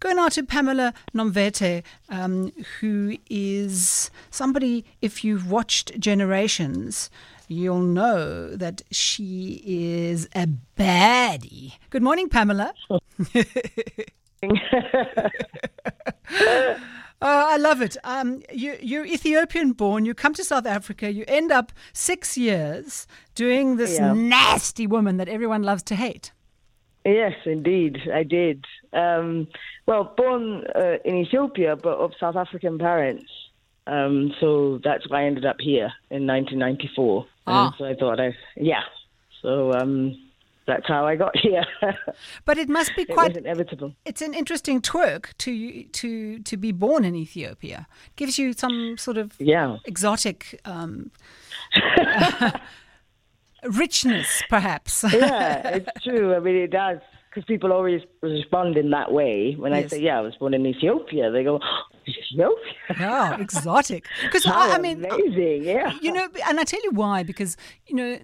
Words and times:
Going 0.00 0.16
now 0.16 0.28
to 0.28 0.44
Pamela 0.44 0.94
Nomvete, 1.12 1.82
um, 2.08 2.52
who 2.80 3.16
is 3.28 4.12
somebody, 4.30 4.84
if 5.02 5.24
you've 5.24 5.50
watched 5.50 5.98
Generations, 5.98 7.10
you'll 7.48 7.80
know 7.80 8.54
that 8.54 8.82
she 8.92 9.60
is 9.64 10.28
a 10.36 10.46
baddie. 10.78 11.72
Good 11.90 12.04
morning, 12.04 12.28
Pamela. 12.28 12.72
oh, 13.34 13.42
I 17.20 17.56
love 17.56 17.82
it. 17.82 17.96
Um, 18.04 18.42
you, 18.52 18.76
you're 18.80 19.04
Ethiopian 19.04 19.72
born. 19.72 20.04
You 20.04 20.14
come 20.14 20.34
to 20.34 20.44
South 20.44 20.66
Africa. 20.66 21.12
You 21.12 21.24
end 21.26 21.50
up 21.50 21.72
six 21.92 22.38
years 22.38 23.08
doing 23.34 23.74
this 23.76 23.98
yeah. 23.98 24.12
nasty 24.12 24.86
woman 24.86 25.16
that 25.16 25.28
everyone 25.28 25.64
loves 25.64 25.82
to 25.84 25.96
hate. 25.96 26.30
Yes, 27.04 27.34
indeed, 27.46 27.98
I 28.12 28.22
did. 28.22 28.64
Um, 28.92 29.48
well, 29.86 30.12
born 30.16 30.64
uh, 30.74 30.96
in 31.04 31.16
Ethiopia, 31.16 31.76
but 31.76 31.96
of 31.98 32.12
South 32.20 32.36
African 32.36 32.78
parents. 32.78 33.30
Um, 33.86 34.34
so 34.40 34.78
that's 34.84 35.08
why 35.08 35.22
I 35.22 35.24
ended 35.24 35.46
up 35.46 35.56
here 35.60 35.92
in 36.10 36.26
1994. 36.26 37.26
Ah. 37.46 37.74
so 37.78 37.84
I 37.86 37.94
thought, 37.94 38.20
I, 38.20 38.36
yeah. 38.56 38.82
So 39.40 39.72
um, 39.72 40.14
that's 40.66 40.86
how 40.86 41.06
I 41.06 41.16
got 41.16 41.36
here. 41.46 41.64
but 42.44 42.58
it 42.58 42.68
must 42.68 42.94
be 42.94 43.04
quite 43.06 43.32
it 43.32 43.38
inevitable. 43.38 43.94
It's 44.04 44.20
an 44.20 44.34
interesting 44.34 44.82
twerk 44.82 45.36
to 45.38 45.84
to 45.84 46.38
to 46.40 46.56
be 46.56 46.72
born 46.72 47.04
in 47.04 47.14
Ethiopia. 47.16 47.86
Gives 48.16 48.38
you 48.38 48.52
some 48.52 48.98
sort 48.98 49.16
of 49.16 49.32
yeah 49.38 49.78
exotic. 49.86 50.60
Um, 50.64 51.10
richness, 53.64 54.42
perhaps. 54.48 55.04
yeah, 55.12 55.68
it's 55.68 56.02
true. 56.02 56.34
I 56.34 56.40
mean, 56.40 56.56
it 56.56 56.70
does 56.70 56.98
because 57.28 57.44
people 57.44 57.72
always 57.72 58.02
respond 58.22 58.76
in 58.76 58.90
that 58.90 59.12
way. 59.12 59.54
When 59.54 59.72
yes. 59.72 59.84
I 59.84 59.88
say, 59.88 60.02
"Yeah, 60.02 60.18
I 60.18 60.20
was 60.22 60.34
born 60.36 60.54
in 60.54 60.66
Ethiopia," 60.66 61.30
they 61.30 61.44
go, 61.44 61.60
oh, 61.62 61.82
"Ethiopia." 62.06 62.96
Oh, 63.00 63.36
exotic. 63.40 64.06
Because 64.22 64.46
I, 64.46 64.74
I, 64.74 64.78
mean, 64.78 65.04
amazing. 65.04 65.64
Yeah. 65.64 65.92
You 66.00 66.12
know, 66.12 66.28
and 66.48 66.58
I 66.58 66.64
tell 66.64 66.82
you 66.82 66.92
why. 66.92 67.22
Because 67.22 67.56
you 67.86 67.96
know, 67.96 68.18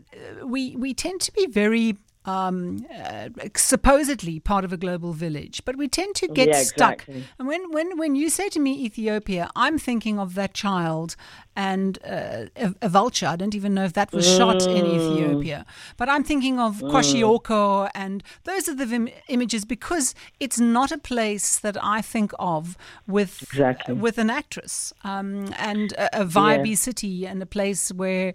we 0.45 0.77
we 0.77 0.95
tend 0.95 1.21
to 1.23 1.33
be 1.33 1.47
very 1.47 1.97
um, 2.25 2.87
uh, 2.95 3.29
supposedly 3.55 4.41
part 4.41 4.65
of 4.65 4.73
a 4.73 4.77
global 4.77 5.13
village, 5.13 5.63
but 5.65 5.77
we 5.77 5.89
tend 5.89 6.15
to 6.17 6.29
get 6.29 6.49
yeah, 6.49 6.63
stuck. 6.63 7.07
And 7.39 7.47
when, 7.47 7.71
when, 7.71 7.99
when 7.99 8.15
you 8.17 8.31
say 8.31 8.49
to 8.51 8.61
me 8.61 8.73
Ethiopia, 8.85 9.51
I'm 9.55 9.79
thinking 9.79 10.19
of 10.19 10.35
that 10.35 10.55
child 10.55 11.17
and 11.57 11.99
uh, 12.05 12.47
a, 12.57 12.75
a, 12.83 12.89
vulture. 12.89 13.27
I 13.27 13.37
don't 13.37 13.55
even 13.55 13.75
know 13.75 13.85
if 13.85 13.93
that 13.93 14.13
was 14.13 14.27
mm. 14.27 14.37
shot 14.37 14.63
in 14.67 14.85
mm. 14.85 14.95
Ethiopia, 14.97 15.67
but 15.97 16.09
I'm 16.09 16.25
thinking 16.25 16.59
of 16.59 16.79
mm. 16.79 16.91
Kwashiorkor, 16.91 17.91
and 17.95 18.25
those 18.45 18.69
are 18.69 18.75
the 18.75 18.93
Im- 18.93 19.09
images 19.29 19.65
because 19.65 20.15
it's 20.41 20.59
not 20.59 20.91
a 20.91 20.99
place 20.99 21.59
that 21.59 21.77
I 21.83 22.01
think 22.01 22.33
of 22.39 22.77
with 23.07 23.43
exactly. 23.43 23.95
with 23.95 24.19
an 24.19 24.31
actress 24.31 24.93
um, 25.05 25.55
and 25.59 25.93
a, 25.93 26.23
a 26.23 26.25
vibey 26.25 26.71
yeah. 26.71 26.75
city 26.75 27.27
and 27.27 27.41
a 27.43 27.47
place 27.47 27.93
where 27.93 28.35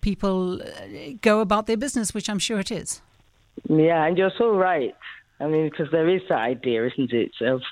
people 0.00 0.60
uh, 0.60 0.66
go 1.22 1.40
about 1.40 1.66
their 1.66 1.76
business, 1.76 2.12
which 2.12 2.28
I'm 2.28 2.38
sure 2.38 2.58
it 2.58 2.70
is. 2.70 3.00
Yeah, 3.68 4.04
and 4.04 4.16
you're 4.16 4.32
so 4.36 4.50
right. 4.54 4.94
I 5.40 5.46
mean, 5.46 5.68
because 5.70 5.88
there 5.92 6.08
is 6.08 6.22
that 6.28 6.38
idea, 6.38 6.86
isn't 6.86 7.12
it? 7.12 7.32
Of 7.40 7.62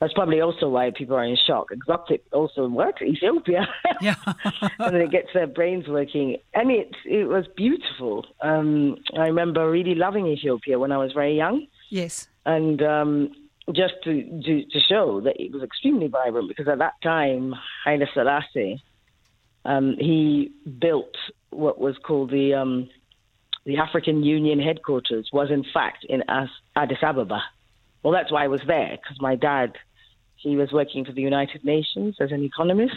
that's 0.00 0.12
probably 0.14 0.40
also 0.40 0.68
why 0.68 0.90
people 0.90 1.16
are 1.16 1.24
in 1.24 1.36
shock. 1.46 1.70
Exotic 1.70 2.22
also 2.32 2.68
what 2.68 3.00
Ethiopia, 3.00 3.68
yeah, 4.00 4.16
and 4.78 4.96
it 4.96 5.10
gets 5.10 5.28
their 5.34 5.46
brains 5.46 5.86
working, 5.88 6.36
and 6.54 6.70
it 6.70 6.94
it 7.04 7.28
was 7.28 7.46
beautiful. 7.56 8.26
Um, 8.40 8.96
I 9.16 9.26
remember 9.26 9.70
really 9.70 9.94
loving 9.94 10.26
Ethiopia 10.26 10.78
when 10.78 10.92
I 10.92 10.98
was 10.98 11.12
very 11.12 11.36
young. 11.36 11.66
Yes, 11.90 12.28
and 12.46 12.82
um, 12.82 13.30
just 13.70 13.94
to, 14.04 14.22
to, 14.42 14.64
to 14.64 14.80
show 14.80 15.20
that 15.20 15.40
it 15.40 15.52
was 15.52 15.62
extremely 15.62 16.08
vibrant 16.08 16.48
because 16.48 16.66
at 16.68 16.78
that 16.78 16.94
time 17.02 17.54
Haile 17.84 18.06
Selassie, 18.12 18.82
um, 19.64 19.96
he 19.98 20.50
built 20.80 21.14
what 21.50 21.78
was 21.78 21.96
called 22.04 22.30
the 22.30 22.54
um, 22.54 22.88
the 23.64 23.78
African 23.78 24.22
Union 24.22 24.60
headquarters 24.60 25.30
was 25.32 25.50
in 25.50 25.64
fact 25.72 26.04
in 26.08 26.22
Addis 26.76 26.98
Ababa. 27.02 27.42
Well, 28.02 28.12
that's 28.12 28.30
why 28.32 28.44
I 28.44 28.48
was 28.48 28.60
there 28.66 28.98
because 29.00 29.20
my 29.20 29.36
dad, 29.36 29.76
he 30.36 30.56
was 30.56 30.72
working 30.72 31.04
for 31.04 31.12
the 31.12 31.22
United 31.22 31.64
Nations 31.64 32.16
as 32.20 32.32
an 32.32 32.42
economist. 32.42 32.96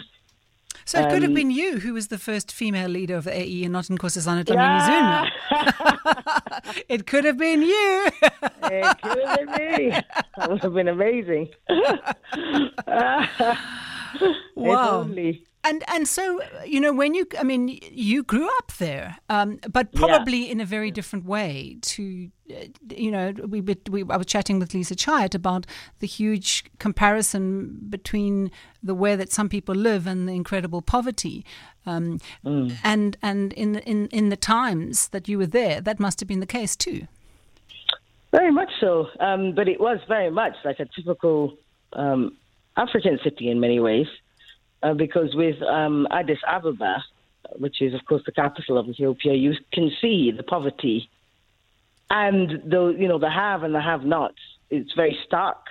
So 0.84 1.00
it 1.00 1.08
could 1.10 1.22
have 1.22 1.30
um, 1.30 1.34
been 1.34 1.50
you 1.50 1.80
who 1.80 1.94
was 1.94 2.08
the 2.08 2.18
first 2.18 2.52
female 2.52 2.88
leader 2.88 3.16
of 3.16 3.24
the 3.24 3.32
AU 3.32 3.64
and 3.64 3.72
not 3.72 3.86
Nkosazana 3.86 4.44
Dlamini 4.44 4.86
Zuma. 4.86 5.30
it 6.88 7.06
could 7.06 7.24
have 7.24 7.38
been 7.38 7.62
you. 7.62 8.08
it 8.62 9.02
could 9.02 9.26
have 9.26 9.56
been 9.56 9.86
me. 9.86 9.90
That 10.36 10.50
would 10.50 10.62
have 10.62 10.74
been 10.74 10.88
amazing. 10.88 11.48
wow 14.54 15.08
and 15.66 15.84
and 15.88 16.08
so 16.08 16.40
you 16.64 16.80
know 16.80 16.92
when 16.92 17.14
you 17.14 17.26
I 17.38 17.42
mean 17.42 17.78
you 17.90 18.22
grew 18.22 18.48
up 18.58 18.72
there, 18.78 19.18
um, 19.28 19.58
but 19.70 19.92
probably 19.92 20.46
yeah. 20.46 20.52
in 20.52 20.60
a 20.60 20.64
very 20.64 20.90
different 20.90 21.24
way. 21.24 21.78
To 21.82 22.30
uh, 22.50 22.54
you 22.88 23.10
know 23.10 23.32
we, 23.46 23.60
we 23.60 24.04
I 24.08 24.16
was 24.16 24.26
chatting 24.26 24.58
with 24.58 24.72
Lisa 24.74 24.94
Chayat 24.94 25.34
about 25.34 25.66
the 25.98 26.06
huge 26.06 26.64
comparison 26.78 27.78
between 27.88 28.50
the 28.82 28.94
way 28.94 29.16
that 29.16 29.32
some 29.32 29.48
people 29.48 29.74
live 29.74 30.06
and 30.06 30.28
the 30.28 30.32
incredible 30.32 30.82
poverty. 30.82 31.44
Um, 31.84 32.20
mm. 32.44 32.76
And 32.84 33.16
and 33.22 33.52
in 33.54 33.76
in 33.80 34.06
in 34.06 34.28
the 34.28 34.36
times 34.36 35.08
that 35.08 35.28
you 35.28 35.38
were 35.38 35.46
there, 35.46 35.80
that 35.80 35.98
must 35.98 36.20
have 36.20 36.28
been 36.28 36.40
the 36.40 36.46
case 36.46 36.76
too. 36.76 37.08
Very 38.30 38.52
much 38.52 38.70
so, 38.80 39.08
um, 39.20 39.54
but 39.54 39.68
it 39.68 39.80
was 39.80 39.98
very 40.08 40.30
much 40.30 40.54
like 40.64 40.78
a 40.78 40.86
typical 40.94 41.56
um, 41.92 42.36
African 42.76 43.18
city 43.24 43.50
in 43.50 43.60
many 43.60 43.80
ways 43.80 44.06
uh, 44.82 44.94
because 44.94 45.34
with 45.34 45.60
um, 45.62 46.06
Addis 46.10 46.38
Ababa, 46.46 47.04
which 47.58 47.80
is, 47.80 47.94
of 47.94 48.04
course, 48.04 48.22
the 48.26 48.32
capital 48.32 48.78
of 48.78 48.88
Ethiopia, 48.88 49.34
you 49.34 49.54
can 49.72 49.90
see 50.00 50.32
the 50.36 50.42
poverty 50.42 51.08
and 52.10 52.62
the 52.64 52.94
you 52.98 53.08
know 53.08 53.18
the 53.18 53.30
have 53.30 53.62
and 53.62 53.74
the 53.74 53.80
have-nots. 53.80 54.38
It's 54.70 54.92
very 54.94 55.16
stark, 55.26 55.64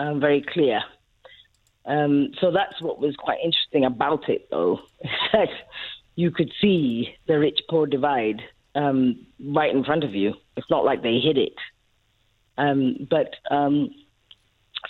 and 0.00 0.20
very 0.20 0.42
clear. 0.42 0.80
Um, 1.84 2.32
so 2.40 2.50
that's 2.50 2.80
what 2.80 3.00
was 3.00 3.16
quite 3.16 3.38
interesting 3.44 3.84
about 3.84 4.28
it, 4.28 4.48
though, 4.50 4.80
that 5.32 5.48
you 6.14 6.30
could 6.30 6.52
see 6.60 7.14
the 7.26 7.38
rich-poor 7.38 7.86
divide 7.86 8.42
um, 8.74 9.26
right 9.44 9.74
in 9.74 9.84
front 9.84 10.04
of 10.04 10.14
you. 10.14 10.34
It's 10.56 10.70
not 10.70 10.84
like 10.84 11.02
they 11.02 11.18
hid 11.18 11.38
it. 11.38 11.54
Um, 12.58 13.08
but 13.08 13.34
um, 13.50 13.90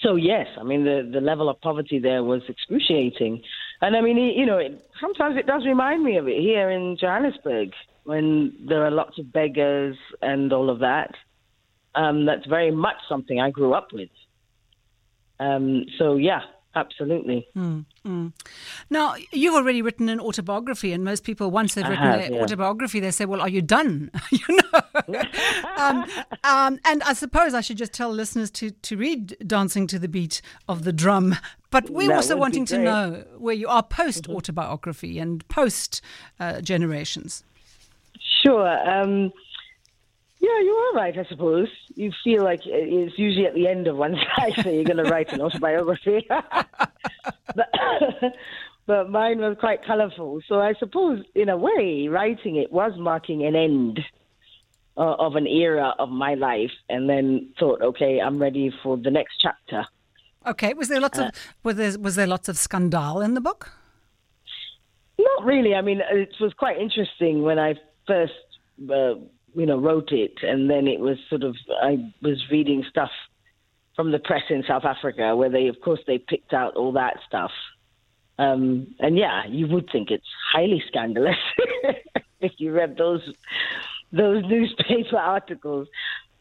so 0.02 0.16
yes, 0.16 0.46
I 0.58 0.62
mean 0.62 0.84
the 0.84 1.08
the 1.12 1.20
level 1.20 1.48
of 1.48 1.60
poverty 1.60 1.98
there 1.98 2.22
was 2.24 2.42
excruciating, 2.48 3.42
and 3.80 3.96
I 3.96 4.00
mean 4.00 4.16
you 4.16 4.46
know 4.46 4.58
it, 4.58 4.86
sometimes 5.00 5.36
it 5.36 5.46
does 5.46 5.64
remind 5.66 6.02
me 6.02 6.16
of 6.16 6.28
it 6.28 6.40
here 6.40 6.70
in 6.70 6.96
Johannesburg 6.98 7.70
when 8.04 8.56
there 8.68 8.84
are 8.84 8.90
lots 8.90 9.18
of 9.18 9.32
beggars 9.32 9.96
and 10.22 10.52
all 10.52 10.70
of 10.70 10.80
that. 10.80 11.14
Um, 11.94 12.24
that's 12.24 12.46
very 12.46 12.70
much 12.70 12.96
something 13.08 13.40
I 13.40 13.50
grew 13.50 13.74
up 13.74 13.88
with. 13.92 14.10
Um, 15.38 15.84
so 15.98 16.16
yeah, 16.16 16.40
Absolutely. 16.76 17.48
Mm, 17.56 17.84
mm. 18.06 18.32
Now, 18.90 19.16
you've 19.32 19.54
already 19.54 19.82
written 19.82 20.08
an 20.08 20.20
autobiography, 20.20 20.92
and 20.92 21.04
most 21.04 21.24
people, 21.24 21.50
once 21.50 21.74
they've 21.74 21.88
written 21.88 22.04
have, 22.04 22.20
an 22.20 22.34
yeah. 22.34 22.42
autobiography, 22.42 23.00
they 23.00 23.10
say, 23.10 23.24
"Well, 23.24 23.40
are 23.40 23.48
you 23.48 23.60
done?" 23.60 24.12
you 24.30 24.38
know. 24.48 25.22
um, 25.76 26.06
um, 26.44 26.78
and 26.84 27.02
I 27.02 27.12
suppose 27.14 27.54
I 27.54 27.60
should 27.60 27.76
just 27.76 27.92
tell 27.92 28.10
listeners 28.10 28.52
to 28.52 28.70
to 28.70 28.96
read 28.96 29.36
"Dancing 29.44 29.88
to 29.88 29.98
the 29.98 30.06
Beat 30.06 30.42
of 30.68 30.84
the 30.84 30.92
Drum." 30.92 31.36
But 31.70 31.90
we're 31.90 32.08
that 32.08 32.16
also 32.16 32.36
wanting 32.36 32.66
to 32.66 32.78
know 32.78 33.24
where 33.36 33.54
you 33.54 33.66
are 33.66 33.82
post 33.82 34.28
autobiography 34.28 35.14
mm-hmm. 35.14 35.22
and 35.22 35.48
post 35.48 36.00
uh, 36.38 36.60
generations. 36.60 37.42
Sure. 38.42 38.88
Um, 38.88 39.32
yeah, 40.40 40.58
you 40.60 40.72
are 40.72 40.94
right, 40.94 41.18
I 41.18 41.24
suppose. 41.24 41.68
You 41.94 42.12
feel 42.24 42.42
like 42.42 42.60
it's 42.64 43.18
usually 43.18 43.46
at 43.46 43.54
the 43.54 43.68
end 43.68 43.86
of 43.86 43.96
one's 43.96 44.16
life 44.38 44.56
that 44.56 44.72
you're 44.72 44.84
going 44.84 44.96
to 44.96 45.10
write 45.10 45.32
an 45.32 45.42
autobiography. 45.42 46.26
but, 47.54 47.68
but 48.86 49.10
mine 49.10 49.38
was 49.38 49.58
quite 49.60 49.84
colourful. 49.84 50.40
So 50.48 50.60
I 50.60 50.72
suppose, 50.78 51.22
in 51.34 51.50
a 51.50 51.58
way, 51.58 52.08
writing 52.08 52.56
it 52.56 52.72
was 52.72 52.92
marking 52.96 53.44
an 53.44 53.54
end 53.54 54.00
uh, 54.96 55.14
of 55.18 55.36
an 55.36 55.46
era 55.46 55.94
of 55.98 56.08
my 56.08 56.34
life 56.34 56.72
and 56.88 57.08
then 57.08 57.50
thought, 57.58 57.82
okay, 57.82 58.18
I'm 58.20 58.38
ready 58.38 58.72
for 58.82 58.96
the 58.96 59.10
next 59.10 59.34
chapter. 59.40 59.84
Okay, 60.46 60.72
was 60.72 60.88
there 60.88 61.00
lots 61.00 61.18
uh, 61.18 61.24
of 61.24 61.54
was 61.62 61.76
there 61.76 61.98
was 61.98 62.14
there 62.16 62.26
lots 62.26 62.48
of 62.48 62.56
scandal 62.56 63.20
in 63.20 63.34
the 63.34 63.42
book? 63.42 63.72
Not 65.18 65.44
really. 65.44 65.74
I 65.74 65.82
mean, 65.82 66.00
it 66.10 66.34
was 66.40 66.54
quite 66.54 66.78
interesting 66.78 67.42
when 67.42 67.58
I 67.58 67.74
first 68.06 68.32
uh, 68.90 69.16
you 69.54 69.66
know, 69.66 69.78
wrote 69.78 70.12
it, 70.12 70.34
and 70.42 70.70
then 70.70 70.86
it 70.86 71.00
was 71.00 71.18
sort 71.28 71.42
of 71.42 71.56
I 71.82 72.12
was 72.22 72.42
reading 72.50 72.84
stuff 72.88 73.10
from 73.96 74.12
the 74.12 74.18
press 74.18 74.44
in 74.48 74.64
South 74.66 74.84
Africa 74.84 75.36
where 75.36 75.50
they, 75.50 75.66
of 75.66 75.80
course, 75.80 76.00
they 76.06 76.18
picked 76.18 76.52
out 76.52 76.74
all 76.76 76.92
that 76.92 77.18
stuff. 77.26 77.50
Um, 78.38 78.94
and 78.98 79.18
yeah, 79.18 79.46
you 79.46 79.66
would 79.66 79.90
think 79.92 80.10
it's 80.10 80.24
highly 80.52 80.82
scandalous 80.88 81.36
if 82.40 82.52
you 82.56 82.72
read 82.72 82.96
those 82.96 83.20
those 84.12 84.42
newspaper 84.44 85.18
articles. 85.18 85.88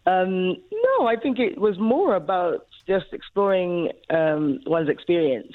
Um, 0.06 0.56
no, 0.72 1.08
I 1.08 1.18
think 1.22 1.40
it 1.40 1.60
was 1.60 1.78
more 1.78 2.16
about 2.16 2.68
just 2.88 3.08
exploring 3.12 3.92
um, 4.10 4.62
one's 4.66 4.90
experience 4.90 5.54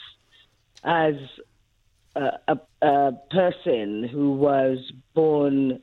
as 0.85 1.15
a, 2.15 2.31
a, 2.49 2.87
a, 2.87 3.13
person 3.31 4.07
who 4.07 4.35
was 4.35 4.93
born 5.15 5.81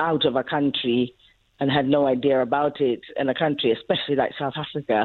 out 0.00 0.24
of 0.24 0.34
a 0.34 0.42
country 0.42 1.14
and 1.60 1.70
had 1.70 1.86
no 1.86 2.06
idea 2.06 2.40
about 2.40 2.80
it, 2.80 3.00
in 3.16 3.28
a 3.28 3.34
country, 3.34 3.70
especially 3.70 4.16
like 4.16 4.32
South 4.38 4.54
Africa, 4.56 5.04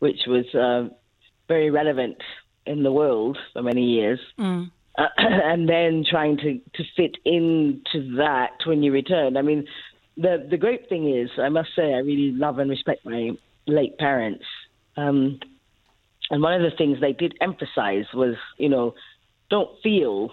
which 0.00 0.22
was 0.26 0.44
uh, 0.54 0.92
very 1.46 1.70
relevant 1.70 2.16
in 2.66 2.82
the 2.82 2.92
world 2.92 3.38
for 3.52 3.62
many 3.62 3.84
years. 3.84 4.18
Mm. 4.38 4.70
Uh, 4.98 5.06
and 5.16 5.68
then 5.68 6.04
trying 6.08 6.36
to, 6.38 6.60
to 6.74 6.84
fit 6.96 7.16
into 7.24 8.16
that 8.16 8.50
when 8.66 8.82
you 8.82 8.92
return. 8.92 9.36
I 9.36 9.42
mean, 9.42 9.66
the 10.16 10.44
the 10.50 10.56
great 10.56 10.88
thing 10.88 11.08
is, 11.08 11.30
I 11.38 11.48
must 11.48 11.68
say, 11.76 11.94
I 11.94 11.98
really 11.98 12.32
love 12.32 12.58
and 12.58 12.68
respect 12.68 13.06
my 13.06 13.30
late 13.68 13.96
parents. 13.98 14.44
Um, 14.96 15.38
and 16.30 16.42
one 16.42 16.54
of 16.54 16.68
the 16.68 16.76
things 16.76 17.00
they 17.00 17.12
did 17.12 17.36
emphasize 17.40 18.06
was, 18.12 18.34
you 18.58 18.68
know, 18.68 18.94
don't 19.48 19.70
feel 19.80 20.32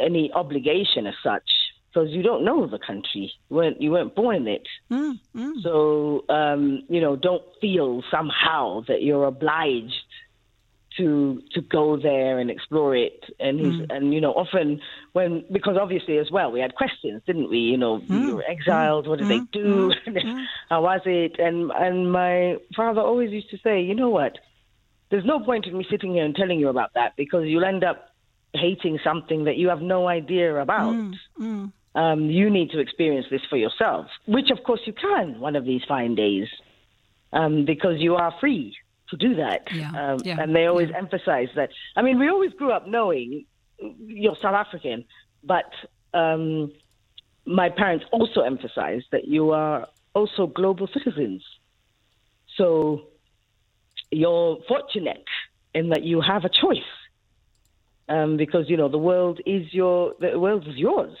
any 0.00 0.32
obligation 0.32 1.06
as 1.06 1.14
such 1.22 1.50
because 1.92 2.10
you 2.10 2.22
don't 2.22 2.44
know 2.44 2.66
the 2.66 2.78
country. 2.78 3.32
You 3.48 3.56
weren't, 3.56 3.80
you 3.80 3.90
weren't 3.90 4.14
born 4.14 4.36
in 4.36 4.48
it. 4.48 4.68
Mm, 4.90 5.18
mm. 5.34 5.62
So, 5.62 6.24
um, 6.28 6.82
you 6.88 7.00
know, 7.00 7.16
don't 7.16 7.42
feel 7.60 8.02
somehow 8.10 8.82
that 8.88 9.02
you're 9.02 9.24
obliged 9.24 9.94
to 10.98 11.42
to 11.52 11.60
go 11.62 11.96
there 11.96 12.38
and 12.38 12.50
explore 12.50 12.94
it. 12.94 13.24
And 13.40 13.58
he's, 13.58 13.80
mm. 13.80 13.86
and 13.90 14.12
you 14.12 14.20
know, 14.20 14.32
often 14.32 14.80
when 15.12 15.44
because 15.50 15.76
obviously 15.80 16.18
as 16.18 16.30
well 16.30 16.50
we 16.50 16.60
had 16.60 16.74
questions, 16.74 17.22
didn't 17.26 17.48
we? 17.48 17.58
You 17.58 17.78
know, 17.78 18.00
mm. 18.00 18.26
you 18.26 18.36
were 18.36 18.44
exiled. 18.44 19.06
What 19.06 19.20
did 19.20 19.28
they 19.28 19.38
mm. 19.38 19.50
do? 19.52 19.92
Mm. 20.06 20.44
How 20.68 20.82
was 20.82 21.00
it? 21.06 21.38
And 21.38 21.70
and 21.70 22.12
my 22.12 22.56
father 22.76 23.00
always 23.00 23.30
used 23.30 23.50
to 23.50 23.58
say, 23.58 23.80
you 23.80 23.94
know 23.94 24.10
what? 24.10 24.38
There's 25.10 25.24
no 25.24 25.40
point 25.40 25.66
in 25.66 25.78
me 25.78 25.86
sitting 25.90 26.14
here 26.14 26.24
and 26.24 26.34
telling 26.34 26.60
you 26.60 26.68
about 26.68 26.92
that 26.94 27.16
because 27.16 27.46
you'll 27.46 27.64
end 27.64 27.82
up 27.82 28.10
hating 28.52 28.98
something 29.02 29.44
that 29.44 29.56
you 29.56 29.68
have 29.68 29.80
no 29.80 30.08
idea 30.08 30.54
about. 30.56 30.94
Mm, 30.94 31.14
mm. 31.40 31.72
Um, 31.98 32.30
you 32.30 32.48
need 32.48 32.70
to 32.70 32.78
experience 32.78 33.26
this 33.28 33.40
for 33.50 33.56
yourself, 33.56 34.06
which 34.26 34.50
of 34.50 34.62
course 34.62 34.82
you 34.84 34.92
can 34.92 35.40
one 35.40 35.56
of 35.56 35.64
these 35.64 35.82
fine 35.88 36.14
days 36.14 36.46
um, 37.32 37.64
because 37.64 37.96
you 37.98 38.14
are 38.14 38.32
free 38.38 38.76
to 39.10 39.16
do 39.16 39.34
that. 39.34 39.62
Yeah, 39.74 39.90
um, 40.00 40.18
yeah, 40.24 40.40
and 40.40 40.54
they 40.54 40.66
always 40.66 40.90
yeah. 40.90 40.98
emphasize 40.98 41.48
that. 41.56 41.70
I 41.96 42.02
mean, 42.02 42.20
we 42.20 42.28
always 42.28 42.52
grew 42.52 42.70
up 42.70 42.86
knowing 42.86 43.46
you're 43.98 44.36
South 44.36 44.54
African, 44.54 45.06
but 45.42 45.72
um, 46.14 46.72
my 47.44 47.68
parents 47.68 48.04
also 48.12 48.42
emphasized 48.42 49.06
that 49.10 49.26
you 49.26 49.50
are 49.50 49.88
also 50.14 50.46
global 50.46 50.86
citizens. 50.86 51.42
So 52.56 53.08
you're 54.12 54.58
fortunate 54.68 55.28
in 55.74 55.88
that 55.88 56.04
you 56.04 56.20
have 56.20 56.44
a 56.44 56.48
choice 56.48 56.92
um, 58.08 58.36
because 58.36 58.70
you 58.70 58.76
know 58.76 58.88
the 58.88 58.98
world 58.98 59.40
is 59.46 59.74
your 59.74 60.14
the 60.20 60.38
world 60.38 60.68
is 60.68 60.76
yours 60.76 61.16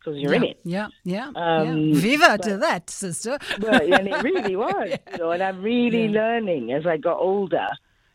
because 0.00 0.18
you're 0.18 0.32
yeah, 0.32 0.36
in 0.36 0.44
it. 0.44 0.60
Yeah, 0.64 0.88
yeah, 1.04 1.30
um, 1.34 1.78
yeah. 1.78 2.00
Viva 2.00 2.26
but, 2.28 2.42
to 2.42 2.56
that, 2.58 2.90
sister. 2.90 3.38
but, 3.58 3.82
and 3.82 4.08
it 4.08 4.22
really 4.22 4.56
was, 4.66 4.86
yeah. 4.88 4.96
you 5.12 5.18
know. 5.18 5.30
And 5.30 5.42
I'm 5.42 5.62
really 5.62 6.08
learning 6.08 6.72
as 6.72 6.86
I 6.86 6.96
got 6.96 7.18
older. 7.18 7.68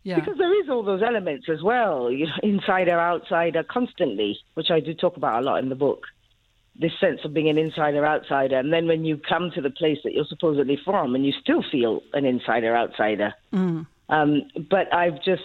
Yeah. 0.04 0.20
Because 0.20 0.38
there 0.38 0.62
is 0.62 0.70
all 0.70 0.84
those 0.84 1.02
elements 1.02 1.48
as 1.50 1.64
well, 1.64 2.12
you 2.12 2.28
know, 2.28 2.34
insider, 2.44 3.00
outsider, 3.00 3.64
constantly, 3.64 4.38
which 4.54 4.70
I 4.70 4.80
do 4.80 4.94
talk 4.94 5.18
about 5.18 5.42
a 5.42 5.46
lot 5.46 5.64
in 5.64 5.70
the 5.70 5.76
book. 5.76 6.04
This 6.80 6.92
sense 7.00 7.22
of 7.24 7.34
being 7.34 7.50
an 7.50 7.58
insider, 7.58 8.06
outsider, 8.06 8.60
and 8.60 8.72
then 8.72 8.88
when 8.88 9.04
you 9.04 9.18
come 9.18 9.50
to 9.56 9.62
the 9.62 9.72
place 9.72 9.98
that 10.04 10.14
you're 10.14 10.26
supposedly 10.26 10.78
from, 10.86 11.16
and 11.16 11.26
you 11.26 11.34
still 11.42 11.64
feel 11.72 12.02
an 12.14 12.26
insider, 12.26 12.76
outsider. 12.76 13.34
Mm. 13.52 13.88
Um, 14.10 14.42
but 14.70 14.94
I've 14.94 15.24
just 15.24 15.42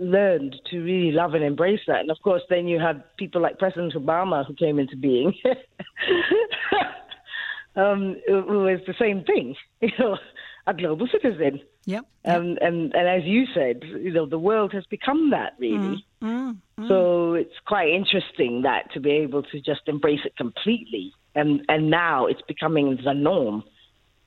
learned 0.00 0.56
to 0.70 0.80
really 0.80 1.12
love 1.12 1.34
and 1.34 1.44
embrace 1.44 1.80
that. 1.86 2.00
And 2.00 2.10
of 2.10 2.18
course, 2.22 2.42
then 2.48 2.66
you 2.66 2.80
had 2.80 3.04
people 3.16 3.40
like 3.40 3.58
President 3.58 3.94
Obama 3.94 4.46
who 4.46 4.54
came 4.54 4.78
into 4.78 4.96
being, 4.96 5.34
um, 7.76 8.16
who 8.26 8.66
is 8.66 8.80
the 8.86 8.94
same 8.98 9.24
thing, 9.24 9.54
you 9.80 9.90
know, 9.98 10.18
a 10.66 10.74
global 10.74 11.06
citizen. 11.06 11.60
Yep. 11.86 12.04
Um, 12.24 12.58
and 12.60 12.94
and 12.94 13.08
as 13.08 13.24
you 13.24 13.46
said, 13.54 13.82
you 13.82 14.12
know, 14.12 14.26
the 14.26 14.38
world 14.38 14.72
has 14.72 14.84
become 14.86 15.30
that 15.30 15.54
really. 15.58 16.04
Mm, 16.22 16.22
mm, 16.22 16.56
mm. 16.78 16.88
So 16.88 17.34
it's 17.34 17.58
quite 17.66 17.88
interesting 17.88 18.62
that 18.62 18.92
to 18.92 19.00
be 19.00 19.10
able 19.10 19.42
to 19.44 19.60
just 19.60 19.82
embrace 19.86 20.20
it 20.24 20.36
completely, 20.36 21.12
and 21.34 21.64
and 21.68 21.90
now 21.90 22.26
it's 22.26 22.42
becoming 22.42 22.98
the 23.02 23.14
norm, 23.14 23.62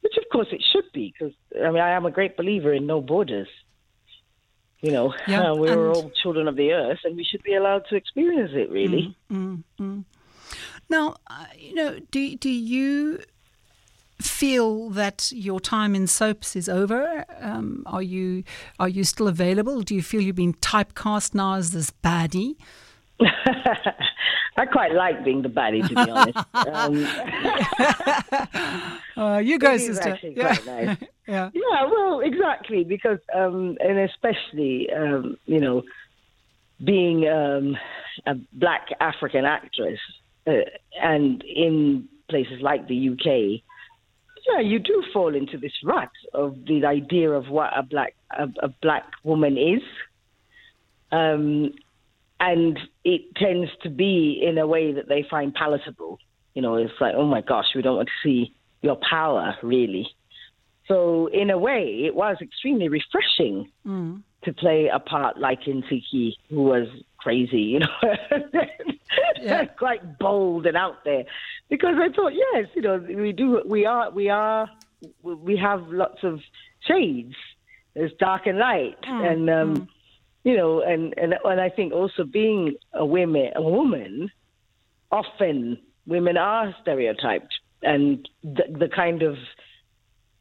which 0.02 0.18
of 0.18 0.24
course 0.32 0.48
it 0.52 0.64
should 0.72 0.92
be, 0.94 1.14
because 1.14 1.34
I 1.64 1.70
mean 1.70 1.82
I 1.82 1.92
am 1.92 2.06
a 2.06 2.12
great 2.12 2.36
believer 2.36 2.74
in 2.74 2.88
no 2.88 3.02
borders. 3.02 3.50
You 4.84 4.92
know, 4.92 5.14
yeah, 5.30 5.52
uh, 5.52 5.56
we're 5.56 5.90
all 5.90 6.12
children 6.22 6.48
of 6.50 6.58
the 6.58 6.74
earth, 6.74 7.00
and 7.06 7.16
we 7.16 7.24
should 7.24 7.42
be 7.42 7.56
allowed 7.56 7.86
to 7.90 7.96
experience 7.96 8.52
it. 8.54 8.70
Really. 8.70 9.16
Mm, 9.32 9.64
mm, 9.80 9.82
mm. 9.82 10.04
Now, 10.90 11.16
uh, 11.28 11.46
you 11.58 11.74
know, 11.74 12.00
do 12.12 12.36
do 12.36 12.50
you 12.50 13.24
feel 14.22 14.90
that 14.90 15.32
your 15.34 15.62
time 15.62 15.96
in 15.96 16.06
soaps 16.06 16.56
is 16.58 16.68
over? 16.68 17.24
Um, 17.40 17.84
are 17.86 18.02
you 18.02 18.44
are 18.78 18.90
you 18.90 19.06
still 19.06 19.30
available? 19.30 19.82
Do 19.84 19.96
you 19.96 20.04
feel 20.04 20.20
you've 20.20 20.36
been 20.36 20.54
typecast 20.56 21.34
now 21.34 21.56
as 21.56 21.72
this 21.72 21.90
baddie? 22.04 22.58
I 24.56 24.66
quite 24.66 24.94
like 24.94 25.24
being 25.24 25.42
the 25.42 25.50
baddie, 25.50 25.88
to 25.88 25.96
be 25.96 26.12
honest. 26.12 26.38
Um, 26.54 27.06
uh, 29.18 29.38
you 29.44 29.58
go, 29.60 29.78
sister. 29.78 30.20
Yeah. 30.22 30.58
Nice. 30.66 30.98
yeah. 31.28 31.50
Yeah. 31.54 31.86
Well, 31.86 32.22
exactly 32.22 32.84
because, 32.84 33.20
um, 33.34 33.78
and 33.80 34.00
especially, 34.00 34.90
um, 34.92 35.38
you 35.46 35.60
know, 35.60 35.84
being 36.84 37.28
um, 37.28 37.78
a 38.26 38.36
black 38.54 38.88
African 39.00 39.46
actress, 39.46 40.00
uh, 40.46 40.52
and 41.02 41.44
in 41.44 42.08
places 42.30 42.62
like 42.62 42.88
the 42.88 43.10
UK, 43.10 43.62
yeah, 44.48 44.60
you 44.60 44.80
do 44.80 45.04
fall 45.14 45.36
into 45.36 45.58
this 45.58 45.72
rut 45.84 46.12
of 46.34 46.58
the 46.68 46.86
idea 46.86 47.32
of 47.32 47.50
what 47.50 47.72
a 47.76 47.84
black 47.84 48.16
a, 48.38 48.48
a 48.62 48.68
black 48.82 49.06
woman 49.24 49.58
is. 49.58 49.82
Um, 51.12 51.74
and 52.44 52.78
it 53.06 53.22
tends 53.38 53.72
to 53.84 53.90
be 53.90 54.44
in 54.46 54.58
a 54.58 54.68
way 54.68 54.92
that 54.92 55.08
they 55.08 55.26
find 55.30 55.54
palatable. 55.54 56.20
You 56.54 56.62
know, 56.62 56.76
it's 56.76 56.94
like, 57.00 57.14
oh 57.16 57.26
my 57.26 57.40
gosh, 57.40 57.68
we 57.74 57.82
don't 57.82 57.96
want 57.96 58.10
to 58.10 58.28
see 58.28 58.54
your 58.82 58.98
power, 59.10 59.56
really. 59.64 60.10
So, 60.90 61.28
in 61.28 61.50
a 61.50 61.58
way, 61.58 62.04
it 62.06 62.14
was 62.14 62.36
extremely 62.42 62.90
refreshing 62.90 63.72
mm. 63.88 64.22
to 64.44 64.54
play 64.54 64.90
a 64.94 65.00
part 65.00 65.40
like 65.40 65.62
Ntsiki, 65.62 66.34
who 66.50 66.64
was 66.64 66.88
crazy, 67.18 67.62
you 67.62 67.80
know, 67.80 67.88
yeah. 69.42 69.66
quite 69.80 70.20
bold 70.20 70.66
and 70.66 70.76
out 70.76 71.06
there. 71.06 71.24
Because 71.70 71.96
I 71.98 72.10
thought, 72.14 72.34
yes, 72.34 72.68
you 72.76 72.82
know, 72.82 72.98
we 72.98 73.32
do, 73.32 73.62
we 73.66 73.86
are, 73.86 74.12
we 74.12 74.28
are, 74.28 74.70
we 75.24 75.56
have 75.56 75.88
lots 75.88 76.24
of 76.24 76.42
shades. 76.82 77.36
There's 77.94 78.12
dark 78.20 78.48
and 78.48 78.58
light, 78.58 79.02
mm. 79.04 79.32
and 79.32 79.50
um, 79.50 79.76
mm 79.78 79.88
you 80.44 80.58
know, 80.58 80.82
and, 80.82 81.14
and 81.18 81.36
and 81.44 81.62
I 81.62 81.70
think 81.70 81.94
also 81.94 82.24
being 82.24 82.76
a 82.94 83.06
woman, 83.06 83.52
a 83.56 83.62
woman, 83.62 84.30
often 85.12 85.78
women 86.06 86.38
are 86.38 86.76
stereotyped, 86.82 87.54
and 87.82 88.28
the, 88.44 88.64
the 88.78 88.90
kind 88.94 89.24
of 89.24 89.36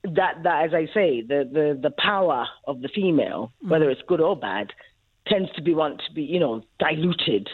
that 0.02 0.42
that 0.42 0.64
as 0.66 0.74
I 0.74 0.86
say, 0.92 1.22
the 1.22 1.48
the 1.50 1.78
the 1.80 1.94
power 1.96 2.46
of 2.66 2.80
the 2.80 2.88
female, 2.88 3.52
mm. 3.64 3.70
whether 3.70 3.90
it's 3.90 4.02
good 4.08 4.20
or 4.20 4.36
bad, 4.36 4.72
tends 5.26 5.50
to 5.52 5.62
be 5.62 5.74
want 5.74 6.02
to 6.08 6.14
be 6.14 6.22
you 6.22 6.40
know 6.40 6.62
diluted. 6.80 7.48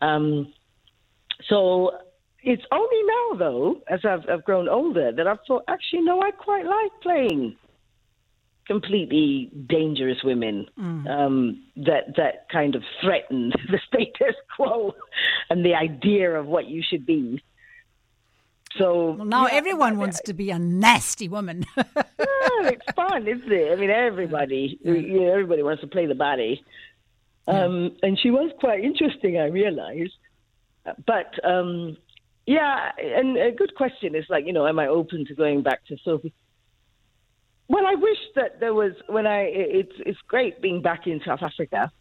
Um, 0.00 0.52
so 1.48 1.92
it's 2.42 2.64
only 2.72 3.02
now 3.04 3.38
though, 3.38 3.80
as 3.88 4.00
I've, 4.04 4.28
I've 4.28 4.44
grown 4.44 4.68
older, 4.68 5.12
that 5.12 5.26
I've 5.26 5.38
thought 5.46 5.64
actually 5.68 6.02
no, 6.02 6.20
I 6.20 6.32
quite 6.32 6.64
like 6.64 6.90
playing 7.02 7.56
completely 8.70 9.50
dangerous 9.68 10.18
women 10.22 10.64
mm. 10.78 11.10
um, 11.10 11.60
that 11.74 12.14
that 12.16 12.48
kind 12.52 12.76
of 12.76 12.84
threaten 13.02 13.52
the 13.68 13.80
status 13.88 14.36
quo 14.54 14.94
and 15.50 15.64
the 15.64 15.74
idea 15.74 16.30
of 16.38 16.46
what 16.46 16.68
you 16.68 16.80
should 16.88 17.04
be. 17.04 17.42
So 18.78 19.16
well, 19.18 19.26
now 19.26 19.48
yeah, 19.48 19.54
everyone 19.54 19.98
wants 19.98 20.20
to 20.26 20.34
be 20.34 20.52
a 20.52 20.58
nasty 20.60 21.28
woman. 21.28 21.66
yeah, 21.76 21.84
it's 22.18 22.86
fun, 22.94 23.26
isn't 23.26 23.50
it? 23.50 23.72
I 23.72 23.74
mean, 23.74 23.90
everybody, 23.90 24.78
yeah. 24.84 25.32
everybody 25.32 25.64
wants 25.64 25.80
to 25.80 25.88
play 25.88 26.06
the 26.06 26.14
body. 26.14 26.64
Um, 27.48 27.96
and 28.04 28.16
she 28.16 28.30
was 28.30 28.52
quite 28.60 28.84
interesting, 28.84 29.36
I 29.36 29.46
realized. 29.46 30.14
But 31.04 31.44
um, 31.44 31.96
yeah, 32.46 32.92
and 32.96 33.36
a 33.36 33.50
good 33.50 33.74
question 33.74 34.14
is 34.14 34.26
like, 34.28 34.46
you 34.46 34.52
know, 34.52 34.68
am 34.68 34.78
I 34.78 34.86
open 34.86 35.26
to 35.26 35.34
going 35.34 35.62
back 35.62 35.84
to 35.86 35.96
soapie? 36.06 36.32
Well, 37.70 37.86
I 37.86 37.94
wish 37.94 38.18
that 38.34 38.58
there 38.58 38.74
was 38.74 38.94
when 39.06 39.28
I. 39.28 39.42
It's 39.42 39.92
it's 40.04 40.18
great 40.26 40.60
being 40.60 40.82
back 40.82 41.06
in 41.06 41.20
South 41.24 41.38
Africa, 41.40 41.92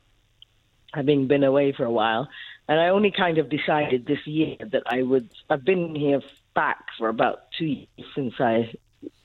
having 0.96 1.28
been 1.28 1.44
away 1.44 1.74
for 1.78 1.86
a 1.86 1.92
while, 1.92 2.28
and 2.68 2.80
I 2.80 2.88
only 2.88 3.12
kind 3.16 3.38
of 3.38 3.52
decided 3.52 4.08
this 4.08 4.26
year 4.26 4.56
that 4.72 4.82
I 4.88 5.04
would. 5.04 5.30
I've 5.48 5.64
been 5.64 5.94
here 5.94 6.22
back 6.56 6.86
for 6.98 7.08
about 7.08 7.52
two 7.60 7.68
years 7.68 8.08
since 8.16 8.34
I 8.40 8.74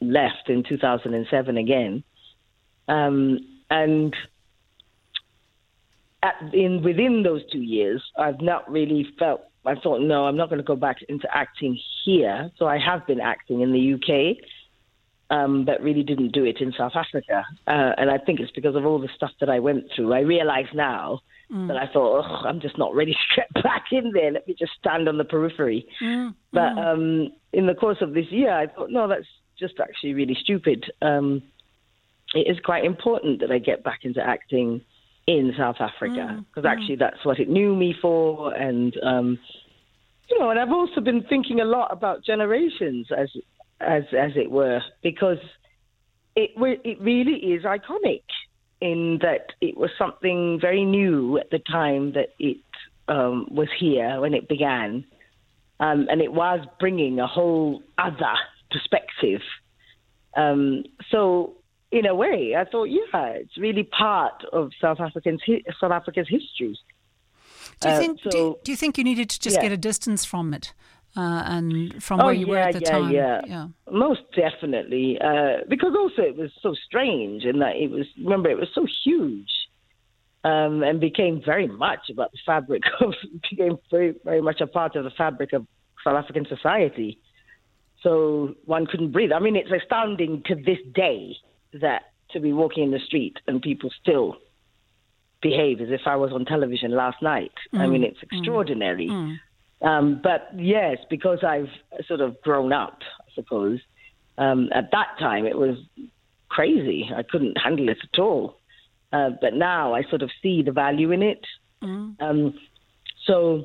left 0.02 0.50
in 0.50 0.64
2007 0.68 1.56
again. 1.56 2.04
Um, 2.88 3.38
and 3.70 4.14
at, 6.22 6.34
in 6.52 6.82
within 6.82 7.22
those 7.22 7.40
two 7.50 7.62
years, 7.62 8.02
I've 8.18 8.42
not 8.42 8.70
really 8.70 9.08
felt. 9.18 9.44
I 9.64 9.76
thought, 9.76 10.02
no, 10.02 10.26
I'm 10.26 10.36
not 10.36 10.50
going 10.50 10.58
to 10.60 10.62
go 10.62 10.76
back 10.76 10.98
into 11.08 11.26
acting 11.34 11.78
here. 12.04 12.50
So 12.58 12.66
I 12.66 12.76
have 12.76 13.06
been 13.06 13.20
acting 13.20 13.62
in 13.62 13.72
the 13.72 13.94
UK, 13.94 14.44
um, 15.34 15.64
but 15.64 15.82
really 15.82 16.02
didn't 16.02 16.32
do 16.32 16.44
it 16.44 16.60
in 16.60 16.72
South 16.78 16.92
Africa. 16.94 17.44
Uh, 17.66 17.92
and 17.98 18.10
I 18.10 18.18
think 18.18 18.40
it's 18.40 18.52
because 18.52 18.76
of 18.76 18.86
all 18.86 19.00
the 19.00 19.08
stuff 19.16 19.32
that 19.40 19.48
I 19.48 19.58
went 19.58 19.84
through. 19.94 20.12
I 20.12 20.20
realize 20.20 20.66
now 20.72 21.20
mm. 21.52 21.66
that 21.68 21.76
I 21.76 21.86
thought, 21.92 22.24
oh, 22.24 22.46
I'm 22.46 22.60
just 22.60 22.78
not 22.78 22.94
ready 22.94 23.12
to 23.12 23.18
get 23.36 23.62
back 23.62 23.86
in 23.90 24.12
there. 24.12 24.30
Let 24.30 24.46
me 24.46 24.54
just 24.56 24.72
stand 24.78 25.08
on 25.08 25.18
the 25.18 25.24
periphery. 25.24 25.86
Mm. 26.00 26.34
But 26.52 26.74
mm. 26.74 26.92
um, 26.92 27.32
in 27.52 27.66
the 27.66 27.74
course 27.74 27.98
of 28.00 28.14
this 28.14 28.26
year, 28.30 28.52
I 28.52 28.68
thought, 28.68 28.90
no, 28.90 29.08
that's 29.08 29.26
just 29.58 29.80
actually 29.80 30.14
really 30.14 30.36
stupid. 30.40 30.84
Um, 31.02 31.42
it 32.34 32.46
is 32.48 32.58
quite 32.64 32.84
important 32.84 33.40
that 33.40 33.50
I 33.50 33.58
get 33.58 33.82
back 33.82 34.00
into 34.02 34.20
acting 34.20 34.82
in 35.26 35.52
South 35.56 35.76
Africa 35.80 36.44
because 36.48 36.64
mm, 36.64 36.68
mm. 36.68 36.72
actually 36.72 36.96
that's 36.96 37.24
what 37.24 37.40
it 37.40 37.48
knew 37.48 37.74
me 37.74 37.94
for, 38.00 38.52
and 38.52 38.94
um, 39.02 39.38
you 40.28 40.38
know, 40.38 40.50
and 40.50 40.58
I've 40.58 40.72
also 40.72 41.00
been 41.00 41.22
thinking 41.22 41.60
a 41.60 41.64
lot 41.64 41.92
about 41.92 42.24
generations 42.24 43.08
as 43.16 43.30
as 43.80 44.04
as 44.16 44.32
it 44.36 44.50
were 44.50 44.80
because 45.02 45.38
it 46.36 46.50
it 46.84 47.00
really 47.00 47.36
is 47.54 47.64
iconic 47.64 48.22
in 48.80 49.18
that 49.22 49.52
it 49.60 49.76
was 49.76 49.90
something 49.98 50.58
very 50.60 50.84
new 50.84 51.38
at 51.38 51.50
the 51.50 51.58
time 51.58 52.12
that 52.12 52.30
it 52.38 52.58
um, 53.08 53.48
was 53.50 53.68
here 53.78 54.20
when 54.20 54.34
it 54.34 54.48
began, 54.48 55.04
um, 55.80 56.06
and 56.10 56.20
it 56.20 56.32
was 56.32 56.60
bringing 56.80 57.18
a 57.20 57.26
whole 57.26 57.82
other 57.98 58.34
perspective. 58.70 59.40
Um, 60.36 60.84
so 61.10 61.54
in 61.92 62.06
a 62.06 62.14
way, 62.14 62.54
I 62.58 62.64
thought, 62.64 62.84
yeah, 62.84 63.26
it's 63.28 63.56
really 63.56 63.84
part 63.84 64.44
of 64.52 64.72
South 64.80 65.00
African's 65.00 65.40
South 65.80 65.92
Africa's 65.92 66.28
history. 66.28 66.76
Do 67.80 67.88
you 67.88 67.94
uh, 67.94 67.98
think? 67.98 68.20
so, 68.22 68.30
do, 68.30 68.56
do, 68.64 68.72
you 68.72 68.76
think 68.76 68.98
you 68.98 69.04
needed 69.04 69.30
to 69.30 69.40
just 69.40 69.56
yeah. 69.56 69.62
get 69.62 69.72
a 69.72 69.76
distance 69.76 70.24
from 70.24 70.52
it, 70.52 70.74
uh, 71.16 71.42
and 71.46 72.02
from 72.02 72.20
oh, 72.20 72.26
where 72.26 72.34
you 72.34 72.46
yeah, 72.46 72.52
were 72.52 72.58
at 72.58 72.74
the 72.74 72.80
yeah, 72.80 72.90
time? 72.90 73.10
Yeah, 73.10 73.40
yeah, 73.46 73.68
most 73.90 74.22
definitely. 74.34 75.18
Uh, 75.20 75.58
because 75.68 75.94
also 75.96 76.22
it 76.22 76.36
was 76.36 76.50
so 76.62 76.74
strange 76.86 77.44
in 77.44 77.58
that 77.60 77.76
it 77.76 77.90
was. 77.90 78.06
Remember, 78.18 78.50
it 78.50 78.58
was 78.58 78.68
so 78.74 78.86
huge, 79.04 79.50
um, 80.42 80.82
and 80.82 81.00
became 81.00 81.42
very 81.44 81.68
much 81.68 82.10
about 82.10 82.32
the 82.32 82.38
fabric 82.44 82.82
of 83.00 83.14
became 83.50 83.78
very 83.90 84.14
very 84.24 84.40
much 84.40 84.60
a 84.60 84.66
part 84.66 84.96
of 84.96 85.04
the 85.04 85.10
fabric 85.10 85.52
of 85.52 85.66
South 86.02 86.16
African 86.16 86.46
society. 86.46 87.18
So 88.02 88.54
one 88.66 88.86
couldn't 88.86 89.12
breathe. 89.12 89.32
I 89.32 89.38
mean, 89.38 89.56
it's 89.56 89.70
astounding 89.70 90.42
to 90.46 90.54
this 90.54 90.78
day 90.94 91.36
that 91.80 92.02
to 92.32 92.40
be 92.40 92.52
walking 92.52 92.84
in 92.84 92.90
the 92.90 92.98
street 92.98 93.38
and 93.46 93.62
people 93.62 93.90
still 94.02 94.36
behave 95.40 95.80
as 95.80 95.88
if 95.90 96.00
I 96.06 96.16
was 96.16 96.32
on 96.32 96.44
television 96.44 96.90
last 96.90 97.22
night. 97.22 97.52
Mm. 97.72 97.80
I 97.80 97.86
mean, 97.86 98.02
it's 98.02 98.18
mm. 98.18 98.38
extraordinary. 98.38 99.08
Mm. 99.08 99.36
Um, 99.84 100.20
but 100.22 100.48
yes, 100.56 100.98
because 101.10 101.44
I've 101.46 101.68
sort 102.08 102.20
of 102.20 102.40
grown 102.42 102.72
up, 102.72 102.98
I 103.20 103.34
suppose, 103.34 103.80
um, 104.38 104.70
at 104.74 104.90
that 104.92 105.16
time 105.18 105.46
it 105.46 105.58
was 105.58 105.76
crazy. 106.48 107.10
I 107.14 107.22
couldn't 107.22 107.56
handle 107.58 107.88
it 107.88 107.98
at 108.02 108.18
all. 108.18 108.58
Uh, 109.12 109.30
but 109.40 109.54
now 109.54 109.94
I 109.94 110.02
sort 110.10 110.22
of 110.22 110.30
see 110.42 110.62
the 110.62 110.72
value 110.72 111.12
in 111.12 111.22
it. 111.22 111.44
Mm. 111.82 112.20
Um, 112.20 112.54
so, 113.26 113.64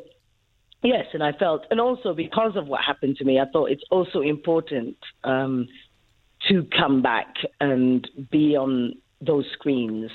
yes, 0.83 1.05
and 1.13 1.23
I 1.23 1.31
felt, 1.31 1.65
and 1.71 1.79
also 1.79 2.13
because 2.13 2.55
of 2.55 2.67
what 2.67 2.81
happened 2.83 3.17
to 3.17 3.25
me, 3.25 3.39
I 3.39 3.45
thought 3.51 3.71
it's 3.71 3.83
also 3.89 4.21
important 4.21 4.97
um, 5.23 5.67
to 6.49 6.67
come 6.77 7.01
back 7.01 7.33
and 7.59 8.07
be 8.29 8.55
on 8.55 8.93
those 9.21 9.45
screens. 9.53 10.11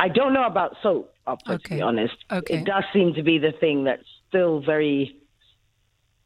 I 0.00 0.08
don't 0.08 0.32
know 0.32 0.46
about 0.46 0.76
soap, 0.82 1.14
okay. 1.26 1.56
to 1.56 1.68
be 1.68 1.80
honest. 1.82 2.14
Okay. 2.30 2.58
It 2.58 2.64
does 2.64 2.84
seem 2.92 3.14
to 3.14 3.22
be 3.22 3.38
the 3.38 3.52
thing 3.60 3.84
that's 3.84 4.02
still 4.28 4.60
very, 4.60 5.16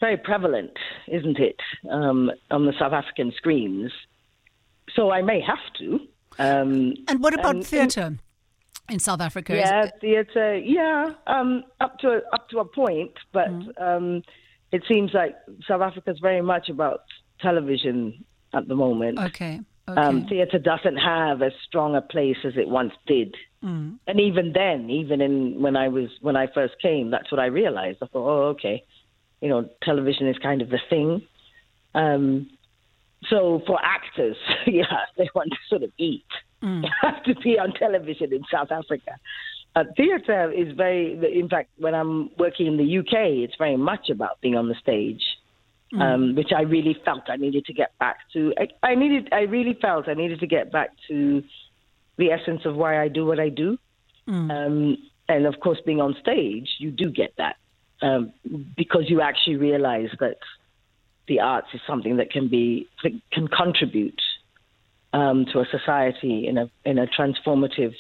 very 0.01 0.17
prevalent, 0.17 0.73
isn't 1.09 1.39
it, 1.39 1.61
um, 1.91 2.31
on 2.51 2.67
the 2.67 2.73
South 2.79 2.93
African 2.93 3.33
screens? 3.37 3.93
So 4.95 5.11
I 5.11 5.23
may 5.23 5.41
have 5.41 5.59
to. 5.79 6.01
Um, 6.39 6.95
and 7.09 7.23
what 7.23 7.35
about 7.35 7.65
theatre 7.65 8.17
in 8.89 8.99
South 8.99 9.21
Africa? 9.21 9.55
Yeah, 9.57 9.91
theatre. 10.01 10.57
Yeah, 10.57 11.13
um, 11.27 11.65
up 11.81 11.99
to 12.01 12.09
a, 12.09 12.21
up 12.33 12.49
to 12.51 12.61
a 12.61 12.65
point, 12.65 13.13
but 13.33 13.49
mm. 13.49 13.81
um, 13.81 14.23
it 14.73 14.83
seems 14.89 15.13
like 15.13 15.37
South 15.67 15.83
Africa 15.83 16.11
is 16.11 16.19
very 16.21 16.43
much 16.43 16.69
about 16.69 17.03
television 17.41 18.25
at 18.55 18.69
the 18.69 18.75
moment. 18.75 19.19
Okay. 19.19 19.61
okay. 19.89 20.01
Um, 20.01 20.27
theatre 20.27 20.59
doesn't 20.59 20.97
have 20.97 21.43
as 21.43 21.53
strong 21.67 21.97
a 21.97 22.03
place 22.03 22.39
as 22.45 22.57
it 22.57 22.69
once 22.69 22.93
did. 23.07 23.35
Mm. 23.65 23.99
And 24.07 24.21
even 24.21 24.53
then, 24.53 24.91
even 24.91 25.21
in 25.21 25.61
when 25.61 25.77
I 25.77 25.89
was 25.89 26.11
when 26.21 26.37
I 26.37 26.47
first 26.55 26.75
came, 26.81 27.11
that's 27.11 27.31
what 27.33 27.41
I 27.41 27.47
realized. 27.47 27.99
I 28.03 28.07
thought, 28.07 28.29
oh, 28.29 28.49
okay, 28.51 28.85
you 29.41 29.49
know, 29.49 29.69
television 29.83 30.29
is 30.29 30.37
kind 30.39 30.63
of 30.63 30.71
the 30.71 30.81
thing. 30.91 31.23
Um, 31.95 32.51
so 33.29 33.63
for 33.67 33.79
actors, 33.83 34.37
yeah, 34.67 34.85
they 35.17 35.29
want 35.35 35.51
to 35.51 35.59
sort 35.69 35.83
of 35.83 35.91
eat. 35.99 36.25
Mm. 36.63 36.83
They 36.83 36.89
have 37.03 37.23
to 37.25 37.35
be 37.37 37.59
on 37.59 37.73
television 37.73 38.33
in 38.33 38.43
South 38.51 38.71
Africa. 38.71 39.13
Uh, 39.77 39.85
theatre 39.97 40.51
is 40.51 40.75
very, 40.77 41.39
in 41.39 41.49
fact, 41.49 41.71
when 41.79 41.95
I'm 41.95 42.31
working 42.39 42.67
in 42.67 42.77
the 42.77 42.99
UK, 42.99 43.45
it's 43.45 43.55
very 43.59 43.77
much 43.77 44.11
about 44.11 44.41
being 44.41 44.57
on 44.57 44.69
the 44.69 44.75
stage 44.75 45.23
mm. 45.93 46.01
um, 46.01 46.35
which 46.35 46.51
I 46.57 46.63
really 46.63 46.97
felt 47.05 47.23
I 47.29 47.37
needed 47.37 47.65
to 47.67 47.73
get 47.73 47.97
back 47.99 48.19
to. 48.33 48.53
I, 48.59 48.87
I 48.87 48.95
needed, 48.95 49.29
I 49.33 49.43
really 49.43 49.77
felt 49.81 50.09
I 50.09 50.15
needed 50.15 50.41
to 50.41 50.47
get 50.47 50.73
back 50.73 50.91
to 51.09 51.43
the 52.17 52.31
essence 52.31 52.63
of 52.65 52.77
why 52.77 53.01
I 53.03 53.09
do 53.09 53.25
what 53.27 53.41
I 53.41 53.49
do. 53.49 53.79
Mm. 54.29 54.51
Um, 54.51 54.97
and 55.29 55.47
of 55.47 55.61
course, 55.61 55.79
being 55.85 56.01
on 56.01 56.17
stage, 56.21 56.69
you 56.79 56.91
do 56.91 57.11
get 57.11 57.35
that 57.39 57.57
um, 58.03 58.33
because 58.77 59.05
you 59.09 59.21
actually 59.21 59.57
realize 59.57 60.11
that 60.21 60.39
the 61.27 61.41
arts 61.41 61.69
is 61.75 61.81
something 61.87 62.17
that 62.17 62.31
can 62.31 62.49
be 62.49 62.89
that 63.03 63.13
can 63.33 63.49
contribute 63.49 64.21
um, 65.13 65.47
to 65.53 65.61
a 65.61 65.67
society 65.67 66.47
in 66.47 66.59
a 66.59 66.71
in 66.85 66.99
a 66.99 67.07
transformative 67.07 67.95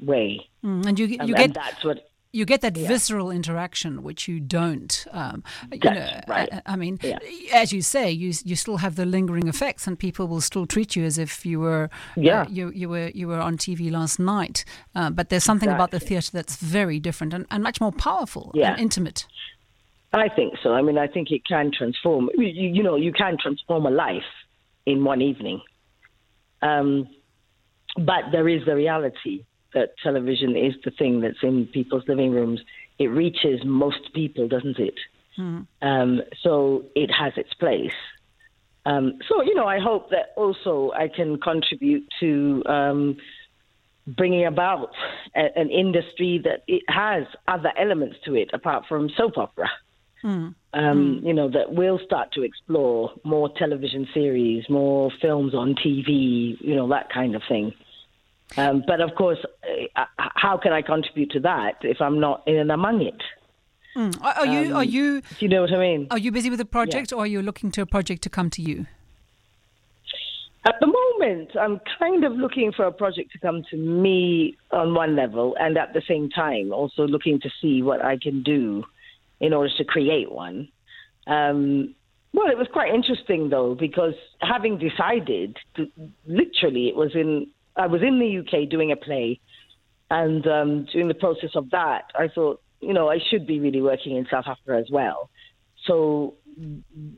way. 0.00 0.46
Mm, 0.64 0.86
and 0.86 0.98
you 0.98 1.06
you 1.06 1.18
and, 1.20 1.28
get 1.28 1.40
and 1.40 1.54
that's 1.54 1.84
what 1.84 2.08
you 2.34 2.44
get 2.44 2.60
that 2.62 2.76
yeah. 2.76 2.88
visceral 2.88 3.30
interaction 3.30 4.02
which 4.02 4.26
you 4.26 4.40
don't. 4.40 5.06
Um, 5.12 5.44
you 5.70 5.90
know, 5.90 6.20
right. 6.26 6.48
I, 6.52 6.62
I 6.66 6.76
mean, 6.76 6.98
yeah. 7.02 7.18
as 7.52 7.72
you 7.72 7.80
say, 7.80 8.10
you 8.10 8.32
you 8.44 8.56
still 8.56 8.78
have 8.78 8.96
the 8.96 9.06
lingering 9.06 9.46
effects, 9.46 9.86
and 9.86 9.96
people 9.96 10.26
will 10.26 10.40
still 10.40 10.66
treat 10.66 10.96
you 10.96 11.04
as 11.04 11.16
if 11.16 11.46
you 11.46 11.60
were 11.60 11.84
uh, 11.84 12.20
yeah. 12.20 12.42
Uh, 12.42 12.46
you 12.48 12.70
you 12.70 12.88
were 12.88 13.08
you 13.14 13.28
were 13.28 13.40
on 13.40 13.56
TV 13.56 13.90
last 13.90 14.18
night. 14.18 14.64
Uh, 14.94 15.10
but 15.10 15.28
there's 15.28 15.44
something 15.44 15.68
exactly. 15.68 15.84
about 15.84 15.90
the 15.92 16.00
theatre 16.00 16.32
that's 16.32 16.56
very 16.56 16.98
different 16.98 17.32
and, 17.32 17.46
and 17.50 17.62
much 17.62 17.80
more 17.80 17.92
powerful 17.92 18.50
yeah. 18.54 18.72
and 18.72 18.80
intimate. 18.80 19.26
I 20.12 20.28
think 20.28 20.54
so. 20.62 20.72
I 20.72 20.82
mean, 20.82 20.98
I 20.98 21.06
think 21.06 21.30
it 21.30 21.44
can 21.44 21.70
transform. 21.72 22.30
You, 22.36 22.46
you 22.46 22.82
know, 22.82 22.96
you 22.96 23.12
can 23.12 23.36
transform 23.40 23.86
a 23.86 23.90
life 23.90 24.22
in 24.86 25.04
one 25.04 25.20
evening. 25.20 25.60
Um, 26.62 27.08
but 27.96 28.24
there 28.32 28.48
is 28.48 28.64
the 28.64 28.74
reality 28.74 29.44
that 29.74 29.94
television 30.02 30.56
is 30.56 30.74
the 30.84 30.90
thing 30.90 31.20
that's 31.20 31.42
in 31.42 31.66
people's 31.66 32.04
living 32.08 32.30
rooms. 32.30 32.60
It 32.98 33.06
reaches 33.06 33.60
most 33.64 34.12
people, 34.14 34.48
doesn't 34.48 34.78
it? 34.78 34.94
Mm. 35.38 35.66
Um, 35.82 36.22
so 36.42 36.84
it 36.94 37.10
has 37.10 37.32
its 37.36 37.52
place. 37.54 37.92
Um, 38.86 39.18
so, 39.28 39.42
you 39.42 39.54
know, 39.54 39.66
I 39.66 39.80
hope 39.80 40.10
that 40.10 40.32
also 40.36 40.92
I 40.94 41.08
can 41.08 41.40
contribute 41.40 42.06
to 42.20 42.62
um, 42.66 43.16
bringing 44.06 44.46
about 44.46 44.90
a, 45.34 45.46
an 45.56 45.70
industry 45.70 46.40
that 46.44 46.62
it 46.68 46.82
has 46.88 47.24
other 47.48 47.72
elements 47.78 48.16
to 48.26 48.34
it 48.34 48.50
apart 48.52 48.84
from 48.88 49.10
soap 49.16 49.38
opera. 49.38 49.70
Mm. 50.22 50.54
Um, 50.72 51.20
mm. 51.22 51.26
You 51.26 51.34
know, 51.34 51.50
that 51.50 51.72
will 51.72 51.98
start 52.04 52.32
to 52.32 52.42
explore 52.42 53.12
more 53.24 53.50
television 53.58 54.06
series, 54.14 54.64
more 54.68 55.10
films 55.20 55.54
on 55.54 55.74
TV, 55.74 56.56
you 56.60 56.74
know, 56.74 56.88
that 56.88 57.12
kind 57.12 57.34
of 57.34 57.42
thing. 57.48 57.72
Um, 58.56 58.84
but 58.86 59.00
of 59.00 59.14
course, 59.16 59.38
uh, 59.96 60.04
how 60.16 60.56
can 60.58 60.72
I 60.72 60.82
contribute 60.82 61.30
to 61.32 61.40
that 61.40 61.76
if 61.82 62.00
I'm 62.00 62.20
not 62.20 62.42
in 62.46 62.56
and 62.56 62.70
among 62.70 63.02
it? 63.02 63.20
Mm. 63.96 64.22
Are 64.22 64.46
you? 64.46 64.70
Um, 64.70 64.76
are 64.76 64.84
you? 64.84 65.20
Do 65.20 65.36
you 65.38 65.48
know 65.48 65.62
what 65.62 65.72
I 65.72 65.78
mean? 65.78 66.08
Are 66.10 66.18
you 66.18 66.32
busy 66.32 66.50
with 66.50 66.60
a 66.60 66.64
project, 66.64 67.12
yeah. 67.12 67.18
or 67.18 67.24
are 67.24 67.26
you 67.26 67.42
looking 67.42 67.70
to 67.72 67.82
a 67.82 67.86
project 67.86 68.22
to 68.22 68.30
come 68.30 68.50
to 68.50 68.62
you? 68.62 68.86
At 70.66 70.76
the 70.80 70.86
moment, 70.86 71.50
I'm 71.60 71.80
kind 71.98 72.24
of 72.24 72.32
looking 72.32 72.72
for 72.72 72.86
a 72.86 72.92
project 72.92 73.32
to 73.32 73.38
come 73.38 73.64
to 73.70 73.76
me 73.76 74.56
on 74.70 74.94
one 74.94 75.14
level, 75.14 75.54
and 75.60 75.76
at 75.76 75.92
the 75.92 76.02
same 76.08 76.30
time, 76.30 76.72
also 76.72 77.06
looking 77.06 77.38
to 77.40 77.50
see 77.60 77.82
what 77.82 78.04
I 78.04 78.16
can 78.16 78.42
do 78.42 78.84
in 79.40 79.52
order 79.52 79.70
to 79.76 79.84
create 79.84 80.32
one. 80.32 80.68
Um, 81.26 81.94
well, 82.32 82.50
it 82.50 82.58
was 82.58 82.66
quite 82.72 82.92
interesting 82.92 83.50
though, 83.50 83.74
because 83.74 84.14
having 84.40 84.78
decided, 84.78 85.56
to, 85.76 85.86
literally, 86.26 86.88
it 86.88 86.96
was 86.96 87.14
in 87.14 87.48
I 87.76 87.86
was 87.86 88.02
in 88.02 88.18
the 88.18 88.38
UK 88.38 88.68
doing 88.68 88.92
a 88.92 88.96
play, 88.96 89.40
and 90.10 90.46
um, 90.46 90.86
during 90.92 91.08
the 91.08 91.14
process 91.14 91.50
of 91.54 91.70
that, 91.70 92.04
I 92.14 92.28
thought, 92.28 92.60
you 92.80 92.92
know, 92.92 93.08
I 93.10 93.18
should 93.30 93.46
be 93.46 93.60
really 93.60 93.80
working 93.80 94.16
in 94.16 94.26
South 94.30 94.44
Africa 94.46 94.78
as 94.78 94.90
well. 94.90 95.30
So 95.86 96.34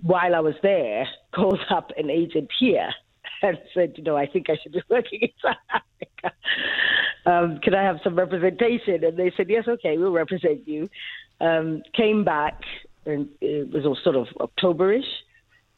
while 0.02 0.34
I 0.34 0.40
was 0.40 0.54
there, 0.62 1.06
called 1.34 1.60
up 1.70 1.90
an 1.96 2.10
agent 2.10 2.50
here 2.58 2.90
and 3.42 3.58
said, 3.74 3.94
you 3.96 4.04
know, 4.04 4.16
I 4.16 4.26
think 4.26 4.48
I 4.48 4.56
should 4.62 4.72
be 4.72 4.82
working 4.90 5.20
in 5.22 5.30
South 5.42 5.56
Africa. 5.70 6.36
Um, 7.26 7.58
can 7.60 7.74
I 7.74 7.82
have 7.82 7.98
some 8.04 8.16
representation? 8.16 9.02
And 9.04 9.18
they 9.18 9.32
said, 9.36 9.50
yes, 9.50 9.64
okay, 9.66 9.98
we'll 9.98 10.12
represent 10.12 10.66
you. 10.66 10.88
Um, 11.40 11.82
came 11.92 12.24
back, 12.24 12.62
and 13.04 13.28
it 13.40 13.70
was 13.72 13.84
all 13.84 13.98
sort 14.02 14.16
of 14.16 14.28
Octoberish, 14.40 15.04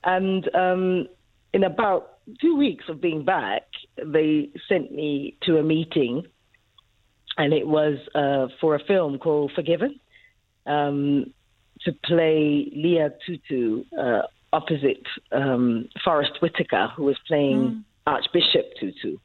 and 0.04 0.54
um, 0.54 1.08
in 1.52 1.64
about 1.64 2.18
two 2.40 2.56
weeks 2.56 2.84
of 2.88 3.00
being 3.00 3.24
back, 3.24 3.62
they 3.96 4.50
sent 4.68 4.92
me 4.92 5.36
to 5.42 5.58
a 5.58 5.62
meeting, 5.62 6.24
and 7.36 7.52
it 7.52 7.66
was 7.66 7.98
uh, 8.14 8.46
for 8.60 8.74
a 8.74 8.84
film 8.84 9.18
called 9.18 9.52
Forgiven. 9.54 9.98
Um, 10.66 11.32
to 11.82 11.92
play 12.04 12.70
Leah 12.74 13.10
Tutu 13.24 13.84
uh, 13.98 14.22
opposite 14.52 15.06
um, 15.32 15.88
Forest 16.04 16.32
Whitaker, 16.40 16.88
who 16.96 17.04
was 17.04 17.16
playing 17.26 17.58
mm. 17.58 17.84
Archbishop 18.06 18.66
Tutu. 18.80 19.18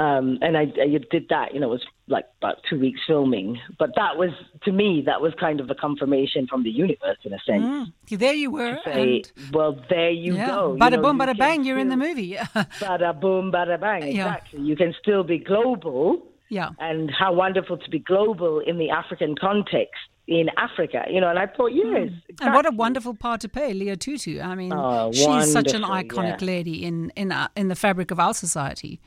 Um, 0.00 0.38
and 0.40 0.56
I, 0.56 0.62
I, 0.80 0.98
did 1.10 1.26
that, 1.28 1.52
you 1.52 1.60
know, 1.60 1.66
it 1.66 1.72
was 1.72 1.84
like 2.08 2.24
about 2.40 2.56
two 2.70 2.80
weeks 2.80 3.00
filming. 3.06 3.60
But 3.78 3.90
that 3.96 4.16
was, 4.16 4.30
to 4.64 4.72
me, 4.72 5.02
that 5.04 5.20
was 5.20 5.34
kind 5.38 5.60
of 5.60 5.68
a 5.68 5.74
confirmation 5.74 6.46
from 6.46 6.62
the 6.62 6.70
universe 6.70 7.18
in 7.22 7.34
a 7.34 7.38
sense. 7.44 7.92
Mm. 8.08 8.18
There 8.18 8.32
you 8.32 8.50
were. 8.50 8.78
Say, 8.82 9.24
well, 9.52 9.78
there 9.90 10.08
you 10.08 10.36
yeah. 10.36 10.46
go. 10.46 10.76
Bada 10.80 10.92
you 10.92 10.96
know, 10.96 11.02
boom, 11.02 11.18
bada 11.18 11.36
bang, 11.36 11.64
you're 11.64 11.78
in 11.78 11.90
the 11.90 11.98
movie. 11.98 12.34
bada 12.80 13.20
boom, 13.20 13.52
bada 13.52 13.78
bang, 13.78 14.04
exactly. 14.04 14.60
Yeah. 14.60 14.64
You 14.64 14.76
can 14.76 14.94
still 15.02 15.22
be 15.22 15.38
global. 15.38 16.22
Yeah. 16.48 16.70
And 16.78 17.10
how 17.10 17.34
wonderful 17.34 17.76
to 17.76 17.90
be 17.90 17.98
global 17.98 18.60
in 18.60 18.78
the 18.78 18.88
African 18.88 19.34
context 19.38 20.00
in 20.26 20.48
Africa, 20.56 21.04
you 21.10 21.20
know, 21.20 21.28
and 21.28 21.38
I 21.38 21.46
thought, 21.46 21.74
yes. 21.74 21.84
Mm. 21.84 22.06
Exactly. 22.06 22.46
And 22.46 22.54
what 22.54 22.64
a 22.64 22.70
wonderful 22.70 23.14
part 23.14 23.42
to 23.42 23.50
play, 23.50 23.74
Leah 23.74 23.96
Tutu. 23.96 24.40
I 24.40 24.54
mean, 24.54 24.72
oh, 24.72 25.12
she's 25.12 25.52
such 25.52 25.74
an 25.74 25.82
iconic 25.82 26.40
yeah. 26.40 26.46
lady 26.46 26.84
in 26.84 27.10
in 27.16 27.32
uh, 27.32 27.48
in 27.54 27.68
the 27.68 27.76
fabric 27.76 28.10
of 28.10 28.18
our 28.18 28.32
society. 28.32 28.98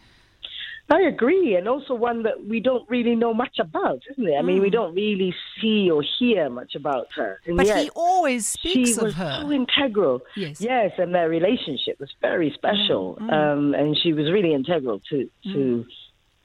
I 0.90 1.02
agree, 1.02 1.56
and 1.56 1.68
also 1.68 1.94
one 1.96 2.24
that 2.24 2.46
we 2.46 2.60
don't 2.60 2.88
really 2.90 3.16
know 3.16 3.34
much 3.34 3.58
about, 3.58 4.02
isn't 4.12 4.28
it? 4.28 4.36
I 4.38 4.42
mean, 4.42 4.62
we 4.62 4.68
mm. 4.68 4.74
don't 4.74 4.94
really 4.94 5.34
see 5.60 5.90
or 5.90 6.04
hear 6.20 6.50
much 6.50 6.76
about 6.76 7.08
her. 7.16 7.40
And 7.46 7.58
but 7.58 7.68
he 7.68 7.90
always 7.96 8.46
speaks 8.46 8.98
of 8.98 9.14
her. 9.14 9.40
so 9.42 9.52
integral. 9.52 10.22
Yes, 10.36 10.60
yes, 10.60 10.92
and 10.98 11.16
their 11.16 11.30
relationship 11.30 12.00
was 12.00 12.12
very 12.22 12.52
special, 12.52 13.18
mm. 13.20 13.32
um, 13.32 13.74
and 13.74 13.98
she 13.98 14.14
was 14.14 14.30
really 14.32 14.54
integral 14.54 15.00
to 15.10 15.30
to 15.54 15.86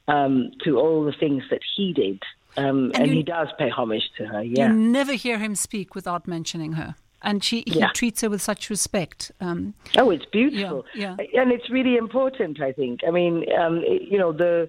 mm. 0.09 0.13
um, 0.13 0.53
to 0.65 0.79
all 0.79 1.05
the 1.05 1.13
things 1.13 1.43
that 1.51 1.61
he 1.77 1.93
did. 1.93 2.23
Um, 2.57 2.93
and, 2.95 2.97
and 2.97 3.07
you, 3.09 3.15
he 3.17 3.23
does 3.25 3.49
pay 3.59 3.69
homage 3.69 4.09
to 4.19 4.27
her. 4.27 4.43
Yeah, 4.43 4.69
you 4.69 4.75
never 4.75 5.15
hear 5.15 5.39
him 5.39 5.57
speak 5.57 5.95
without 5.95 6.29
mentioning 6.29 6.73
her, 6.75 6.95
and 7.23 7.43
she 7.43 7.65
he 7.67 7.81
yeah. 7.81 7.91
treats 7.95 8.21
her 8.23 8.31
with 8.31 8.43
such 8.43 8.71
respect. 8.71 9.33
Um, 9.41 9.75
oh, 9.97 10.11
it's 10.11 10.27
beautiful. 10.27 10.85
Yeah, 10.95 11.17
yeah, 11.33 11.43
and 11.43 11.53
it's 11.53 11.71
really 11.71 11.97
important. 11.97 12.61
I 12.61 12.73
think. 12.73 13.01
I 13.07 13.11
mean, 13.11 13.45
um, 13.59 13.83
it, 13.85 14.03
you 14.03 14.19
know, 14.19 14.33
the 14.33 14.69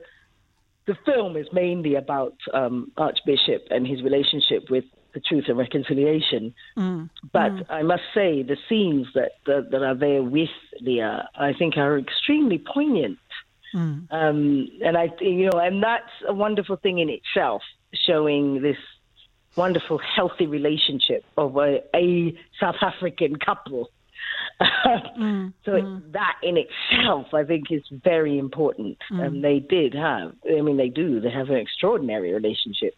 the 0.87 0.95
film 1.05 1.37
is 1.37 1.47
mainly 1.53 1.95
about 1.95 2.35
um, 2.53 2.91
Archbishop 2.97 3.67
and 3.69 3.85
his 3.85 4.01
relationship 4.01 4.69
with 4.69 4.85
the 5.13 5.19
Truth 5.19 5.45
and 5.47 5.57
Reconciliation. 5.57 6.53
Mm. 6.77 7.09
But 7.31 7.51
mm. 7.51 7.65
I 7.69 7.83
must 7.83 8.03
say, 8.13 8.43
the 8.43 8.57
scenes 8.67 9.07
that, 9.15 9.33
that, 9.45 9.71
that 9.71 9.83
are 9.83 9.95
there 9.95 10.23
with 10.23 10.49
Leah, 10.81 11.29
I 11.35 11.53
think, 11.53 11.77
are 11.77 11.97
extremely 11.97 12.57
poignant. 12.73 13.19
Mm. 13.75 14.11
Um, 14.11 14.67
and 14.83 14.97
I, 14.97 15.09
you 15.21 15.49
know, 15.51 15.59
and 15.59 15.83
that's 15.83 16.09
a 16.27 16.33
wonderful 16.33 16.75
thing 16.77 16.99
in 16.99 17.09
itself 17.09 17.61
showing 18.07 18.61
this 18.61 18.77
wonderful, 19.55 19.99
healthy 19.99 20.47
relationship 20.47 21.23
of 21.37 21.57
a, 21.57 21.79
a 21.95 22.37
South 22.59 22.75
African 22.81 23.35
couple. 23.37 23.89
mm, 24.61 25.53
so 25.63 25.71
mm. 25.71 26.11
that 26.11 26.35
in 26.43 26.57
itself, 26.57 27.27
I 27.33 27.43
think, 27.43 27.71
is 27.71 27.83
very 27.91 28.37
important. 28.37 28.97
Mm. 29.11 29.25
And 29.25 29.43
they 29.43 29.59
did 29.59 29.93
have, 29.93 30.33
I 30.45 30.61
mean, 30.61 30.77
they 30.77 30.89
do, 30.89 31.19
they 31.19 31.31
have 31.31 31.49
an 31.49 31.55
extraordinary 31.55 32.33
relationship. 32.33 32.93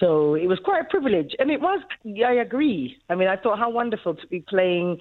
So 0.00 0.34
it 0.34 0.46
was 0.48 0.58
quite 0.64 0.82
a 0.82 0.88
privilege. 0.88 1.34
And 1.38 1.50
it 1.50 1.60
was, 1.60 1.80
I 2.26 2.34
agree. 2.34 2.96
I 3.08 3.14
mean, 3.14 3.28
I 3.28 3.36
thought 3.36 3.58
how 3.58 3.70
wonderful 3.70 4.14
to 4.16 4.26
be 4.26 4.40
playing 4.40 5.00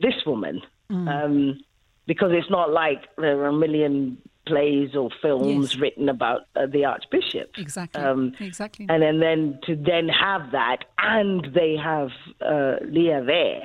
this 0.00 0.14
woman. 0.26 0.60
Mm. 0.90 1.08
Um, 1.08 1.60
because 2.06 2.30
it's 2.32 2.50
not 2.50 2.70
like 2.70 3.02
there 3.16 3.40
are 3.40 3.48
a 3.48 3.52
million 3.52 4.18
plays 4.46 4.94
or 4.94 5.10
films 5.22 5.72
yes. 5.72 5.80
written 5.80 6.08
about 6.08 6.42
uh, 6.56 6.66
the 6.66 6.84
Archbishop. 6.84 7.50
Exactly. 7.56 8.02
Um, 8.02 8.34
exactly. 8.40 8.86
And 8.88 9.02
then, 9.02 9.20
then 9.20 9.58
to 9.64 9.76
then 9.76 10.08
have 10.08 10.52
that, 10.52 10.84
and 10.98 11.46
they 11.54 11.76
have 11.76 12.10
uh, 12.40 12.76
Leah 12.84 13.24
there, 13.24 13.62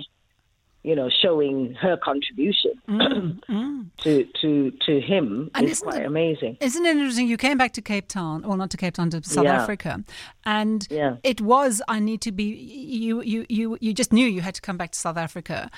you 0.84 0.96
know, 0.96 1.10
showing 1.10 1.74
her 1.74 1.98
contribution 1.98 2.72
mm, 2.88 3.40
mm. 3.50 3.86
to 3.98 4.26
to 4.42 4.72
to 4.86 5.02
him 5.02 5.52
and 5.54 5.68
is 5.68 5.82
quite 5.82 6.02
it, 6.02 6.06
amazing. 6.06 6.58
Isn't 6.62 6.86
it 6.86 6.96
interesting? 6.96 7.28
You 7.28 7.38
came 7.38 7.58
back 7.58 7.74
to 7.74 7.82
Cape 7.82 8.08
Town, 8.08 8.44
well, 8.44 8.58
not 8.58 8.70
to 8.72 8.78
Cape 8.78 8.94
Town, 8.94 9.10
to 9.10 9.22
South 9.24 9.44
yeah. 9.44 9.62
Africa, 9.62 10.04
and 10.46 10.88
yeah. 10.90 11.18
it 11.24 11.42
was 11.42 11.82
I 11.88 12.00
need 12.00 12.22
to 12.22 12.32
be. 12.32 12.44
You 12.46 13.22
you 13.22 13.46
you 13.50 13.78
you 13.82 13.94
just 13.94 14.14
knew 14.14 14.26
you 14.26 14.42
had 14.42 14.56
to 14.56 14.62
come 14.62 14.78
back 14.78 14.92
to 14.92 15.00
South 15.00 15.18
Africa, 15.18 15.70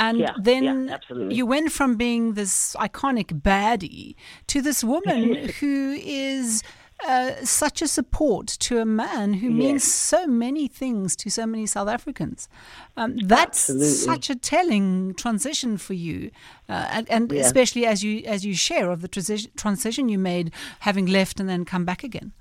and 0.00 0.18
yeah, 0.18 0.32
then 0.40 0.88
yeah, 0.88 1.28
you 1.28 1.44
went 1.44 1.70
from 1.70 1.96
being 1.96 2.32
this 2.32 2.74
iconic 2.80 3.42
baddie 3.42 4.14
to 4.46 4.62
this 4.62 4.82
woman 4.82 5.34
who 5.60 5.92
is 6.02 6.62
uh, 7.06 7.32
such 7.44 7.82
a 7.82 7.88
support 7.88 8.46
to 8.46 8.78
a 8.78 8.86
man 8.86 9.34
who 9.34 9.48
yes. 9.48 9.58
means 9.58 9.94
so 9.94 10.26
many 10.26 10.68
things 10.68 11.14
to 11.16 11.30
so 11.30 11.46
many 11.46 11.66
South 11.66 11.88
Africans. 11.88 12.48
Um, 12.96 13.18
that's 13.18 13.68
Absolutely. 13.68 13.88
such 13.88 14.30
a 14.30 14.34
telling 14.34 15.14
transition 15.14 15.76
for 15.76 15.94
you, 15.94 16.30
uh, 16.68 16.88
and, 16.90 17.10
and 17.10 17.30
yeah. 17.30 17.42
especially 17.42 17.84
as 17.84 18.02
you 18.02 18.22
as 18.24 18.44
you 18.44 18.54
share 18.54 18.90
of 18.90 19.02
the 19.02 19.08
transition 19.08 19.50
transition 19.56 20.08
you 20.08 20.18
made, 20.18 20.50
having 20.80 21.06
left 21.06 21.40
and 21.40 21.48
then 21.48 21.66
come 21.66 21.84
back 21.84 22.02
again. 22.02 22.32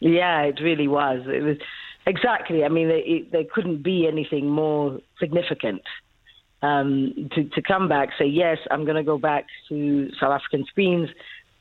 Yeah, 0.00 0.42
it 0.42 0.60
really 0.60 0.88
was. 0.88 1.22
It 1.26 1.42
was 1.42 1.56
exactly. 2.06 2.62
I 2.62 2.68
mean, 2.68 2.90
it, 2.90 3.04
it, 3.06 3.32
there 3.32 3.44
couldn't 3.44 3.82
be 3.82 4.06
anything 4.06 4.50
more 4.50 5.00
significant 5.18 5.82
um, 6.64 7.28
to, 7.34 7.44
to 7.44 7.62
come 7.62 7.88
back, 7.88 8.10
say, 8.18 8.26
yes, 8.26 8.58
I'm 8.70 8.84
going 8.84 8.96
to 8.96 9.02
go 9.02 9.18
back 9.18 9.46
to 9.68 10.10
South 10.18 10.32
African 10.32 10.64
screens, 10.66 11.10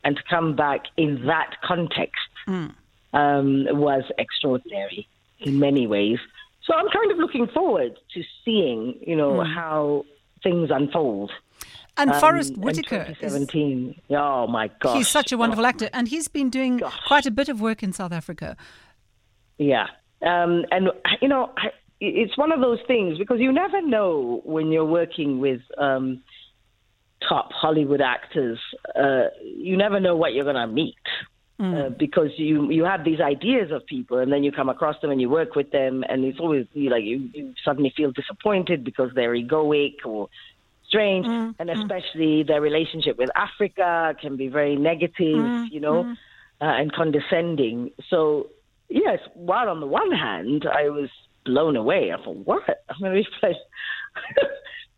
and 0.05 0.15
to 0.15 0.23
come 0.29 0.55
back 0.55 0.83
in 0.95 1.25
that 1.25 1.55
context 1.63 2.21
mm. 2.47 2.73
um, 3.13 3.65
was 3.71 4.03
extraordinary 4.17 5.07
in 5.39 5.59
many 5.59 5.87
ways. 5.87 6.19
So 6.63 6.73
I'm 6.73 6.87
kind 6.89 7.11
of 7.11 7.17
looking 7.17 7.47
forward 7.47 7.99
to 8.13 8.23
seeing, 8.45 8.97
you 9.05 9.15
know, 9.15 9.33
mm. 9.33 9.53
how 9.53 10.05
things 10.41 10.69
unfold. 10.71 11.31
And 11.97 12.11
um, 12.11 12.19
Forest 12.19 12.57
Whitaker. 12.57 13.05
2017. 13.05 13.89
Is, 13.89 14.15
oh, 14.17 14.47
my 14.47 14.69
God. 14.79 14.95
He's 14.97 15.09
such 15.09 15.31
a 15.31 15.37
wonderful 15.37 15.65
oh, 15.65 15.69
actor. 15.69 15.89
And 15.91 16.07
he's 16.07 16.29
been 16.29 16.49
doing 16.49 16.77
gosh. 16.77 16.97
quite 17.07 17.25
a 17.25 17.31
bit 17.31 17.49
of 17.49 17.59
work 17.59 17.83
in 17.83 17.91
South 17.91 18.13
Africa. 18.13 18.55
Yeah. 19.57 19.87
Um, 20.21 20.65
and, 20.71 20.89
you 21.21 21.27
know, 21.27 21.51
I, 21.57 21.71
it's 22.03 22.37
one 22.37 22.51
of 22.51 22.59
those 22.59 22.79
things 22.85 23.17
because 23.17 23.39
you 23.39 23.51
never 23.51 23.81
know 23.81 24.41
when 24.43 24.71
you're 24.71 24.85
working 24.85 25.39
with 25.39 25.61
um, 25.77 26.21
top 27.27 27.51
Hollywood 27.53 28.01
actors. 28.01 28.59
Uh, 28.93 29.25
you 29.41 29.77
never 29.77 29.99
know 30.01 30.15
what 30.15 30.33
you're 30.33 30.43
going 30.43 30.55
to 30.55 30.67
meet. 30.67 30.95
Mm. 31.61 31.85
Uh, 31.85 31.89
because 31.89 32.31
you 32.37 32.71
you 32.71 32.83
have 32.83 33.05
these 33.05 33.21
ideas 33.21 33.69
of 33.71 33.85
people 33.85 34.17
and 34.17 34.33
then 34.33 34.43
you 34.43 34.51
come 34.51 34.69
across 34.69 34.99
them 35.01 35.11
and 35.11 35.21
you 35.21 35.29
work 35.29 35.53
with 35.53 35.69
them 35.69 36.03
and 36.09 36.25
it's 36.25 36.39
always 36.39 36.65
you 36.73 36.89
like 36.89 37.03
you, 37.03 37.29
you 37.31 37.53
suddenly 37.63 37.93
feel 37.95 38.11
disappointed 38.11 38.83
because 38.83 39.11
they're 39.13 39.35
egoic 39.35 39.97
or 40.03 40.29
strange 40.87 41.27
mm. 41.27 41.53
and 41.59 41.69
mm. 41.69 41.79
especially 41.79 42.43
mm. 42.43 42.47
their 42.47 42.59
relationship 42.59 43.19
with 43.19 43.29
Africa 43.35 44.15
can 44.19 44.35
be 44.35 44.47
very 44.47 44.75
negative, 44.75 45.37
mm. 45.37 45.67
you 45.71 45.79
know, 45.79 46.03
mm. 46.05 46.13
uh, 46.59 46.65
and 46.65 46.91
condescending. 46.91 47.91
So 48.09 48.47
yes, 48.89 49.19
while 49.35 49.69
on 49.69 49.79
the 49.79 49.85
one 49.85 50.11
hand 50.11 50.65
I 50.65 50.89
was 50.89 51.09
blown 51.45 51.75
away. 51.75 52.11
I 52.11 52.23
thought, 52.23 52.45
what? 52.45 52.63
I'm 52.89 52.99
going 52.99 53.23
to 53.23 53.49
be 53.51 53.55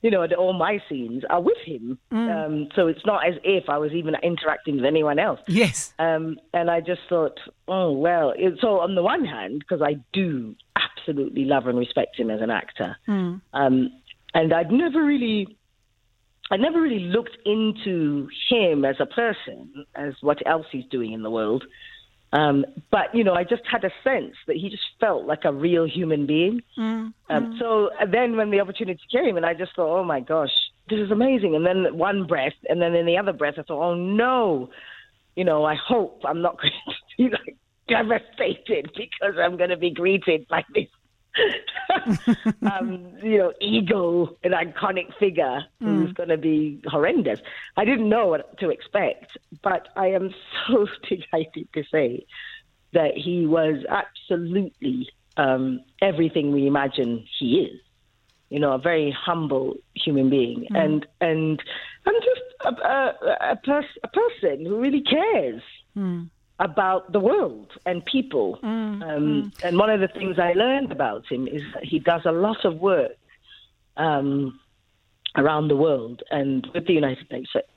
you 0.05 0.11
know, 0.11 0.23
all 0.37 0.53
my 0.53 0.79
scenes 0.87 1.23
are 1.31 1.41
with 1.41 1.57
him. 1.65 1.97
Mm. 2.11 2.45
Um, 2.45 2.67
so 2.75 2.85
it's 2.85 3.03
not 3.07 3.27
as 3.27 3.33
if 3.43 3.69
I 3.69 3.79
was 3.79 3.91
even 3.91 4.13
interacting 4.21 4.75
with 4.75 4.85
anyone 4.85 5.17
else. 5.17 5.39
Yes. 5.47 5.95
Um, 5.97 6.37
and 6.53 6.69
I 6.69 6.79
just 6.79 7.01
thought, 7.09 7.39
oh, 7.67 7.91
well. 7.91 8.31
It, 8.37 8.59
so 8.61 8.81
on 8.81 8.93
the 8.93 9.01
one 9.01 9.25
hand, 9.25 9.59
because 9.67 9.81
I 9.81 9.95
do 10.13 10.55
absolutely 10.75 11.45
love 11.45 11.65
and 11.65 11.79
respect 11.79 12.19
him 12.19 12.29
as 12.29 12.39
an 12.41 12.51
actor, 12.51 12.95
mm. 13.07 13.41
um, 13.53 13.91
and 14.35 14.53
I'd 14.53 14.71
never 14.71 15.03
really. 15.03 15.57
I 16.51 16.57
never 16.57 16.79
really 16.79 16.99
looked 16.99 17.37
into 17.43 18.29
him 18.47 18.85
as 18.85 18.97
a 18.99 19.07
person, 19.07 19.87
as 19.95 20.13
what 20.21 20.45
else 20.45 20.67
he's 20.71 20.85
doing 20.91 21.13
in 21.13 21.23
the 21.23 21.31
world. 21.31 21.63
Um, 22.35 22.65
but 22.91 23.13
you 23.13 23.23
know, 23.23 23.33
I 23.33 23.43
just 23.43 23.61
had 23.69 23.85
a 23.85 23.91
sense 24.03 24.35
that 24.47 24.57
he 24.57 24.69
just 24.69 24.83
felt 24.99 25.25
like 25.25 25.45
a 25.45 25.53
real 25.53 25.87
human 25.87 26.25
being. 26.25 26.61
Mm, 26.77 26.81
um, 26.83 27.13
mm. 27.29 27.59
So 27.59 27.89
then, 28.11 28.35
when 28.35 28.51
the 28.51 28.59
opportunity 28.59 28.99
came, 29.09 29.37
and 29.37 29.45
I 29.45 29.53
just 29.53 29.73
thought, 29.75 29.99
oh 29.99 30.03
my 30.03 30.19
gosh, 30.19 30.51
this 30.89 30.99
is 30.99 31.11
amazing. 31.11 31.55
And 31.55 31.65
then 31.65 31.97
one 31.97 32.27
breath, 32.27 32.53
and 32.67 32.81
then 32.81 32.93
in 32.93 33.05
the 33.05 33.17
other 33.17 33.31
breath, 33.31 33.55
I 33.57 33.61
thought, 33.61 33.81
oh 33.81 33.95
no, 33.95 34.69
you 35.35 35.45
know, 35.45 35.63
I 35.63 35.75
hope 35.75 36.21
I'm 36.25 36.41
not 36.41 36.57
going 36.61 36.73
to 36.73 37.17
be 37.17 37.29
like 37.29 37.55
devastated 37.87 38.91
because 38.93 39.35
I'm 39.39 39.55
going 39.55 39.69
to 39.69 39.77
be 39.77 39.91
greeted 39.91 40.45
like 40.49 40.65
this. 40.73 40.87
um, 42.61 43.11
you 43.21 43.37
know, 43.37 43.53
ego, 43.59 44.37
an 44.43 44.51
iconic 44.51 45.13
figure 45.17 45.65
mm. 45.81 45.87
who's 45.87 46.13
going 46.13 46.29
to 46.29 46.37
be 46.37 46.81
horrendous. 46.87 47.39
I 47.77 47.85
didn't 47.85 48.09
know 48.09 48.27
what 48.27 48.57
to 48.59 48.69
expect, 48.69 49.37
but 49.61 49.89
I 49.95 50.07
am 50.07 50.33
so 50.67 50.87
delighted 51.09 51.67
to 51.73 51.83
say 51.91 52.25
that 52.93 53.17
he 53.17 53.45
was 53.45 53.83
absolutely 53.89 55.09
um, 55.37 55.81
everything 56.01 56.51
we 56.51 56.67
imagine 56.67 57.25
he 57.39 57.61
is. 57.61 57.79
You 58.49 58.59
know, 58.59 58.73
a 58.73 58.77
very 58.77 59.11
humble 59.11 59.75
human 59.95 60.29
being, 60.29 60.67
mm. 60.71 60.77
and 60.77 61.05
and 61.19 61.61
and 62.05 62.15
just 62.23 62.41
a, 62.63 62.69
a, 62.69 63.37
a, 63.51 63.55
pers- 63.55 63.97
a 64.03 64.07
person 64.07 64.65
who 64.65 64.79
really 64.79 65.01
cares. 65.01 65.61
Mm 65.97 66.29
about 66.59 67.11
the 67.11 67.19
world 67.19 67.71
and 67.85 68.05
people. 68.05 68.59
Mm, 68.63 68.67
um, 68.67 69.03
mm. 69.03 69.63
And 69.63 69.77
one 69.77 69.89
of 69.89 69.99
the 69.99 70.07
things 70.07 70.39
I 70.39 70.53
learned 70.53 70.91
about 70.91 71.25
him 71.29 71.47
is 71.47 71.61
that 71.73 71.83
he 71.83 71.99
does 71.99 72.21
a 72.25 72.31
lot 72.31 72.63
of 72.63 72.77
work 72.77 73.11
um, 73.97 74.59
around 75.35 75.67
the 75.67 75.75
world 75.75 76.23
and 76.31 76.65
with 76.73 76.87
the 76.87 76.93
United 76.93 77.27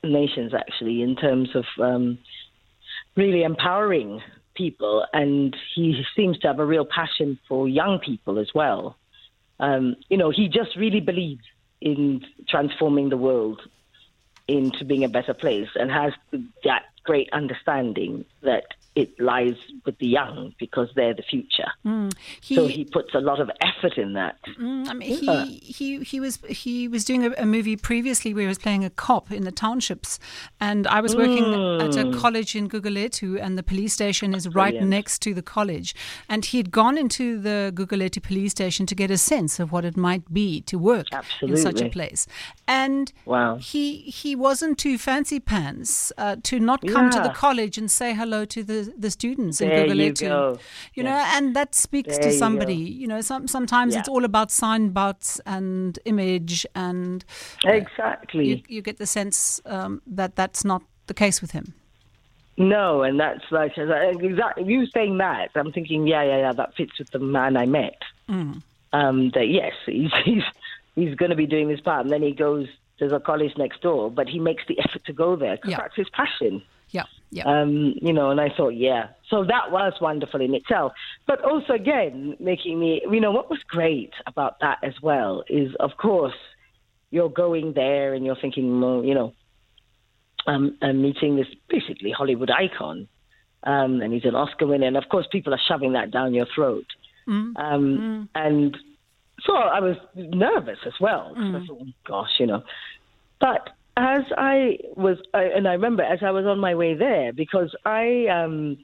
Nations, 0.03 0.53
actually, 0.53 1.01
in 1.01 1.15
terms 1.15 1.49
of 1.55 1.65
um, 1.79 2.17
really 3.15 3.43
empowering 3.43 4.21
people. 4.55 5.05
And 5.11 5.55
he 5.75 6.01
seems 6.15 6.39
to 6.39 6.47
have 6.47 6.59
a 6.59 6.65
real 6.65 6.85
passion 6.85 7.37
for 7.47 7.67
young 7.67 7.99
people 7.99 8.39
as 8.39 8.49
well. 8.55 8.95
Um, 9.59 9.97
you 10.09 10.15
know, 10.15 10.29
he 10.29 10.47
just 10.47 10.77
really 10.77 11.01
believes 11.01 11.43
in 11.81 12.25
transforming 12.47 13.09
the 13.09 13.17
world 13.17 13.61
into 14.47 14.83
being 14.83 15.03
a 15.03 15.09
better 15.09 15.33
place 15.33 15.69
and 15.75 15.91
has 15.91 16.13
that 16.63 16.83
great 17.09 17.27
understanding 17.33 18.23
that 18.43 18.65
it 18.99 19.17
lies 19.19 19.55
with 19.85 19.97
the 19.99 20.07
young 20.07 20.53
because 20.59 20.89
they're 20.95 21.13
the 21.13 21.23
future. 21.23 21.71
Mm. 21.85 22.13
He, 22.41 22.55
so 22.55 22.67
he 22.67 22.83
puts 22.83 23.13
a 23.15 23.19
lot 23.21 23.39
of 23.39 23.49
effort 23.61 23.97
in 23.97 24.13
that. 24.13 24.37
Mm, 24.59 24.89
I 24.89 24.93
mean, 24.93 25.19
yeah. 25.21 25.45
he, 25.45 25.57
he 25.59 25.99
he 26.03 26.19
was 26.19 26.39
he 26.49 26.87
was 26.87 27.05
doing 27.05 27.25
a, 27.25 27.31
a, 27.37 27.45
movie 27.45 27.77
previously 27.77 28.33
where 28.33 28.41
he 28.41 28.47
was 28.47 28.57
playing 28.57 28.83
a 28.83 28.89
cop 28.89 29.31
in 29.31 29.43
the 29.45 29.51
townships, 29.51 30.19
and 30.59 30.85
I 30.87 30.99
was 30.99 31.15
working 31.15 31.45
mm. 31.45 31.81
at 31.81 31.95
a 31.95 32.05
mm. 32.05 32.19
college 32.19 32.55
in 32.55 32.67
Gugulethu, 32.67 33.39
and 33.41 33.57
the 33.57 33.63
police 33.63 33.93
station 33.93 34.33
is 34.33 34.47
right 34.49 34.71
Brilliant. 34.71 34.89
next 34.89 35.21
to 35.23 35.33
the 35.33 35.41
college, 35.41 35.95
and 36.27 36.43
he 36.43 36.57
had 36.57 36.71
gone 36.71 36.97
into 36.97 37.39
the 37.39 37.71
Gugulethu 37.73 38.21
police 38.21 38.51
station 38.51 38.85
to 38.85 38.95
get 38.95 39.09
a 39.09 39.17
sense 39.17 39.59
of 39.59 39.71
what 39.71 39.85
it 39.85 39.95
might 39.95 40.33
be 40.33 40.61
to 40.61 40.77
work 40.77 41.07
Absolutely. 41.13 41.49
in 41.49 41.63
such 41.63 41.81
a 41.81 41.89
place, 41.89 42.27
and 42.67 43.13
wow. 43.25 43.55
he 43.55 44.01
he 44.01 44.35
wasn't 44.35 44.77
too 44.77 44.97
fancy 44.97 45.39
pants 45.39 46.11
uh, 46.17 46.35
to 46.43 46.59
not 46.59 46.81
come 46.85 47.05
yeah. 47.05 47.11
to 47.11 47.21
the 47.21 47.33
college 47.33 47.77
and 47.77 47.89
say 47.89 48.13
hello 48.13 48.43
to 48.45 48.63
the 48.63 48.88
the, 48.97 49.11
students 49.11 49.61
in 49.61 49.69
there 49.69 49.85
Gugulethu. 49.85 50.21
You, 50.21 50.27
go. 50.27 50.59
you 50.95 51.03
know, 51.03 51.23
and 51.33 51.55
that 51.55 51.75
speaks 51.75 52.17
there 52.17 52.29
to 52.29 52.37
somebody. 52.37 52.75
You, 52.75 53.01
you, 53.01 53.07
know, 53.07 53.21
some, 53.21 53.47
sometimes 53.47 53.93
yeah. 53.93 53.99
it's 53.99 54.09
all 54.09 54.25
about 54.25 54.51
sign 54.51 54.89
butts 54.89 55.39
and 55.45 55.97
image, 56.05 56.65
and 56.75 57.23
uh, 57.65 57.71
exactly 57.71 58.47
you, 58.47 58.61
you, 58.67 58.81
get 58.81 58.97
the 58.97 59.05
sense 59.05 59.61
um, 59.65 60.01
that 60.07 60.35
that's 60.35 60.63
not 60.63 60.83
the 61.07 61.13
case 61.13 61.41
with 61.41 61.51
him. 61.51 61.73
No, 62.57 63.03
and 63.03 63.19
that's 63.19 63.45
like 63.51 63.77
exactly 63.77 64.65
you 64.65 64.85
saying 64.87 65.17
that. 65.19 65.51
I'm 65.55 65.71
thinking, 65.71 66.07
yeah, 66.07 66.23
yeah, 66.23 66.37
yeah, 66.39 66.53
that 66.53 66.75
fits 66.75 66.99
with 66.99 67.09
the 67.11 67.19
man 67.19 67.55
I 67.55 67.65
met. 67.65 68.01
Mm. 68.27 68.61
Um, 68.91 69.29
that 69.31 69.47
yes, 69.47 69.73
he's 69.85 70.11
he's 70.25 70.43
he's 70.95 71.15
going 71.15 71.29
to 71.29 71.37
be 71.37 71.47
doing 71.47 71.69
this 71.69 71.79
part, 71.79 72.01
and 72.01 72.11
then 72.11 72.21
he 72.21 72.31
goes. 72.31 72.67
There's 72.99 73.13
a 73.13 73.19
college 73.21 73.53
next 73.57 73.79
door, 73.79 74.11
but 74.11 74.27
he 74.27 74.39
makes 74.39 74.63
the 74.67 74.77
effort 74.77 75.05
to 75.05 75.13
go 75.13 75.37
there 75.37 75.55
because 75.55 75.71
yeah. 75.71 75.77
that's 75.77 75.95
his 75.95 76.09
passion. 76.09 76.61
Yeah, 77.31 77.43
yeah. 77.45 77.61
Um, 77.61 77.93
you 78.01 78.13
know, 78.13 78.31
and 78.31 78.41
I 78.41 78.49
thought, 78.55 78.69
yeah. 78.69 79.09
So 79.29 79.43
that 79.43 79.71
was 79.71 79.93
wonderful 80.01 80.41
in 80.41 80.55
itself. 80.55 80.93
But 81.27 81.43
also, 81.43 81.73
again, 81.73 82.35
making 82.39 82.79
me, 82.79 83.01
you 83.09 83.19
know, 83.19 83.31
what 83.31 83.49
was 83.49 83.59
great 83.67 84.13
about 84.25 84.59
that 84.61 84.79
as 84.83 84.93
well 85.01 85.43
is, 85.47 85.75
of 85.79 85.91
course, 85.97 86.33
you're 87.11 87.29
going 87.29 87.73
there 87.73 88.13
and 88.13 88.25
you're 88.25 88.37
thinking, 88.39 88.81
well, 88.81 89.03
you 89.03 89.13
know, 89.13 89.33
um, 90.47 90.77
I'm 90.81 91.01
meeting 91.01 91.35
this 91.35 91.47
basically 91.69 92.11
Hollywood 92.11 92.49
icon, 92.49 93.07
um, 93.63 94.01
and 94.01 94.13
he's 94.13 94.25
an 94.25 94.35
Oscar 94.35 94.67
winner, 94.67 94.87
and 94.87 94.97
of 94.97 95.09
course, 95.09 95.27
people 95.31 95.53
are 95.53 95.59
shoving 95.67 95.93
that 95.93 96.11
down 96.11 96.33
your 96.33 96.47
throat. 96.55 96.85
Mm. 97.27 97.53
Um, 97.57 97.97
mm. 97.97 98.27
And 98.35 98.77
so 99.41 99.53
I 99.55 99.79
was 99.79 99.97
nervous 100.15 100.79
as 100.85 100.93
well. 100.99 101.35
Mm. 101.37 101.61
I 101.61 101.67
thought, 101.67 101.77
oh, 101.81 101.87
gosh, 102.07 102.31
you 102.39 102.47
know. 102.47 102.63
But 103.39 103.69
as 103.99 104.23
I 104.37 104.77
was, 104.95 105.17
and 105.33 105.67
I 105.67 105.73
remember 105.73 106.03
as 106.03 106.19
I 106.23 106.31
was 106.31 106.45
on 106.45 106.57
my 106.59 106.73
way 106.73 106.93
there 106.93 107.33
because 107.33 107.75
I 107.85 108.27
um, 108.27 108.77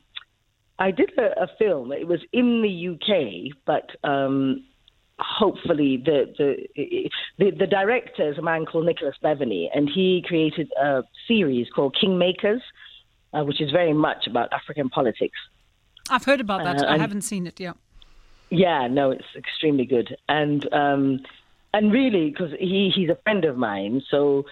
I 0.77 0.91
did 0.91 1.11
a, 1.17 1.43
a 1.43 1.47
film. 1.57 1.93
It 1.93 2.05
was 2.05 2.19
in 2.33 2.61
the 2.61 2.89
UK, 2.89 3.55
but 3.65 3.91
um, 4.07 4.65
hopefully 5.17 6.03
the, 6.03 6.33
the 6.37 7.09
the 7.39 7.51
the 7.51 7.67
director 7.67 8.29
is 8.29 8.37
a 8.37 8.41
man 8.41 8.65
called 8.65 8.85
Nicholas 8.85 9.15
Beveney, 9.23 9.69
and 9.73 9.89
he 9.89 10.21
created 10.27 10.69
a 10.77 11.03
series 11.29 11.67
called 11.73 11.95
Kingmakers, 11.95 12.59
uh, 13.33 13.45
which 13.45 13.61
is 13.61 13.71
very 13.71 13.93
much 13.93 14.27
about 14.27 14.51
African 14.51 14.89
politics. 14.89 15.37
I've 16.09 16.25
heard 16.25 16.41
about 16.41 16.65
that. 16.65 16.83
Uh, 16.83 16.91
I 16.91 16.97
haven't 16.97 17.21
seen 17.21 17.47
it 17.47 17.57
yet. 17.57 17.77
Yeah, 18.49 18.87
no, 18.87 19.11
it's 19.11 19.25
extremely 19.37 19.85
good, 19.85 20.17
and 20.27 20.71
um, 20.73 21.21
and 21.73 21.93
really 21.93 22.31
because 22.31 22.51
he 22.59 22.91
he's 22.93 23.09
a 23.09 23.17
friend 23.23 23.45
of 23.45 23.55
mine, 23.55 24.01
so 24.11 24.43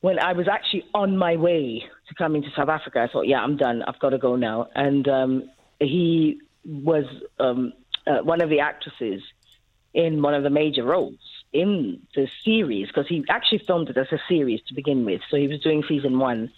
when 0.00 0.18
I 0.18 0.32
was 0.32 0.48
actually 0.48 0.84
on 0.94 1.16
my 1.16 1.36
way 1.36 1.84
to 2.08 2.14
coming 2.14 2.42
to 2.42 2.48
South 2.56 2.68
Africa, 2.68 3.00
I 3.00 3.12
thought, 3.12 3.26
yeah, 3.26 3.40
I'm 3.40 3.56
done. 3.56 3.82
I've 3.82 3.98
got 3.98 4.10
to 4.10 4.18
go 4.18 4.36
now. 4.36 4.68
And 4.74 5.06
um, 5.08 5.50
he 5.78 6.40
was 6.64 7.04
um, 7.38 7.72
uh, 8.06 8.18
one 8.22 8.40
of 8.40 8.48
the 8.48 8.60
actresses 8.60 9.22
in 9.92 10.22
one 10.22 10.34
of 10.34 10.42
the 10.42 10.50
major 10.50 10.84
roles 10.84 11.18
in 11.52 12.00
the 12.14 12.28
series 12.44 12.86
because 12.86 13.08
he 13.08 13.24
actually 13.28 13.58
filmed 13.58 13.90
it 13.90 13.96
as 13.96 14.06
a 14.12 14.18
series 14.28 14.60
to 14.68 14.74
begin 14.74 15.04
with. 15.04 15.20
So 15.30 15.36
he 15.36 15.48
was 15.48 15.60
doing 15.60 15.82
season 15.86 16.18
one. 16.18 16.50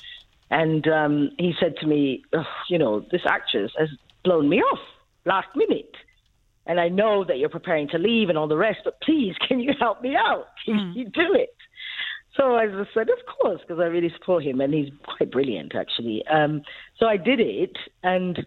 And 0.50 0.86
um, 0.86 1.30
he 1.38 1.54
said 1.58 1.76
to 1.78 1.86
me, 1.86 2.24
you 2.68 2.78
know, 2.78 3.00
this 3.10 3.22
actress 3.26 3.72
has 3.78 3.88
blown 4.22 4.48
me 4.48 4.60
off 4.60 4.80
last 5.24 5.48
minute. 5.56 5.96
And 6.66 6.78
I 6.78 6.88
know 6.88 7.24
that 7.24 7.38
you're 7.38 7.48
preparing 7.48 7.88
to 7.88 7.98
leave 7.98 8.28
and 8.28 8.38
all 8.38 8.46
the 8.46 8.56
rest, 8.56 8.80
but 8.84 9.00
please, 9.00 9.34
can 9.48 9.58
you 9.58 9.72
help 9.80 10.02
me 10.02 10.14
out? 10.14 10.48
Can 10.64 10.74
mm. 10.74 10.94
you 10.94 11.04
do 11.06 11.34
it? 11.34 11.56
So 12.36 12.56
I 12.56 12.66
just 12.66 12.94
said, 12.94 13.08
of 13.10 13.18
course, 13.40 13.60
because 13.60 13.80
I 13.80 13.86
really 13.86 14.10
support 14.18 14.42
him, 14.42 14.60
and 14.60 14.72
he's 14.72 14.90
quite 15.04 15.30
brilliant, 15.30 15.74
actually. 15.74 16.24
Um, 16.26 16.62
so 16.98 17.06
I 17.06 17.18
did 17.18 17.40
it, 17.40 17.76
and 18.02 18.46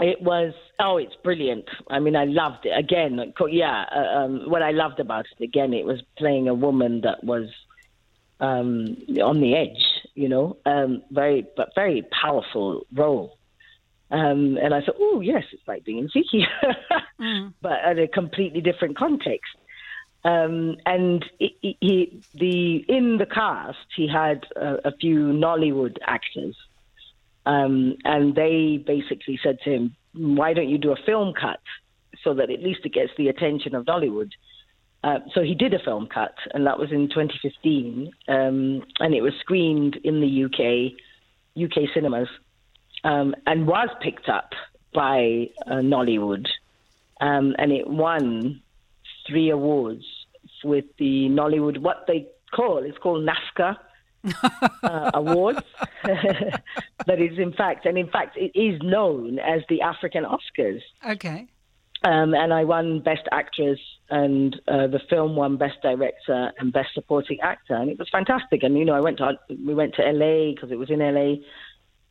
it 0.00 0.22
was 0.22 0.52
oh, 0.78 0.96
it's 0.96 1.14
brilliant. 1.24 1.64
I 1.90 1.98
mean, 1.98 2.14
I 2.14 2.24
loved 2.24 2.66
it. 2.66 2.72
Again, 2.76 3.32
yeah. 3.50 3.84
Uh, 3.94 4.18
um, 4.18 4.50
what 4.50 4.62
I 4.62 4.70
loved 4.70 5.00
about 5.00 5.26
it, 5.38 5.42
again, 5.42 5.72
it 5.72 5.84
was 5.84 6.00
playing 6.16 6.48
a 6.48 6.54
woman 6.54 7.00
that 7.02 7.24
was 7.24 7.48
um, 8.40 8.96
on 9.22 9.40
the 9.40 9.56
edge, 9.56 9.84
you 10.14 10.28
know, 10.28 10.56
um, 10.66 11.02
very 11.10 11.46
but 11.56 11.70
very 11.74 12.06
powerful 12.22 12.86
role. 12.94 13.36
Um, 14.10 14.56
and 14.62 14.72
I 14.72 14.80
thought, 14.80 14.96
oh 14.98 15.20
yes, 15.20 15.44
it's 15.52 15.66
like 15.66 15.84
being 15.84 16.08
Ntsiki, 16.08 16.42
mm. 17.20 17.52
but 17.60 17.78
at 17.84 17.98
a 17.98 18.08
completely 18.08 18.60
different 18.60 18.96
context. 18.96 19.50
Um, 20.24 20.76
and 20.84 21.24
he, 21.38 21.76
he, 21.80 22.22
the 22.34 22.84
in 22.88 23.18
the 23.18 23.26
cast, 23.26 23.78
he 23.96 24.08
had 24.08 24.44
a, 24.56 24.88
a 24.88 24.92
few 24.96 25.26
Nollywood 25.26 25.96
actors, 26.04 26.56
um, 27.46 27.96
and 28.04 28.34
they 28.34 28.82
basically 28.84 29.38
said 29.42 29.58
to 29.64 29.70
him, 29.70 29.96
"Why 30.14 30.54
don't 30.54 30.68
you 30.68 30.78
do 30.78 30.92
a 30.92 30.96
film 31.06 31.34
cut 31.34 31.60
so 32.24 32.34
that 32.34 32.50
at 32.50 32.62
least 32.62 32.80
it 32.84 32.92
gets 32.92 33.12
the 33.16 33.28
attention 33.28 33.74
of 33.74 33.84
Nollywood?" 33.86 34.32
Uh, 35.04 35.20
so 35.32 35.42
he 35.42 35.54
did 35.54 35.72
a 35.72 35.78
film 35.78 36.08
cut, 36.08 36.34
and 36.52 36.66
that 36.66 36.78
was 36.78 36.90
in 36.90 37.08
2015, 37.08 38.12
um, 38.26 38.82
and 38.98 39.14
it 39.14 39.20
was 39.20 39.32
screened 39.40 39.96
in 40.02 40.20
the 40.20 40.44
UK, 40.44 40.92
UK 41.62 41.88
cinemas, 41.94 42.28
um, 43.04 43.36
and 43.46 43.68
was 43.68 43.88
picked 44.00 44.28
up 44.28 44.50
by 44.92 45.48
uh, 45.68 45.76
Nollywood, 45.76 46.48
um, 47.20 47.54
and 47.58 47.70
it 47.70 47.88
won 47.88 48.60
three 49.28 49.50
awards 49.50 50.04
with 50.64 50.84
the 50.98 51.28
Nollywood, 51.28 51.78
what 51.78 52.04
they 52.06 52.26
call, 52.54 52.78
it's 52.84 52.98
called 52.98 53.26
NAFCA. 53.26 53.76
uh, 54.82 55.10
awards 55.14 55.60
that 56.04 57.20
is 57.20 57.38
in 57.38 57.52
fact 57.52 57.86
and 57.86 57.96
in 57.96 58.08
fact 58.10 58.36
it 58.36 58.50
is 58.58 58.76
known 58.82 59.38
as 59.38 59.62
the 59.68 59.80
African 59.80 60.24
Oscars. 60.24 60.80
Okay. 61.08 61.46
Um, 62.04 62.32
and 62.32 62.54
I 62.54 62.62
won 62.62 63.00
Best 63.00 63.22
Actress, 63.32 63.80
and 64.08 64.54
uh, 64.68 64.86
the 64.86 65.00
film 65.10 65.34
won 65.34 65.56
Best 65.56 65.82
Director 65.82 66.52
and 66.58 66.72
Best 66.72 66.94
Supporting 66.94 67.40
Actor, 67.40 67.74
and 67.74 67.90
it 67.90 67.98
was 67.98 68.08
fantastic. 68.10 68.62
And 68.62 68.78
you 68.78 68.84
know, 68.84 68.94
I 68.94 69.00
went 69.00 69.18
to 69.18 69.32
we 69.66 69.74
went 69.74 69.94
to 69.96 70.02
LA 70.02 70.52
because 70.52 70.70
it 70.70 70.78
was 70.78 70.90
in 70.90 71.00
LA, 71.00 71.36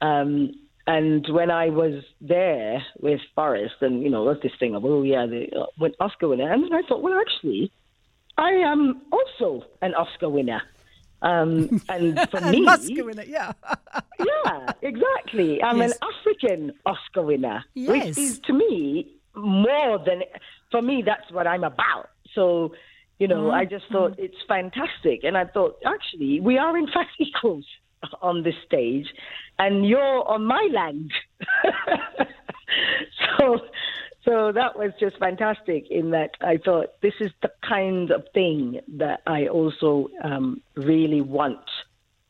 um, 0.05 0.51
and 0.87 1.27
when 1.29 1.51
I 1.51 1.69
was 1.69 2.01
there 2.21 2.81
with 2.99 3.19
Forest, 3.35 3.75
and 3.81 4.01
you 4.01 4.09
know, 4.09 4.23
was 4.23 4.37
this 4.41 4.53
thing 4.57 4.73
of 4.73 4.85
oh 4.85 5.03
yeah, 5.03 5.25
the 5.25 5.47
uh, 5.53 5.89
Oscar 5.99 6.29
winner, 6.29 6.51
and 6.51 6.63
then 6.63 6.73
I 6.73 6.81
thought, 6.87 7.03
well, 7.03 7.19
actually, 7.19 7.71
I 8.37 8.51
am 8.51 9.01
also 9.11 9.65
an 9.81 9.93
Oscar 9.95 10.29
winner. 10.29 10.61
Um, 11.21 11.81
and 11.89 12.17
for 12.31 12.39
me, 12.39 12.65
Oscar 12.65 13.03
winner, 13.03 13.23
yeah, 13.23 13.51
yeah, 14.19 14.71
exactly. 14.81 15.61
I'm 15.61 15.79
yes. 15.79 15.91
an 15.91 16.09
African 16.09 16.71
Oscar 16.85 17.23
winner, 17.23 17.65
yes. 17.73 17.89
which 17.89 18.17
is 18.17 18.39
to 18.39 18.53
me 18.53 19.11
more 19.35 19.99
than 19.99 20.23
for 20.71 20.81
me. 20.81 21.03
That's 21.05 21.29
what 21.31 21.47
I'm 21.47 21.65
about. 21.65 22.11
So, 22.33 22.73
you 23.19 23.27
know, 23.27 23.45
mm-hmm. 23.45 23.55
I 23.55 23.65
just 23.65 23.85
thought 23.91 24.17
it's 24.17 24.37
fantastic, 24.47 25.25
and 25.25 25.37
I 25.37 25.45
thought 25.45 25.79
actually 25.85 26.39
we 26.39 26.57
are 26.57 26.77
in 26.77 26.87
fact 26.87 27.09
equals 27.19 27.65
on 28.21 28.43
this 28.43 28.55
stage, 28.65 29.07
and 29.59 29.87
you're 29.87 30.27
on 30.27 30.45
my 30.45 30.67
land. 30.71 31.11
so 33.37 33.59
so 34.27 34.51
that 34.51 34.77
was 34.77 34.91
just 34.99 35.17
fantastic 35.19 35.89
in 35.89 36.11
that 36.11 36.31
I 36.41 36.57
thought 36.57 37.01
this 37.01 37.13
is 37.21 37.31
the 37.41 37.51
kind 37.67 38.11
of 38.11 38.25
thing 38.33 38.81
that 38.97 39.21
I 39.25 39.47
also 39.47 40.09
um, 40.21 40.61
really 40.75 41.21
want 41.21 41.61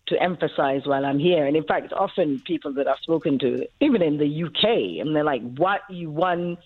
to 0.09 0.21
emphasize 0.21 0.81
while 0.85 1.05
I'm 1.05 1.17
here. 1.17 1.47
And 1.47 1.57
in 1.57 1.63
fact, 1.63 1.91
often 1.93 2.39
people 2.45 2.73
that 2.73 2.87
I've 2.87 2.99
spoken 3.01 3.39
to, 3.39 3.65
even 3.81 4.03
in 4.03 4.17
the 4.19 4.43
UK, 4.43 5.01
and 5.01 5.15
they're 5.15 5.23
like, 5.23 5.41
"What 5.41 5.81
you 5.89 6.11
won 6.11 6.57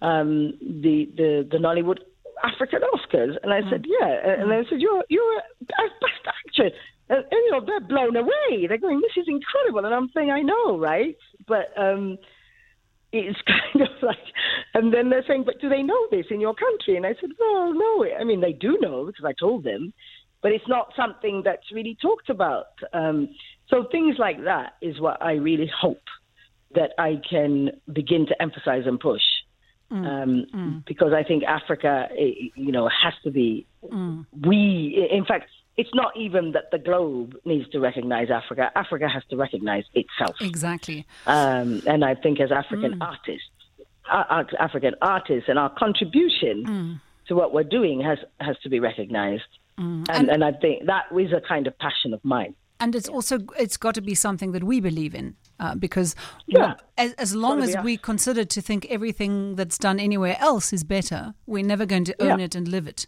um, 0.00 0.54
the 0.60 1.10
the 1.14 1.46
the 1.50 1.58
Nollywood 1.58 1.98
African 2.42 2.80
Oscars?" 2.94 3.36
And 3.42 3.52
I 3.52 3.60
mm. 3.60 3.70
said, 3.70 3.84
"Yeah." 3.86 4.40
And 4.40 4.50
they 4.50 4.64
said, 4.70 4.80
"You're 4.80 5.04
you're 5.10 5.38
a 5.38 5.42
best 5.68 6.26
actress." 6.26 6.72
And, 7.08 7.18
and, 7.18 7.26
you 7.30 7.50
know 7.52 7.64
they're 7.64 7.80
blown 7.80 8.16
away. 8.16 8.66
They're 8.66 8.78
going, 8.78 9.00
"This 9.00 9.22
is 9.22 9.28
incredible," 9.28 9.84
and 9.84 9.94
I'm 9.94 10.10
saying, 10.14 10.30
"I 10.30 10.40
know, 10.40 10.78
right?" 10.78 11.16
But 11.46 11.72
um, 11.76 12.18
it's 13.12 13.38
kind 13.46 13.86
of 13.86 14.02
like, 14.02 14.16
and 14.72 14.92
then 14.92 15.10
they're 15.10 15.24
saying, 15.26 15.44
"But 15.44 15.60
do 15.60 15.68
they 15.68 15.82
know 15.82 16.06
this 16.10 16.26
in 16.30 16.40
your 16.40 16.54
country?" 16.54 16.96
And 16.96 17.04
I 17.04 17.14
said, 17.20 17.30
"Well, 17.38 17.74
no. 17.74 18.06
I 18.18 18.24
mean, 18.24 18.40
they 18.40 18.52
do 18.52 18.78
know 18.80 19.06
because 19.06 19.24
I 19.24 19.34
told 19.38 19.64
them." 19.64 19.92
but 20.44 20.52
it's 20.52 20.68
not 20.68 20.92
something 20.94 21.40
that's 21.42 21.72
really 21.72 21.96
talked 22.02 22.28
about. 22.28 22.66
Um, 22.92 23.30
so 23.68 23.86
things 23.90 24.16
like 24.18 24.44
that 24.44 24.74
is 24.82 25.00
what 25.00 25.20
I 25.22 25.32
really 25.32 25.70
hope 25.80 26.02
that 26.74 26.90
I 26.98 27.18
can 27.28 27.70
begin 27.90 28.26
to 28.26 28.42
emphasize 28.42 28.82
and 28.84 29.00
push. 29.00 29.22
Mm, 29.90 30.06
um, 30.06 30.46
mm. 30.54 30.84
Because 30.86 31.14
I 31.14 31.22
think 31.22 31.44
Africa, 31.44 32.08
eh, 32.12 32.50
you 32.56 32.72
know, 32.72 32.90
has 32.90 33.14
to 33.24 33.30
be. 33.30 33.66
Mm. 33.90 34.26
We, 34.46 35.08
in 35.10 35.24
fact, 35.24 35.48
it's 35.76 35.90
not 35.94 36.16
even 36.16 36.52
that 36.52 36.70
the 36.70 36.78
globe 36.78 37.36
needs 37.44 37.68
to 37.70 37.80
recognize 37.80 38.30
Africa. 38.30 38.70
Africa 38.76 39.08
has 39.08 39.22
to 39.30 39.36
recognize 39.36 39.84
itself. 39.94 40.36
Exactly. 40.40 41.06
Um, 41.26 41.82
and 41.86 42.04
I 42.04 42.14
think 42.14 42.40
as 42.40 42.52
African 42.52 42.98
mm. 42.98 43.06
artists, 43.06 43.48
uh, 44.10 44.44
African 44.58 44.94
artists, 45.02 45.48
and 45.48 45.58
our 45.58 45.70
contribution 45.70 46.64
mm. 46.64 47.00
to 47.28 47.34
what 47.34 47.52
we're 47.52 47.64
doing 47.64 48.00
has 48.00 48.18
has 48.40 48.56
to 48.62 48.68
be 48.68 48.80
recognized. 48.80 49.42
Mm. 49.78 50.06
And, 50.08 50.10
and, 50.10 50.28
and 50.30 50.44
I 50.44 50.52
think 50.52 50.86
that 50.86 51.06
is 51.18 51.32
a 51.32 51.40
kind 51.40 51.66
of 51.66 51.76
passion 51.78 52.14
of 52.14 52.24
mine. 52.24 52.54
And 52.80 52.94
it's 52.94 53.08
also 53.08 53.38
it's 53.58 53.76
got 53.76 53.94
to 53.94 54.02
be 54.02 54.14
something 54.14 54.52
that 54.52 54.62
we 54.62 54.80
believe 54.80 55.14
in, 55.14 55.36
uh, 55.58 55.74
because 55.74 56.14
yeah. 56.46 56.58
well, 56.58 56.76
as, 56.98 57.12
as 57.14 57.34
long 57.34 57.62
as 57.62 57.76
we 57.82 57.96
consider 57.96 58.44
to 58.44 58.60
think 58.60 58.86
everything 58.90 59.54
that's 59.54 59.78
done 59.78 59.98
anywhere 59.98 60.36
else 60.38 60.72
is 60.72 60.84
better, 60.84 61.34
we're 61.46 61.64
never 61.64 61.86
going 61.86 62.04
to 62.04 62.22
own 62.22 62.40
yeah. 62.40 62.44
it 62.46 62.54
and 62.54 62.68
live 62.68 62.86
it. 62.86 63.06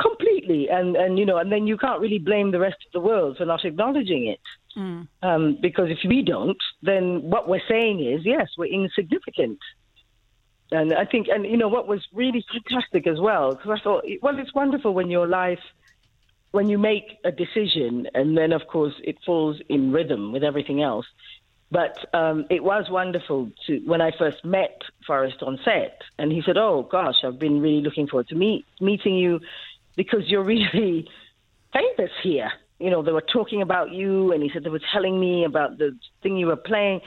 Completely, 0.00 0.68
and 0.68 0.96
and 0.96 1.18
you 1.18 1.24
know, 1.24 1.38
and 1.38 1.50
then 1.50 1.66
you 1.66 1.78
can't 1.78 2.00
really 2.00 2.18
blame 2.18 2.50
the 2.50 2.58
rest 2.58 2.76
of 2.86 2.92
the 2.92 3.00
world 3.00 3.38
for 3.38 3.46
not 3.46 3.64
acknowledging 3.64 4.26
it, 4.26 4.40
mm. 4.76 5.08
um, 5.22 5.58
because 5.60 5.88
if 5.90 5.98
we 6.06 6.22
don't, 6.22 6.58
then 6.82 7.22
what 7.22 7.48
we're 7.48 7.66
saying 7.68 8.04
is 8.04 8.20
yes, 8.24 8.48
we're 8.58 8.72
insignificant. 8.72 9.58
And 10.72 10.92
I 10.92 11.04
think, 11.04 11.28
and 11.28 11.46
you 11.46 11.56
know, 11.56 11.68
what 11.68 11.86
was 11.86 12.04
really 12.12 12.44
fantastic 12.52 13.06
as 13.06 13.20
well, 13.20 13.52
because 13.52 13.78
I 13.80 13.82
thought, 13.82 14.04
well, 14.20 14.38
it's 14.38 14.52
wonderful 14.54 14.92
when 14.92 15.10
your 15.10 15.26
life, 15.26 15.60
when 16.50 16.68
you 16.68 16.76
make 16.76 17.18
a 17.24 17.30
decision, 17.30 18.08
and 18.14 18.36
then 18.36 18.52
of 18.52 18.66
course 18.66 18.94
it 19.04 19.16
falls 19.24 19.60
in 19.68 19.92
rhythm 19.92 20.32
with 20.32 20.42
everything 20.42 20.82
else. 20.82 21.06
But 21.70 21.98
um, 22.14 22.46
it 22.48 22.62
was 22.62 22.86
wonderful 22.90 23.50
to 23.66 23.78
when 23.86 24.00
I 24.00 24.12
first 24.16 24.44
met 24.44 24.82
Forest 25.04 25.42
on 25.42 25.58
set, 25.64 26.00
and 26.18 26.30
he 26.30 26.42
said, 26.46 26.56
"Oh 26.56 26.86
gosh, 26.90 27.16
I've 27.24 27.40
been 27.40 27.60
really 27.60 27.82
looking 27.82 28.06
forward 28.06 28.28
to 28.28 28.36
meet 28.36 28.64
meeting 28.80 29.16
you, 29.16 29.40
because 29.96 30.28
you're 30.28 30.44
really 30.44 31.08
famous 31.72 32.10
here." 32.22 32.52
You 32.78 32.90
know, 32.90 33.02
they 33.02 33.12
were 33.12 33.22
talking 33.32 33.62
about 33.62 33.92
you, 33.92 34.32
and 34.32 34.42
he 34.42 34.50
said 34.52 34.62
they 34.62 34.70
were 34.70 34.82
telling 34.92 35.18
me 35.18 35.44
about 35.44 35.78
the 35.78 35.96
thing 36.22 36.36
you 36.36 36.46
were 36.46 36.56
playing. 36.56 37.00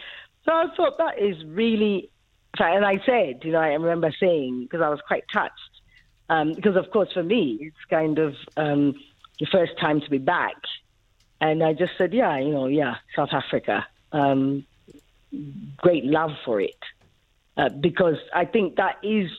So 0.45 0.52
I 0.52 0.65
thought 0.75 0.97
that 0.97 1.19
is 1.19 1.43
really 1.45 2.10
and 2.58 2.86
I 2.86 2.99
said, 3.06 3.41
you 3.43 3.52
know, 3.52 3.60
I 3.60 3.73
remember 3.73 4.12
saying 4.19 4.63
because 4.63 4.82
I 4.82 4.89
was 4.89 4.99
quite 5.08 5.23
touched, 5.32 5.54
um, 6.30 6.54
because 6.54 6.75
of 6.75 6.91
course 6.91 7.10
for 7.13 7.23
me 7.23 7.58
it's 7.62 7.86
kind 7.89 8.17
of 8.19 8.36
um, 8.58 8.95
the 9.39 9.45
first 9.45 9.73
time 9.80 10.02
to 10.02 10.10
be 10.10 10.17
back, 10.17 10.56
and 11.39 11.63
I 11.63 11.73
just 11.73 11.93
said, 11.97 12.13
yeah, 12.13 12.38
you 12.39 12.52
know, 12.52 12.67
yeah, 12.67 12.95
South 13.15 13.30
Africa, 13.32 13.88
um, 14.12 14.65
great 15.78 16.06
love 16.06 16.32
for 16.43 16.60
it, 16.60 16.80
uh, 17.58 17.69
because 17.69 18.17
I 18.34 18.45
think 18.45 18.75
that 18.78 18.97
is 19.04 19.30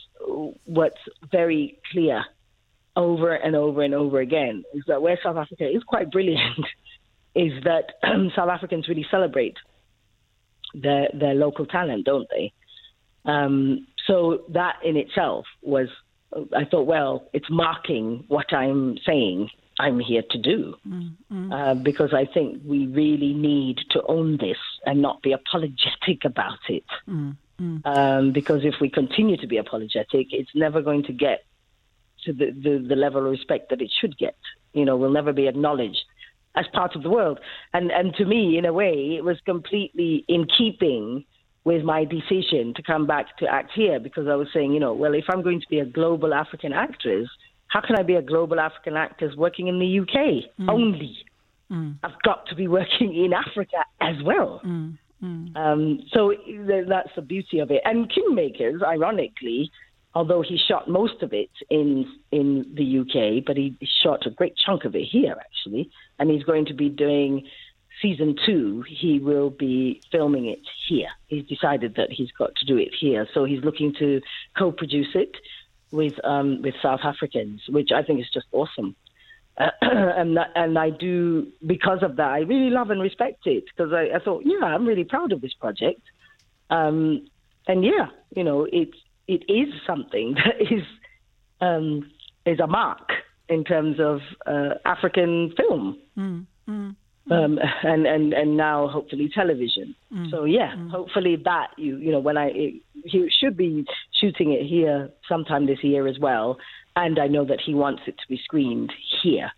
what's 0.65 1.01
very 1.31 1.79
clear 1.91 2.25
over 2.97 3.33
and 3.33 3.55
over 3.55 3.83
and 3.83 3.95
over 3.95 4.21
again 4.21 4.65
is 4.75 4.83
that 4.87 5.01
where 5.01 5.19
South 5.23 5.37
Africa 5.37 5.69
is 5.69 5.83
quite 5.85 6.11
brilliant 6.11 6.67
is 7.35 7.53
that 7.65 7.93
South 8.35 8.49
Africans 8.49 8.89
really 8.89 9.07
celebrate 9.11 9.57
their 10.75 11.09
their 11.13 11.35
local 11.35 11.67
talent, 11.67 12.05
don't 12.05 12.29
they? 12.31 12.53
Um, 13.25 13.87
so 14.07 14.45
that 14.51 14.77
in 14.85 14.97
itself 14.97 15.45
was, 15.63 15.89
I 16.57 16.65
thought, 16.65 16.87
well, 16.87 17.29
it's 17.33 17.51
marking 17.51 18.25
what 18.29 18.53
I'm 18.53 18.99
saying 19.07 19.51
I'm 19.79 19.99
here 19.99 20.23
to 20.31 20.39
do. 20.39 20.75
Mm-hmm. 20.87 21.53
Uh, 21.53 21.75
because 21.75 22.13
I 22.13 22.27
think 22.27 22.63
we 22.65 22.87
really 22.87 23.33
need 23.33 23.79
to 23.91 24.03
own 24.07 24.37
this 24.39 24.59
and 24.85 25.01
not 25.01 25.23
be 25.23 25.33
apologetic 25.33 26.25
about 26.25 26.59
it. 26.69 26.85
Mm-hmm. 27.09 27.87
Um, 27.87 28.33
because 28.33 28.65
if 28.65 28.75
we 28.81 28.89
continue 28.89 29.37
to 29.37 29.47
be 29.47 29.59
apologetic, 29.59 30.29
it's 30.33 30.51
never 30.55 30.83
going 30.83 31.05
to 31.05 31.13
get 31.13 31.45
to 32.25 32.33
the, 32.33 32.51
the, 32.51 32.85
the 32.89 32.97
level 32.97 33.25
of 33.25 33.31
respect 33.31 33.71
that 33.71 33.81
it 33.81 33.91
should 34.01 34.17
get. 34.19 34.37
You 34.73 34.85
know, 34.85 34.97
we'll 34.97 35.11
never 35.11 35.33
be 35.33 35.49
acknowledged 35.49 36.05
as 36.57 36.67
part 36.73 36.97
of 36.97 37.03
the 37.03 37.11
world. 37.11 37.39
And 37.73 37.91
and 37.91 38.15
to 38.15 38.25
me, 38.25 38.59
in 38.59 38.65
a 38.65 38.73
way, 38.73 39.15
it 39.17 39.25
was 39.25 39.39
completely 39.45 40.25
in 40.29 40.47
keeping 40.57 41.25
with 41.65 41.83
my 41.83 42.05
decision 42.05 42.73
to 42.75 42.83
come 42.83 43.07
back 43.07 43.37
to 43.39 43.47
act 43.47 43.71
here 43.75 44.01
because 44.01 44.27
I 44.27 44.35
was 44.35 44.49
saying, 44.53 44.73
you 44.73 44.81
know, 44.81 44.95
well, 44.95 45.15
if 45.15 45.25
I'm 45.29 45.43
going 45.43 45.61
to 45.61 45.67
be 45.69 45.79
a 45.79 45.85
global 45.85 46.33
African 46.33 46.73
actress, 46.73 47.29
how 47.69 47.81
can 47.81 47.97
I 47.99 48.03
be 48.03 48.15
a 48.15 48.23
global 48.23 48.59
African 48.59 48.97
actress 48.97 49.35
working 49.37 49.69
in 49.69 49.79
the 49.79 50.01
UK 50.01 50.51
mm. 50.59 50.71
only? 50.71 51.19
Mm. 51.71 51.97
I've 52.03 52.21
got 52.25 52.47
to 52.47 52.55
be 52.55 52.67
working 52.69 53.15
in 53.15 53.33
Africa 53.33 53.85
as 54.01 54.17
well. 54.25 54.61
Mm. 54.65 54.99
mm. 55.23 55.57
Um, 55.57 56.01
so 56.13 56.35
that's 56.89 57.11
the 57.15 57.23
beauty 57.23 57.59
of 57.61 57.71
it. 57.71 57.83
And 57.85 58.11
Kingmakers, 58.11 58.83
ironically, 58.83 59.71
although 60.15 60.43
he 60.43 60.59
shot 60.59 60.89
most 60.89 61.23
of 61.23 61.33
it 61.33 61.51
in 61.69 62.07
in 62.31 62.67
the 62.75 63.01
UK, 63.01 63.45
but 63.45 63.57
he 63.57 63.77
shot 64.03 64.27
a 64.27 64.31
great 64.31 64.55
chunk 64.57 64.85
of 64.85 64.95
it 64.95 65.05
here 65.05 65.37
actually, 65.39 65.91
and 66.19 66.31
he's 66.31 66.45
going 66.45 66.67
to 66.67 66.75
be 66.75 66.89
doing 66.89 67.47
season 68.01 68.37
two, 68.47 68.85
he 68.89 69.19
will 69.19 69.51
be 69.51 70.01
filming 70.11 70.47
it 70.47 70.61
here. 70.89 71.09
He's 71.27 71.47
decided 71.47 71.97
that 71.97 72.11
he's 72.11 72.31
got 72.33 72.55
to 72.57 72.65
do 72.65 72.77
it 72.77 72.95
here, 72.99 73.29
so 73.35 73.45
he's 73.45 73.63
looking 73.63 73.95
to 73.99 74.21
co-produce 74.57 75.15
it 75.15 75.37
with 75.91 76.15
um, 76.25 76.63
with 76.63 76.75
South 76.83 77.01
Africans, 77.05 77.63
which 77.69 77.91
I 77.95 78.03
think 78.03 78.21
is 78.21 78.31
just 78.33 78.47
awesome. 78.53 78.97
Uh, 79.59 79.71
and 79.83 80.39
and 80.55 80.79
I 80.79 80.91
do 80.91 81.49
because 81.65 82.03
of 82.03 82.17
that. 82.17 82.29
I 82.29 82.41
really 82.41 82.71
love 82.71 82.91
and 82.91 83.01
respect 83.01 83.47
it 83.47 83.65
because 83.67 83.93
I, 83.93 84.17
I, 84.17 84.19
thought, 84.19 84.43
yeah, 84.45 84.65
I'm 84.65 84.87
really 84.87 85.05
proud 85.05 85.33
of 85.33 85.41
this 85.41 85.55
project. 85.55 86.01
Um, 86.71 87.29
and 87.67 87.85
yeah, 87.85 88.07
you 88.35 88.45
know, 88.45 88.65
it 88.65 88.91
it 89.35 89.43
is 89.49 89.73
something 89.87 90.35
that 90.45 90.61
is 90.61 90.85
um, 91.61 92.11
is 92.47 92.59
a 92.61 92.67
mark 92.67 93.09
in 93.49 93.65
terms 93.65 93.99
of 94.01 94.21
uh, 94.47 94.75
African 94.85 95.53
film. 95.57 95.99
Mm, 96.17 96.47
mm 96.69 96.97
um, 97.31 97.59
and 97.83 98.07
and 98.07 98.33
and 98.33 98.57
now 98.57 98.89
hopefully 98.89 99.31
television. 99.33 99.95
Mm. 100.13 100.31
So 100.31 100.45
yeah, 100.45 100.75
mm. 100.77 100.91
hopefully 100.91 101.37
that 101.45 101.69
you 101.77 101.97
you 101.97 102.11
know 102.11 102.19
when 102.19 102.37
I 102.37 102.47
it, 102.47 102.83
he 103.05 103.29
should 103.31 103.57
be 103.57 103.87
shooting 104.21 104.53
it 104.53 104.67
here 104.67 105.11
sometime 105.29 105.67
this 105.67 105.83
year 105.83 106.09
as 106.09 106.19
well, 106.19 106.59
and 106.97 107.19
I 107.19 107.29
know 107.29 107.45
that 107.45 107.61
he 107.65 107.75
wants 107.75 108.03
it 108.07 108.17
to 108.19 108.29
be 108.29 108.41
screened 108.43 108.93
here. 109.23 109.53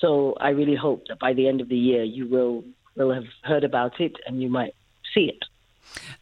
So 0.00 0.34
I 0.40 0.50
really 0.50 0.76
hope 0.76 1.04
that 1.08 1.18
by 1.18 1.32
the 1.32 1.48
end 1.48 1.60
of 1.60 1.68
the 1.68 1.76
year 1.76 2.02
you 2.02 2.28
will 2.28 2.64
will 2.96 3.12
have 3.14 3.24
heard 3.42 3.64
about 3.64 4.00
it 4.00 4.16
and 4.26 4.42
you 4.42 4.48
might 4.48 4.74
see 5.14 5.32
it. 5.32 5.44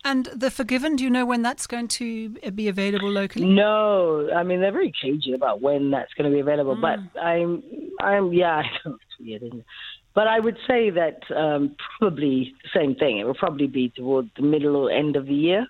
And 0.05 0.27
the 0.27 0.51
Forgiven, 0.51 0.97
do 0.97 1.05
you 1.05 1.11
know 1.11 1.25
when 1.25 1.43
that's 1.43 1.67
going 1.67 1.89
to 1.89 2.31
be 2.31 2.69
available 2.69 3.11
locally? 3.11 3.47
No, 3.47 4.29
I 4.35 4.43
mean 4.43 4.61
they're 4.61 4.73
very 4.73 4.93
cagey 5.01 5.33
about 5.33 5.61
when 5.61 5.91
that's 5.91 6.13
going 6.15 6.31
to 6.31 6.35
be 6.35 6.41
available. 6.41 6.77
Mm. 6.77 6.81
But 6.81 7.21
I'm, 7.21 7.63
I'm, 8.01 8.33
yeah, 8.33 8.63
it's 8.85 9.19
weird, 9.21 9.43
isn't 9.43 9.61
it? 9.61 9.67
But 10.15 10.27
I 10.27 10.41
would 10.41 10.59
say 10.67 10.91
that 10.91 11.23
um, 11.35 11.75
probably 11.99 12.55
the 12.63 12.79
same 12.79 12.95
thing. 12.95 13.19
It 13.19 13.25
will 13.25 13.35
probably 13.35 13.67
be 13.67 13.89
toward 13.89 14.31
the 14.37 14.43
middle 14.43 14.77
or 14.77 14.91
end 14.91 15.17
of 15.17 15.27
the 15.27 15.35
year, 15.35 15.67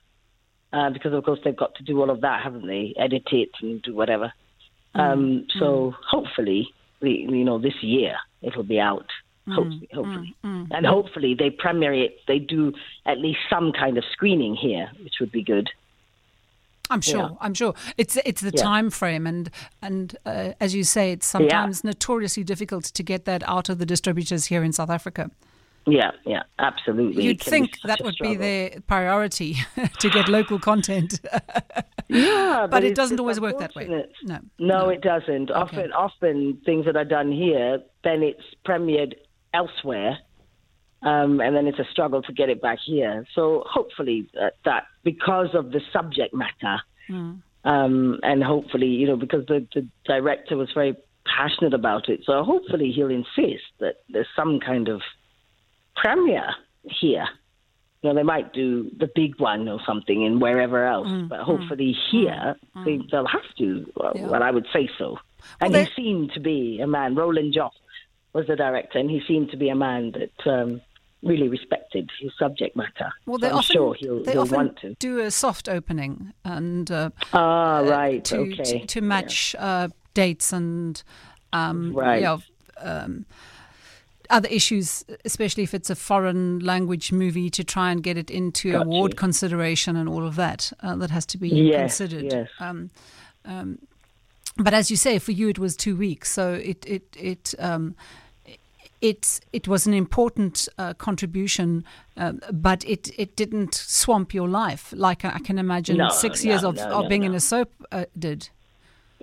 uh, 0.72 0.90
because 0.90 1.12
of 1.12 1.24
course 1.24 1.38
they've 1.44 1.56
got 1.56 1.74
to 1.76 1.84
do 1.84 2.00
all 2.00 2.10
of 2.10 2.22
that, 2.22 2.42
haven't 2.42 2.66
they? 2.66 2.92
Edit 2.98 3.28
it 3.30 3.50
and 3.60 3.80
do 3.82 3.94
whatever. 3.94 4.32
Mm. 4.96 5.00
Um, 5.00 5.46
so 5.60 5.64
mm. 5.64 5.94
hopefully, 6.10 6.68
you 7.00 7.44
know, 7.44 7.58
this 7.60 7.82
year 7.82 8.16
it'll 8.42 8.64
be 8.64 8.80
out. 8.80 9.06
Mm. 9.48 9.54
Hopefully, 9.54 9.88
hopefully. 9.92 10.36
Mm. 10.44 10.66
Mm. 10.66 10.68
and 10.70 10.86
hopefully 10.86 11.34
they 11.36 11.50
premiere 11.50 11.92
it. 11.92 12.20
They 12.28 12.38
do 12.38 12.72
at 13.06 13.18
least 13.18 13.40
some 13.50 13.72
kind 13.72 13.98
of 13.98 14.04
screening 14.12 14.54
here, 14.54 14.90
which 15.02 15.14
would 15.20 15.32
be 15.32 15.42
good. 15.42 15.70
I'm 16.90 17.00
sure. 17.00 17.22
Yeah. 17.22 17.36
I'm 17.40 17.54
sure. 17.54 17.74
It's 17.96 18.18
it's 18.24 18.42
the 18.42 18.52
yeah. 18.54 18.62
time 18.62 18.90
frame, 18.90 19.26
and 19.26 19.50
and 19.80 20.16
uh, 20.26 20.52
as 20.60 20.74
you 20.74 20.84
say, 20.84 21.12
it's 21.12 21.26
sometimes 21.26 21.80
yeah. 21.82 21.88
notoriously 21.88 22.44
difficult 22.44 22.84
to 22.84 23.02
get 23.02 23.24
that 23.24 23.42
out 23.48 23.68
of 23.68 23.78
the 23.78 23.86
distributors 23.86 24.46
here 24.46 24.62
in 24.62 24.72
South 24.72 24.90
Africa. 24.90 25.30
Yeah, 25.86 26.12
yeah, 26.24 26.42
absolutely. 26.58 27.24
You'd 27.24 27.40
think 27.40 27.80
that 27.84 28.00
would 28.02 28.16
be 28.20 28.36
their 28.36 28.70
priority 28.86 29.56
to 29.98 30.10
get 30.10 30.28
local 30.28 30.60
content. 30.60 31.20
yeah, 32.08 32.60
but, 32.60 32.70
but 32.70 32.84
it 32.84 32.94
doesn't 32.94 33.18
always 33.18 33.40
work 33.40 33.58
that 33.58 33.74
way. 33.74 33.88
No, 33.88 34.04
no, 34.22 34.38
no. 34.58 34.88
it 34.90 35.00
doesn't. 35.00 35.50
Okay. 35.50 35.60
Often, 35.60 35.92
often 35.92 36.60
things 36.64 36.84
that 36.84 36.96
are 36.96 37.04
done 37.04 37.32
here, 37.32 37.80
then 38.04 38.22
it's 38.22 38.42
premiered 38.64 39.14
elsewhere, 39.54 40.18
um, 41.02 41.40
and 41.40 41.56
then 41.56 41.66
it's 41.66 41.78
a 41.78 41.86
struggle 41.90 42.22
to 42.22 42.32
get 42.32 42.48
it 42.48 42.62
back 42.62 42.78
here. 42.84 43.26
So 43.34 43.64
hopefully 43.66 44.28
that, 44.34 44.54
that 44.64 44.84
because 45.02 45.48
of 45.54 45.72
the 45.72 45.80
subject 45.92 46.34
matter, 46.34 46.82
mm. 47.08 47.42
um, 47.64 48.20
and 48.22 48.42
hopefully 48.42 48.88
you 48.88 49.06
know 49.06 49.16
because 49.16 49.46
the, 49.46 49.66
the 49.74 49.86
director 50.04 50.56
was 50.56 50.70
very 50.72 50.96
passionate 51.24 51.74
about 51.74 52.08
it, 52.08 52.20
so 52.24 52.42
hopefully 52.44 52.92
he'll 52.92 53.10
insist 53.10 53.64
that 53.80 53.96
there's 54.08 54.28
some 54.36 54.60
kind 54.60 54.88
of 54.88 55.02
premiere 55.96 56.54
here. 56.82 57.26
You 58.02 58.10
know, 58.10 58.16
they 58.16 58.24
might 58.24 58.52
do 58.52 58.90
the 58.98 59.08
big 59.14 59.38
one 59.38 59.68
or 59.68 59.78
something 59.86 60.24
in 60.24 60.40
wherever 60.40 60.84
else, 60.84 61.06
mm, 61.06 61.28
but 61.28 61.40
hopefully 61.40 61.94
mm, 61.94 62.10
here 62.10 62.56
mm, 62.76 62.84
they, 62.84 63.16
will 63.16 63.28
have 63.28 63.54
to. 63.58 63.92
Well, 63.94 64.12
yeah. 64.16 64.26
well, 64.26 64.42
I 64.42 64.50
would 64.50 64.66
say 64.72 64.88
so. 64.98 65.18
And 65.60 65.72
well, 65.72 65.84
he 65.84 65.90
seemed 65.94 66.32
to 66.32 66.40
be 66.40 66.80
a 66.80 66.86
man. 66.88 67.14
Roland 67.14 67.54
Joffé 67.54 67.70
was 68.32 68.46
the 68.46 68.56
director, 68.56 68.98
and 68.98 69.10
he 69.10 69.22
seemed 69.26 69.50
to 69.50 69.56
be 69.56 69.68
a 69.68 69.74
man 69.74 70.12
that 70.12 70.50
um, 70.50 70.80
really 71.22 71.48
respected 71.48 72.10
his 72.20 72.32
subject 72.38 72.76
matter. 72.76 73.12
Well, 73.26 73.38
they 73.38 73.48
so 73.48 73.56
often, 73.56 73.74
sure 73.74 73.94
he'll, 73.98 74.24
they 74.24 74.32
he'll 74.32 74.42
often 74.42 74.56
want 74.56 74.76
to 74.80 74.94
do 74.94 75.20
a 75.20 75.30
soft 75.30 75.68
opening 75.68 76.32
and 76.44 76.90
uh, 76.90 77.10
ah 77.32 77.80
right 77.80 78.24
to, 78.26 78.38
okay. 78.38 78.64
to, 78.64 78.86
to 78.86 79.00
match 79.00 79.54
yeah. 79.54 79.66
uh, 79.66 79.88
dates 80.14 80.52
and 80.52 81.02
um, 81.52 81.92
right. 81.92 82.16
You 82.16 82.22
know, 82.22 82.42
um, 82.78 83.26
other 84.30 84.48
issues, 84.48 85.04
especially 85.26 85.62
if 85.62 85.74
it's 85.74 85.90
a 85.90 85.94
foreign 85.94 86.60
language 86.60 87.12
movie, 87.12 87.50
to 87.50 87.62
try 87.62 87.90
and 87.90 88.02
get 88.02 88.16
it 88.16 88.30
into 88.30 88.72
Got 88.72 88.86
award 88.86 89.12
you. 89.12 89.16
consideration 89.16 89.94
and 89.96 90.08
all 90.08 90.26
of 90.26 90.36
that. 90.36 90.72
Uh, 90.80 90.96
that 90.96 91.10
has 91.10 91.26
to 91.26 91.38
be 91.38 91.50
yes, 91.50 91.98
considered. 91.98 92.32
Yes. 92.32 92.48
Um, 92.58 92.90
um, 93.44 93.78
but 94.56 94.72
as 94.72 94.90
you 94.90 94.96
say, 94.96 95.18
for 95.18 95.32
you 95.32 95.48
it 95.48 95.58
was 95.58 95.76
two 95.76 95.96
weeks, 95.96 96.32
so 96.32 96.54
it 96.54 96.84
it 96.86 97.16
it. 97.18 97.54
Um, 97.58 97.94
it, 99.02 99.40
it 99.52 99.68
was 99.68 99.86
an 99.86 99.92
important 99.92 100.68
uh, 100.78 100.94
contribution, 100.94 101.84
uh, 102.16 102.32
but 102.52 102.84
it, 102.84 103.10
it 103.18 103.36
didn't 103.36 103.74
swamp 103.74 104.32
your 104.32 104.48
life 104.48 104.94
like 104.96 105.24
I 105.24 105.40
can 105.40 105.58
imagine 105.58 105.96
no, 105.96 106.08
six 106.08 106.44
no, 106.44 106.50
years 106.50 106.64
of, 106.64 106.76
no, 106.76 107.02
of 107.02 107.08
being 107.08 107.24
in 107.24 107.34
a 107.34 107.40
soap 107.40 107.70
uh, 107.90 108.04
did. 108.18 108.48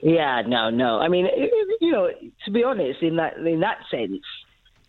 Yeah, 0.04 0.44
no, 0.46 0.70
no. 0.70 1.00
I 1.00 1.08
mean, 1.08 1.28
you 1.82 1.92
know, 1.92 2.10
to 2.46 2.52
be 2.52 2.64
honest, 2.64 3.02
in 3.02 3.16
that 3.16 3.38
in 3.38 3.62
that 3.62 3.80
sense, 3.90 4.22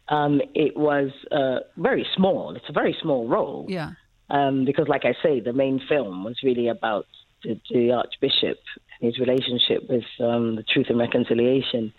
um, 0.08 0.40
it 0.54 0.76
was 0.76 1.10
uh, 1.32 1.60
very 1.76 2.06
small. 2.16 2.54
It's 2.54 2.68
a 2.68 2.72
very 2.72 2.96
small 3.00 3.26
role. 3.26 3.66
Yeah. 3.68 3.92
Um, 4.28 4.64
because, 4.64 4.86
like 4.86 5.04
I 5.04 5.14
say, 5.22 5.40
the 5.40 5.52
main 5.52 5.80
film 5.88 6.22
was 6.22 6.36
really 6.44 6.68
about 6.68 7.06
the, 7.42 7.60
the 7.70 7.92
Archbishop 7.92 8.58
and 9.00 9.12
his 9.12 9.18
relationship 9.18 9.88
with 9.88 10.04
um, 10.20 10.56
the 10.56 10.62
Truth 10.62 10.86
and 10.88 10.98
Reconciliation, 10.98 11.92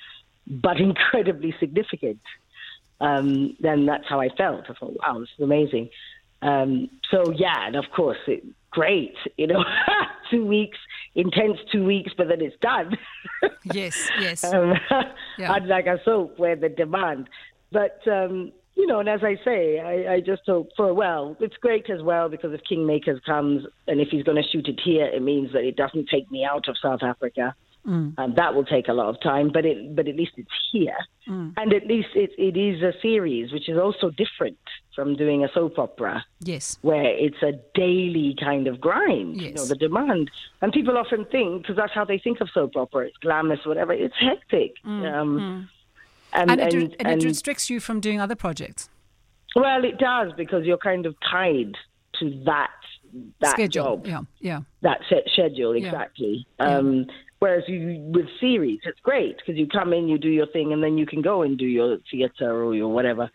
but 0.47 0.77
incredibly 0.89 1.53
significant. 1.59 2.19
Um, 3.01 3.57
then 3.59 3.85
that's 3.87 4.07
how 4.07 4.21
I 4.21 4.29
felt. 4.29 4.65
I 4.69 4.73
thought, 4.73 4.95
wow, 5.01 5.19
this 5.19 5.29
is 5.37 5.43
amazing. 5.43 5.89
Um, 6.41 6.89
so 7.09 7.31
yeah, 7.31 7.67
and 7.67 7.75
of 7.75 7.85
course, 7.95 8.17
it, 8.27 8.43
great. 8.69 9.15
You 9.37 9.47
know, 9.47 9.63
two 10.31 10.45
weeks, 10.45 10.77
intense 11.15 11.57
two 11.71 11.83
weeks, 11.83 12.13
but 12.15 12.27
then 12.27 12.41
it's 12.41 12.55
done. 12.61 12.97
yes, 13.73 14.09
yes. 14.19 14.43
Um, 14.43 14.73
yeah. 15.37 15.55
Unlike 15.55 15.87
a 15.87 15.99
soap 16.05 16.39
where 16.39 16.55
the 16.55 16.69
demand. 16.69 17.27
But 17.71 17.99
um, 18.07 18.51
you 18.75 18.87
know, 18.87 18.99
and 18.99 19.09
as 19.09 19.21
I 19.23 19.35
say, 19.43 19.79
I, 19.79 20.13
I 20.13 20.19
just 20.21 20.43
hope 20.45 20.69
for 20.77 20.89
a 20.89 20.93
well, 20.93 21.35
it's 21.39 21.57
great 21.57 21.89
as 21.89 22.01
well 22.01 22.29
because 22.29 22.53
if 22.53 22.61
Kingmakers 22.69 23.23
comes 23.23 23.65
and 23.87 23.99
if 23.99 24.09
he's 24.09 24.23
going 24.23 24.41
to 24.41 24.49
shoot 24.49 24.67
it 24.67 24.79
here, 24.83 25.05
it 25.05 25.21
means 25.21 25.53
that 25.53 25.63
it 25.63 25.75
doesn't 25.75 26.09
take 26.09 26.31
me 26.31 26.45
out 26.45 26.67
of 26.67 26.77
South 26.81 27.03
Africa. 27.03 27.55
Mm. 27.87 28.13
And 28.17 28.35
that 28.35 28.53
will 28.53 28.63
take 28.63 28.87
a 28.87 28.93
lot 28.93 29.09
of 29.09 29.19
time, 29.21 29.49
but 29.51 29.65
it, 29.65 29.95
but 29.95 30.07
at 30.07 30.15
least 30.15 30.33
it's 30.37 30.51
here, 30.71 30.97
mm. 31.27 31.51
and 31.57 31.73
at 31.73 31.87
least 31.87 32.09
it, 32.13 32.29
it 32.37 32.55
is 32.55 32.83
a 32.83 32.93
series, 33.01 33.51
which 33.51 33.67
is 33.67 33.77
also 33.77 34.11
different 34.11 34.59
from 34.95 35.15
doing 35.15 35.43
a 35.43 35.49
soap 35.51 35.79
opera. 35.79 36.23
Yes, 36.41 36.77
where 36.83 37.05
it's 37.05 37.41
a 37.41 37.53
daily 37.73 38.35
kind 38.39 38.67
of 38.67 38.79
grind. 38.79 39.41
Yes. 39.41 39.49
You 39.49 39.53
know 39.55 39.65
the 39.65 39.75
demand, 39.75 40.29
and 40.61 40.71
people 40.71 40.95
often 40.95 41.25
think 41.25 41.63
because 41.63 41.75
that's 41.75 41.93
how 41.93 42.05
they 42.05 42.19
think 42.19 42.39
of 42.39 42.49
soap 42.53 42.75
opera. 42.75 43.07
It's 43.07 43.17
glamorous, 43.17 43.65
whatever. 43.65 43.93
It's 43.93 44.15
hectic. 44.19 44.75
Mm. 44.85 45.11
Um, 45.11 45.39
mm. 45.39 45.69
And, 46.33 46.51
and, 46.51 46.61
it, 46.61 46.73
and, 46.73 46.95
and, 46.99 47.23
it 47.23 47.25
restricts 47.25 47.69
you 47.69 47.79
from 47.79 47.99
doing 47.99 48.21
other 48.21 48.35
projects. 48.35 48.89
Well, 49.55 49.83
it 49.83 49.97
does 49.97 50.31
because 50.37 50.65
you're 50.65 50.77
kind 50.77 51.05
of 51.05 51.15
tied 51.29 51.75
to 52.19 52.43
that 52.45 52.69
that 53.41 53.51
schedule. 53.51 53.97
job. 53.97 54.07
Yeah, 54.07 54.21
yeah. 54.39 54.59
That 54.81 55.01
set 55.09 55.23
schedule 55.33 55.73
exactly. 55.73 56.45
Yeah. 56.59 56.77
Um, 56.77 56.95
yeah. 57.07 57.13
Whereas 57.41 57.63
you 57.67 57.99
with 58.13 58.27
series, 58.39 58.81
it's 58.83 58.99
great 58.99 59.37
because 59.37 59.57
you 59.57 59.65
come 59.65 59.93
in, 59.93 60.07
you 60.07 60.19
do 60.19 60.29
your 60.29 60.45
thing, 60.45 60.73
and 60.73 60.83
then 60.83 60.95
you 60.99 61.07
can 61.07 61.23
go 61.23 61.41
and 61.41 61.57
do 61.57 61.65
your 61.65 61.97
theatre 62.11 62.63
or 62.63 62.75
your 62.75 62.89
whatever. 62.89 63.31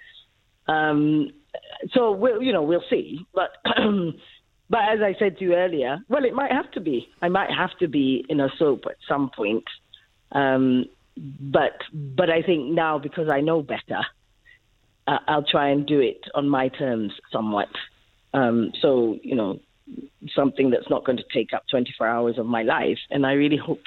Um, 0.68 1.30
so 1.92 2.12
we'll, 2.12 2.40
you 2.40 2.52
know, 2.52 2.62
we'll 2.62 2.84
see. 2.88 3.26
But 3.34 3.50
but 4.70 4.78
as 4.78 5.00
I 5.02 5.16
said 5.18 5.38
to 5.38 5.44
you 5.44 5.54
earlier, 5.54 5.98
well, 6.08 6.24
it 6.24 6.34
might 6.34 6.52
have 6.52 6.70
to 6.72 6.80
be. 6.80 7.08
I 7.20 7.28
might 7.28 7.50
have 7.50 7.76
to 7.80 7.88
be 7.88 8.24
in 8.28 8.38
a 8.38 8.48
soap 8.60 8.84
at 8.86 8.94
some 9.08 9.28
point. 9.34 9.64
Um, 10.30 10.84
but 11.40 11.72
but 11.92 12.30
I 12.30 12.42
think 12.42 12.72
now 12.72 13.00
because 13.00 13.28
I 13.28 13.40
know 13.40 13.60
better, 13.60 14.06
uh, 15.08 15.18
I'll 15.26 15.42
try 15.42 15.70
and 15.70 15.84
do 15.84 15.98
it 15.98 16.20
on 16.32 16.48
my 16.48 16.68
terms 16.68 17.10
somewhat. 17.32 17.70
Um, 18.32 18.70
so 18.80 19.18
you 19.24 19.34
know, 19.34 19.58
something 20.32 20.70
that's 20.70 20.88
not 20.90 21.04
going 21.04 21.18
to 21.18 21.24
take 21.34 21.52
up 21.52 21.64
24 21.72 22.06
hours 22.06 22.38
of 22.38 22.46
my 22.46 22.62
life, 22.62 22.98
and 23.10 23.26
I 23.26 23.32
really 23.32 23.56
hope 23.56 23.80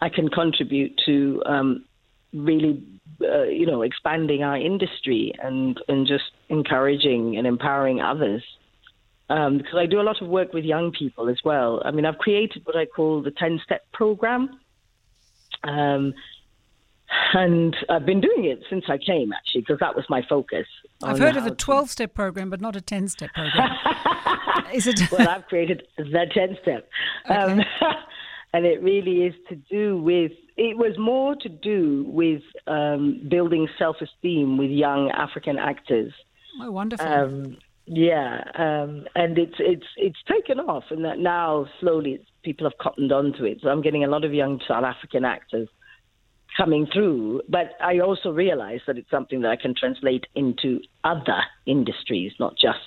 I 0.00 0.08
can 0.08 0.28
contribute 0.28 1.00
to 1.06 1.42
um, 1.46 1.84
really, 2.32 2.82
uh, 3.22 3.44
you 3.44 3.66
know, 3.66 3.82
expanding 3.82 4.42
our 4.42 4.56
industry 4.56 5.32
and 5.42 5.80
and 5.88 6.06
just 6.06 6.30
encouraging 6.48 7.36
and 7.36 7.46
empowering 7.46 8.00
others. 8.00 8.42
Um, 9.30 9.58
because 9.58 9.76
I 9.76 9.86
do 9.86 10.00
a 10.00 10.02
lot 10.02 10.20
of 10.20 10.28
work 10.28 10.52
with 10.52 10.64
young 10.64 10.92
people 10.92 11.30
as 11.30 11.38
well. 11.44 11.80
I 11.84 11.90
mean, 11.92 12.04
I've 12.04 12.18
created 12.18 12.62
what 12.66 12.76
I 12.76 12.84
call 12.84 13.22
the 13.22 13.30
10 13.30 13.58
step 13.64 13.80
program. 13.92 14.60
Um, 15.62 16.12
and 17.32 17.74
I've 17.88 18.04
been 18.04 18.20
doing 18.20 18.44
it 18.44 18.60
since 18.68 18.84
I 18.88 18.98
came, 18.98 19.32
actually, 19.32 19.62
because 19.62 19.78
that 19.80 19.96
was 19.96 20.04
my 20.10 20.22
focus. 20.28 20.66
I've 21.02 21.18
heard 21.18 21.36
of 21.36 21.46
a 21.46 21.52
12 21.52 21.90
step 21.90 22.14
program, 22.14 22.50
but 22.50 22.60
not 22.60 22.76
a 22.76 22.80
10 22.80 23.08
step 23.08 23.30
program. 23.32 23.70
is 24.74 24.86
it? 24.86 25.00
well, 25.10 25.28
I've 25.28 25.46
created 25.46 25.86
the 25.96 26.26
10 26.32 26.58
step. 26.62 26.88
Okay. 27.26 27.34
Um, 27.34 27.60
and 28.54 28.66
it 28.66 28.80
really 28.84 29.24
is 29.24 29.34
to 29.48 29.56
do 29.56 29.98
with, 30.00 30.30
it 30.56 30.78
was 30.78 30.96
more 30.96 31.34
to 31.34 31.48
do 31.48 32.04
with 32.06 32.40
um, 32.68 33.20
building 33.28 33.66
self 33.76 33.96
esteem 34.00 34.56
with 34.56 34.70
young 34.70 35.10
African 35.10 35.58
actors. 35.58 36.12
Oh, 36.60 36.70
wonderful. 36.70 37.04
Um, 37.04 37.56
yeah, 37.86 38.44
um, 38.54 39.06
and 39.16 39.36
it's 39.36 39.56
it's 39.58 39.86
it's 39.96 40.18
taken 40.30 40.60
off, 40.60 40.84
and 40.90 41.04
that 41.04 41.18
now 41.18 41.66
slowly 41.80 42.24
people 42.44 42.64
have 42.64 42.78
cottoned 42.78 43.10
onto 43.10 43.44
it. 43.44 43.58
So 43.60 43.70
I'm 43.70 43.82
getting 43.82 44.04
a 44.04 44.06
lot 44.06 44.24
of 44.24 44.32
young 44.32 44.60
South 44.68 44.84
African 44.84 45.24
actors 45.24 45.68
coming 46.56 46.86
through. 46.86 47.42
But 47.48 47.72
I 47.80 47.98
also 47.98 48.30
realize 48.30 48.80
that 48.86 48.96
it's 48.98 49.10
something 49.10 49.40
that 49.42 49.50
I 49.50 49.56
can 49.56 49.74
translate 49.74 50.26
into 50.36 50.80
other 51.02 51.42
industries, 51.66 52.32
not 52.38 52.56
just 52.56 52.78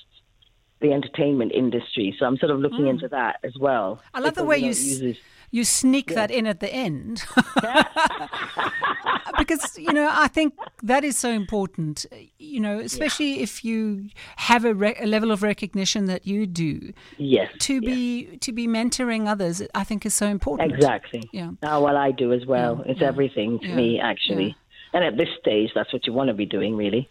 the 0.79 0.93
entertainment 0.93 1.51
industry. 1.51 2.15
So 2.17 2.25
I'm 2.25 2.37
sort 2.37 2.51
of 2.51 2.59
looking 2.59 2.85
mm. 2.85 2.91
into 2.91 3.09
that 3.09 3.39
as 3.43 3.53
well. 3.59 4.01
I 4.13 4.21
love 4.21 4.35
the 4.35 4.45
way 4.45 4.57
you. 4.59 4.67
Uses, 4.67 5.17
you 5.51 5.63
sneak 5.63 6.09
yeah. 6.09 6.15
that 6.15 6.31
in 6.31 6.45
at 6.45 6.59
the 6.59 6.73
end. 6.73 7.23
because, 9.37 9.77
you 9.77 9.93
know, 9.93 10.09
I 10.11 10.27
think 10.27 10.53
that 10.83 11.03
is 11.03 11.17
so 11.17 11.29
important, 11.29 12.05
you 12.37 12.59
know, 12.59 12.79
especially 12.79 13.35
yeah. 13.35 13.43
if 13.43 13.63
you 13.63 14.09
have 14.35 14.65
a, 14.65 14.73
re- 14.73 14.97
a, 14.99 15.07
level 15.07 15.31
of 15.31 15.43
recognition 15.43 16.05
that 16.05 16.27
you 16.27 16.45
do. 16.45 16.93
Yes. 17.17 17.51
To 17.59 17.81
be 17.81 18.37
to 18.37 18.51
be 18.51 18.67
mentoring 18.67 19.27
others, 19.27 19.61
I 19.73 19.83
think 19.83 20.05
is 20.05 20.13
so 20.13 20.27
important. 20.27 20.71
Exactly. 20.71 21.29
Yeah. 21.31 21.51
Oh, 21.63 21.81
well, 21.81 21.97
I 21.97 22.11
do 22.11 22.33
as 22.33 22.45
well. 22.45 22.83
Yeah. 22.85 22.91
It's 22.91 23.01
everything 23.01 23.59
to 23.59 23.67
me, 23.73 23.99
actually. 23.99 24.55
And 24.93 25.03
at 25.03 25.17
this 25.17 25.29
stage, 25.39 25.71
that's 25.75 25.91
what 25.91 26.07
you 26.07 26.13
want 26.13 26.29
to 26.29 26.33
be 26.33 26.45
doing, 26.45 26.75
really. 26.75 27.09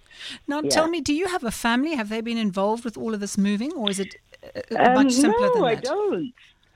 Now, 0.49 0.63
tell 0.63 0.89
me, 0.89 1.01
do 1.01 1.15
you 1.15 1.29
have 1.29 1.45
a 1.45 1.51
family? 1.51 1.95
Have 1.95 2.09
they 2.09 2.21
been 2.21 2.39
involved 2.39 2.85
with 2.85 2.97
all 2.97 3.15
of 3.15 3.21
this 3.21 3.37
moving, 3.37 3.73
or 3.75 3.91
is 3.91 4.01
it 4.01 4.17
uh, 4.43 4.95
much 4.95 5.07
um, 5.07 5.11
simpler 5.11 5.49
no, 5.49 5.53
than 5.53 5.63
that? 5.63 5.63
No, 5.63 5.67
I 5.67 5.75
don't 5.75 6.33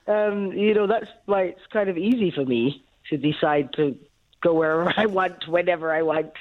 um, 0.07 0.51
you 0.53 0.73
know, 0.73 0.87
that's 0.87 1.07
why 1.25 1.43
it's 1.43 1.67
kind 1.71 1.89
of 1.89 1.97
easy 1.97 2.31
for 2.31 2.45
me 2.45 2.83
to 3.09 3.17
decide 3.17 3.73
to 3.73 3.97
go 4.41 4.53
wherever 4.53 4.93
I 4.97 5.05
want, 5.07 5.47
whenever 5.47 5.93
I 5.93 6.01
want. 6.03 6.33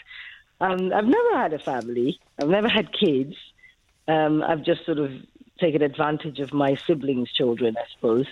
Um, 0.61 0.92
I've 0.92 1.06
never 1.06 1.36
had 1.36 1.52
a 1.52 1.58
family. 1.58 2.20
I've 2.38 2.48
never 2.48 2.68
had 2.68 2.92
kids. 2.92 3.34
Um, 4.08 4.42
I've 4.42 4.64
just 4.64 4.84
sort 4.86 4.98
of 4.98 5.11
taken 5.61 5.82
advantage 5.82 6.38
of 6.40 6.52
my 6.52 6.76
siblings' 6.86 7.32
children, 7.32 7.76
I 7.78 7.84
suppose. 7.94 8.26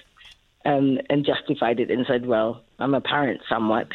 and 0.64 1.02
and 1.10 1.24
justified 1.24 1.80
it 1.80 1.90
and 1.90 2.06
said, 2.06 2.26
"Well, 2.26 2.62
I'm 2.78 2.94
a 2.94 3.00
parent 3.00 3.40
somewhat." 3.48 3.88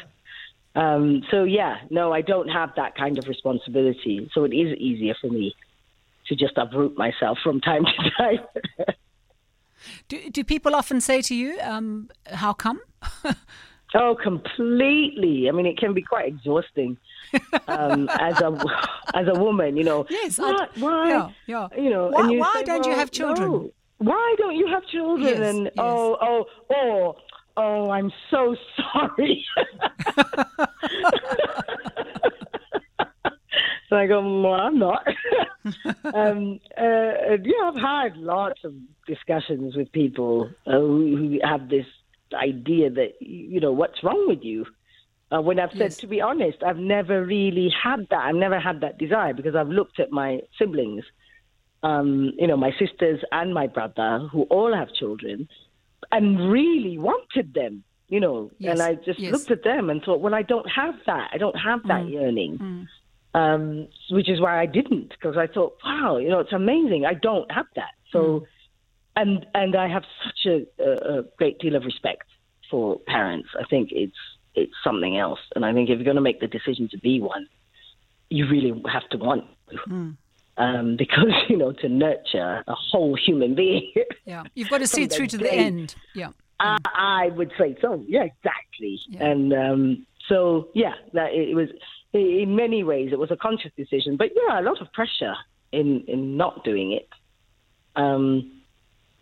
Um, 0.75 1.23
so 1.29 1.43
yeah, 1.43 1.77
no, 1.89 2.11
I 2.11 2.21
don't 2.21 2.49
have 2.49 2.71
that 2.75 2.95
kind 2.95 3.19
of 3.19 3.27
responsibility. 3.27 4.29
So 4.33 4.43
it 4.43 4.53
is 4.53 4.77
easier 4.77 5.15
for 5.19 5.29
me 5.29 5.55
to 6.27 6.35
just 6.35 6.57
uproot 6.57 6.97
myself 6.97 7.37
from 7.43 7.61
time 7.61 7.85
to 7.85 8.09
time. 8.17 8.95
Do 10.07 10.29
do 10.29 10.43
people 10.43 10.75
often 10.75 11.01
say 11.01 11.21
to 11.21 11.35
you, 11.35 11.59
um, 11.61 12.09
"How 12.27 12.53
come"? 12.53 12.81
oh, 13.95 14.15
completely. 14.21 15.49
I 15.49 15.51
mean, 15.51 15.65
it 15.65 15.77
can 15.77 15.93
be 15.93 16.01
quite 16.01 16.27
exhausting 16.27 16.97
um, 17.67 18.09
as 18.19 18.39
a 18.41 18.57
as 19.13 19.27
a 19.27 19.39
woman. 19.39 19.77
You 19.77 19.83
know, 19.83 20.05
yes, 20.09 20.39
what, 20.39 20.75
why, 20.77 21.09
yeah, 21.09 21.29
yeah. 21.47 21.67
you 21.77 21.89
know, 21.89 22.07
why, 22.07 22.29
you 22.29 22.39
why 22.39 22.53
say, 22.55 22.63
don't 22.63 22.81
well, 22.81 22.89
you 22.89 22.95
have 22.95 23.11
children? 23.11 23.51
No. 23.51 23.71
Why 23.99 24.35
don't 24.37 24.55
you 24.55 24.67
have 24.67 24.85
children? 24.87 25.27
Yes, 25.27 25.39
and 25.39 25.63
yes. 25.65 25.73
oh, 25.77 26.17
oh, 26.21 26.45
oh, 26.73 27.15
oh, 27.57 27.89
I'm 27.89 28.11
so 28.29 28.55
sorry. 28.93 29.45
So 33.93 33.97
I 33.97 34.07
go, 34.07 34.41
well, 34.41 34.53
I'm 34.53 34.79
not. 34.79 35.05
um, 36.15 36.59
uh, 36.75 37.37
yeah, 37.43 37.63
I've 37.65 37.75
had 37.75 38.17
lots 38.17 38.63
of 38.63 38.73
discussions 39.05 39.75
with 39.75 39.91
people 39.91 40.49
uh, 40.65 40.71
who, 40.71 41.15
who 41.15 41.39
have 41.47 41.69
this 41.69 41.85
idea 42.33 42.89
that 42.89 43.11
you 43.21 43.59
know 43.59 43.71
what's 43.71 44.03
wrong 44.03 44.25
with 44.27 44.39
you. 44.41 44.65
Uh, 45.31 45.41
when 45.41 45.59
I've 45.59 45.71
said, 45.71 45.91
Yes. 45.91 45.97
to 45.97 46.07
be 46.07 46.21
honest, 46.21 46.63
I've 46.65 46.77
never 46.77 47.23
really 47.23 47.71
had 47.83 48.07
that. 48.09 48.19
I've 48.19 48.35
never 48.35 48.59
had 48.59 48.81
that 48.81 48.97
desire 48.97 49.33
because 49.33 49.55
I've 49.55 49.69
looked 49.69 49.99
at 49.99 50.11
my 50.11 50.39
siblings, 50.57 51.03
um, 51.83 52.33
you 52.37 52.47
know, 52.47 52.57
my 52.57 52.71
sisters 52.79 53.19
and 53.31 53.53
my 53.53 53.67
brother, 53.67 54.27
who 54.31 54.43
all 54.43 54.73
have 54.73 54.91
children, 54.93 55.47
and 56.11 56.51
really 56.51 56.97
wanted 56.97 57.53
them, 57.53 57.83
you 58.09 58.19
know. 58.19 58.49
Yes, 58.57 58.71
And 58.73 58.81
I 58.81 58.95
just 58.95 59.19
yes. 59.19 59.31
looked 59.31 59.51
at 59.51 59.63
them 59.63 59.89
and 59.91 60.01
thought, 60.03 60.19
well, 60.19 60.33
I 60.33 60.41
don't 60.41 60.69
have 60.69 60.95
that. 61.05 61.29
I 61.31 61.37
don't 61.37 61.59
have 61.69 61.81
that 61.87 62.07
yearning, 62.09 62.87
um, 63.33 63.87
which 64.11 64.29
is 64.29 64.39
why 64.39 64.61
I 64.61 64.65
didn't 64.65 65.09
because 65.09 65.37
I 65.37 65.47
thought, 65.47 65.77
wow, 65.83 66.17
you 66.17 66.29
know, 66.29 66.39
it's 66.39 66.53
amazing. 66.53 67.05
I 67.05 67.13
don't 67.13 67.51
have 67.51 67.65
that. 67.75 67.91
So, 68.11 68.45
and 69.15 69.45
and 69.53 69.75
I 69.75 69.87
have 69.87 70.03
such 70.23 70.45
a, 70.45 70.83
a, 70.83 71.23
great 71.37 71.59
deal 71.59 71.75
of 71.75 71.83
respect 71.83 72.27
for 72.69 72.99
parents. 72.99 73.49
I 73.59 73.63
think 73.65 73.89
it's 73.91 74.15
it's 74.55 74.73
something 74.83 75.17
else, 75.17 75.39
and 75.55 75.65
I 75.65 75.73
think 75.73 75.89
if 75.89 75.97
you're 75.97 76.05
going 76.05 76.15
to 76.15 76.21
make 76.21 76.39
the 76.39 76.47
decision 76.47 76.87
to 76.89 76.97
be 76.97 77.19
one, 77.19 77.47
you 78.29 78.47
really 78.47 78.81
have 78.91 79.07
to 79.09 79.17
want 79.17 79.45
to. 79.71 80.15
Um, 80.55 80.95
because 80.97 81.33
you 81.49 81.57
know 81.57 81.71
to 81.71 81.89
nurture 81.89 82.63
a 82.67 82.75
whole 82.75 83.15
human 83.15 83.55
being, 83.55 83.91
Yeah, 84.25 84.43
you've 84.53 84.69
got 84.69 84.79
to 84.79 84.87
see 84.95 85.03
it 85.03 85.11
through 85.11 85.27
to 85.27 85.37
the 85.37 85.51
end. 85.51 85.95
Yeah. 86.13 86.29
I, 86.59 86.77
I 86.85 87.27
would 87.35 87.51
say 87.57 87.75
so. 87.81 88.05
Yeah, 88.07 88.23
exactly. 88.23 88.99
Yeah. 89.09 89.25
And 89.25 89.53
um, 89.53 90.05
so 90.29 90.69
yeah, 90.73 90.93
that 91.13 91.33
it 91.33 91.55
was 91.55 91.69
in 92.13 92.55
many 92.55 92.83
ways 92.83 93.11
it 93.11 93.19
was 93.19 93.31
a 93.31 93.35
conscious 93.35 93.71
decision, 93.75 94.17
but 94.17 94.31
yeah, 94.35 94.59
a 94.59 94.63
lot 94.63 94.81
of 94.81 94.91
pressure 94.93 95.35
in 95.71 96.03
in 96.07 96.37
not 96.37 96.63
doing 96.63 96.91
it. 96.91 97.09
Um, 97.95 98.51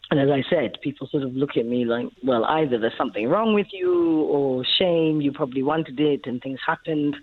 and 0.10 0.20
as 0.20 0.30
I 0.30 0.44
said, 0.50 0.82
people 0.82 1.08
sort 1.08 1.24
of 1.24 1.34
look 1.34 1.56
at 1.56 1.66
me 1.66 1.86
like, 1.86 2.08
well, 2.22 2.44
either 2.44 2.78
there's 2.78 2.98
something 2.98 3.30
wrong 3.30 3.54
with 3.54 3.68
you, 3.72 4.24
or 4.24 4.66
shame, 4.78 5.22
you 5.22 5.32
probably 5.32 5.64
wanted 5.64 6.00
it, 6.00 6.28
and 6.28 6.42
things 6.42 6.60
happened. 6.66 7.16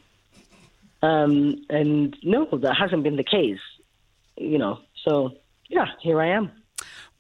Um, 1.03 1.67
and 1.69 2.17
no, 2.23 2.47
that 2.47 2.77
hasn't 2.77 3.03
been 3.03 3.17
the 3.17 3.25
case. 3.25 3.61
You 4.37 4.57
know, 4.57 4.81
so 5.07 5.33
yeah, 5.69 5.87
here 6.01 6.21
I 6.21 6.29
am. 6.29 6.51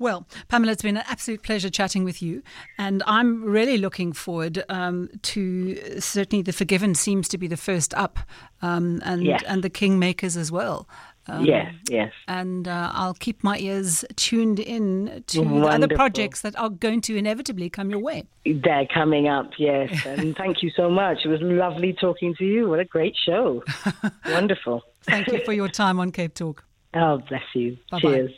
Well, 0.00 0.26
Pamela, 0.48 0.72
it's 0.72 0.82
been 0.82 0.96
an 0.96 1.02
absolute 1.08 1.42
pleasure 1.42 1.70
chatting 1.70 2.04
with 2.04 2.22
you. 2.22 2.42
And 2.78 3.02
I'm 3.06 3.42
really 3.42 3.78
looking 3.78 4.12
forward 4.12 4.62
um, 4.68 5.08
to 5.22 6.00
certainly 6.00 6.42
The 6.42 6.52
Forgiven 6.52 6.94
seems 6.94 7.26
to 7.28 7.38
be 7.38 7.48
the 7.48 7.56
first 7.56 7.92
up, 7.94 8.18
um, 8.62 9.00
and, 9.04 9.24
Yes. 9.24 9.42
and 9.46 9.64
The 9.64 9.70
Kingmakers 9.70 10.36
as 10.36 10.52
well. 10.52 10.88
Um, 11.30 11.44
yes, 11.44 11.74
yes. 11.90 12.12
And 12.26 12.66
uh, 12.66 12.90
I'll 12.94 13.12
keep 13.12 13.44
my 13.44 13.58
ears 13.58 14.02
tuned 14.16 14.58
in 14.60 15.24
to 15.26 15.44
the 15.44 15.66
other 15.66 15.88
projects 15.88 16.40
that 16.40 16.58
are 16.58 16.70
going 16.70 17.02
to 17.02 17.16
inevitably 17.16 17.68
come 17.68 17.90
your 17.90 17.98
way. 17.98 18.24
They're 18.46 18.86
coming 18.86 19.28
up, 19.28 19.50
yes. 19.58 19.90
And 20.06 20.34
thank 20.36 20.62
you 20.62 20.70
so 20.74 20.88
much. 20.88 21.18
It 21.24 21.28
was 21.28 21.40
lovely 21.42 21.92
talking 21.92 22.34
to 22.36 22.44
you. 22.44 22.68
What 22.70 22.78
a 22.80 22.84
great 22.86 23.14
show. 23.26 23.62
Wonderful. 24.26 24.82
Thank 25.02 25.26
you 25.26 25.44
for 25.44 25.52
your 25.52 25.68
time 25.68 26.00
on 26.00 26.12
Cape 26.12 26.32
Talk. 26.34 26.64
Oh, 26.94 27.18
bless 27.28 27.42
you. 27.54 27.76
Bye-bye. 27.90 28.00
Cheers. 28.00 28.30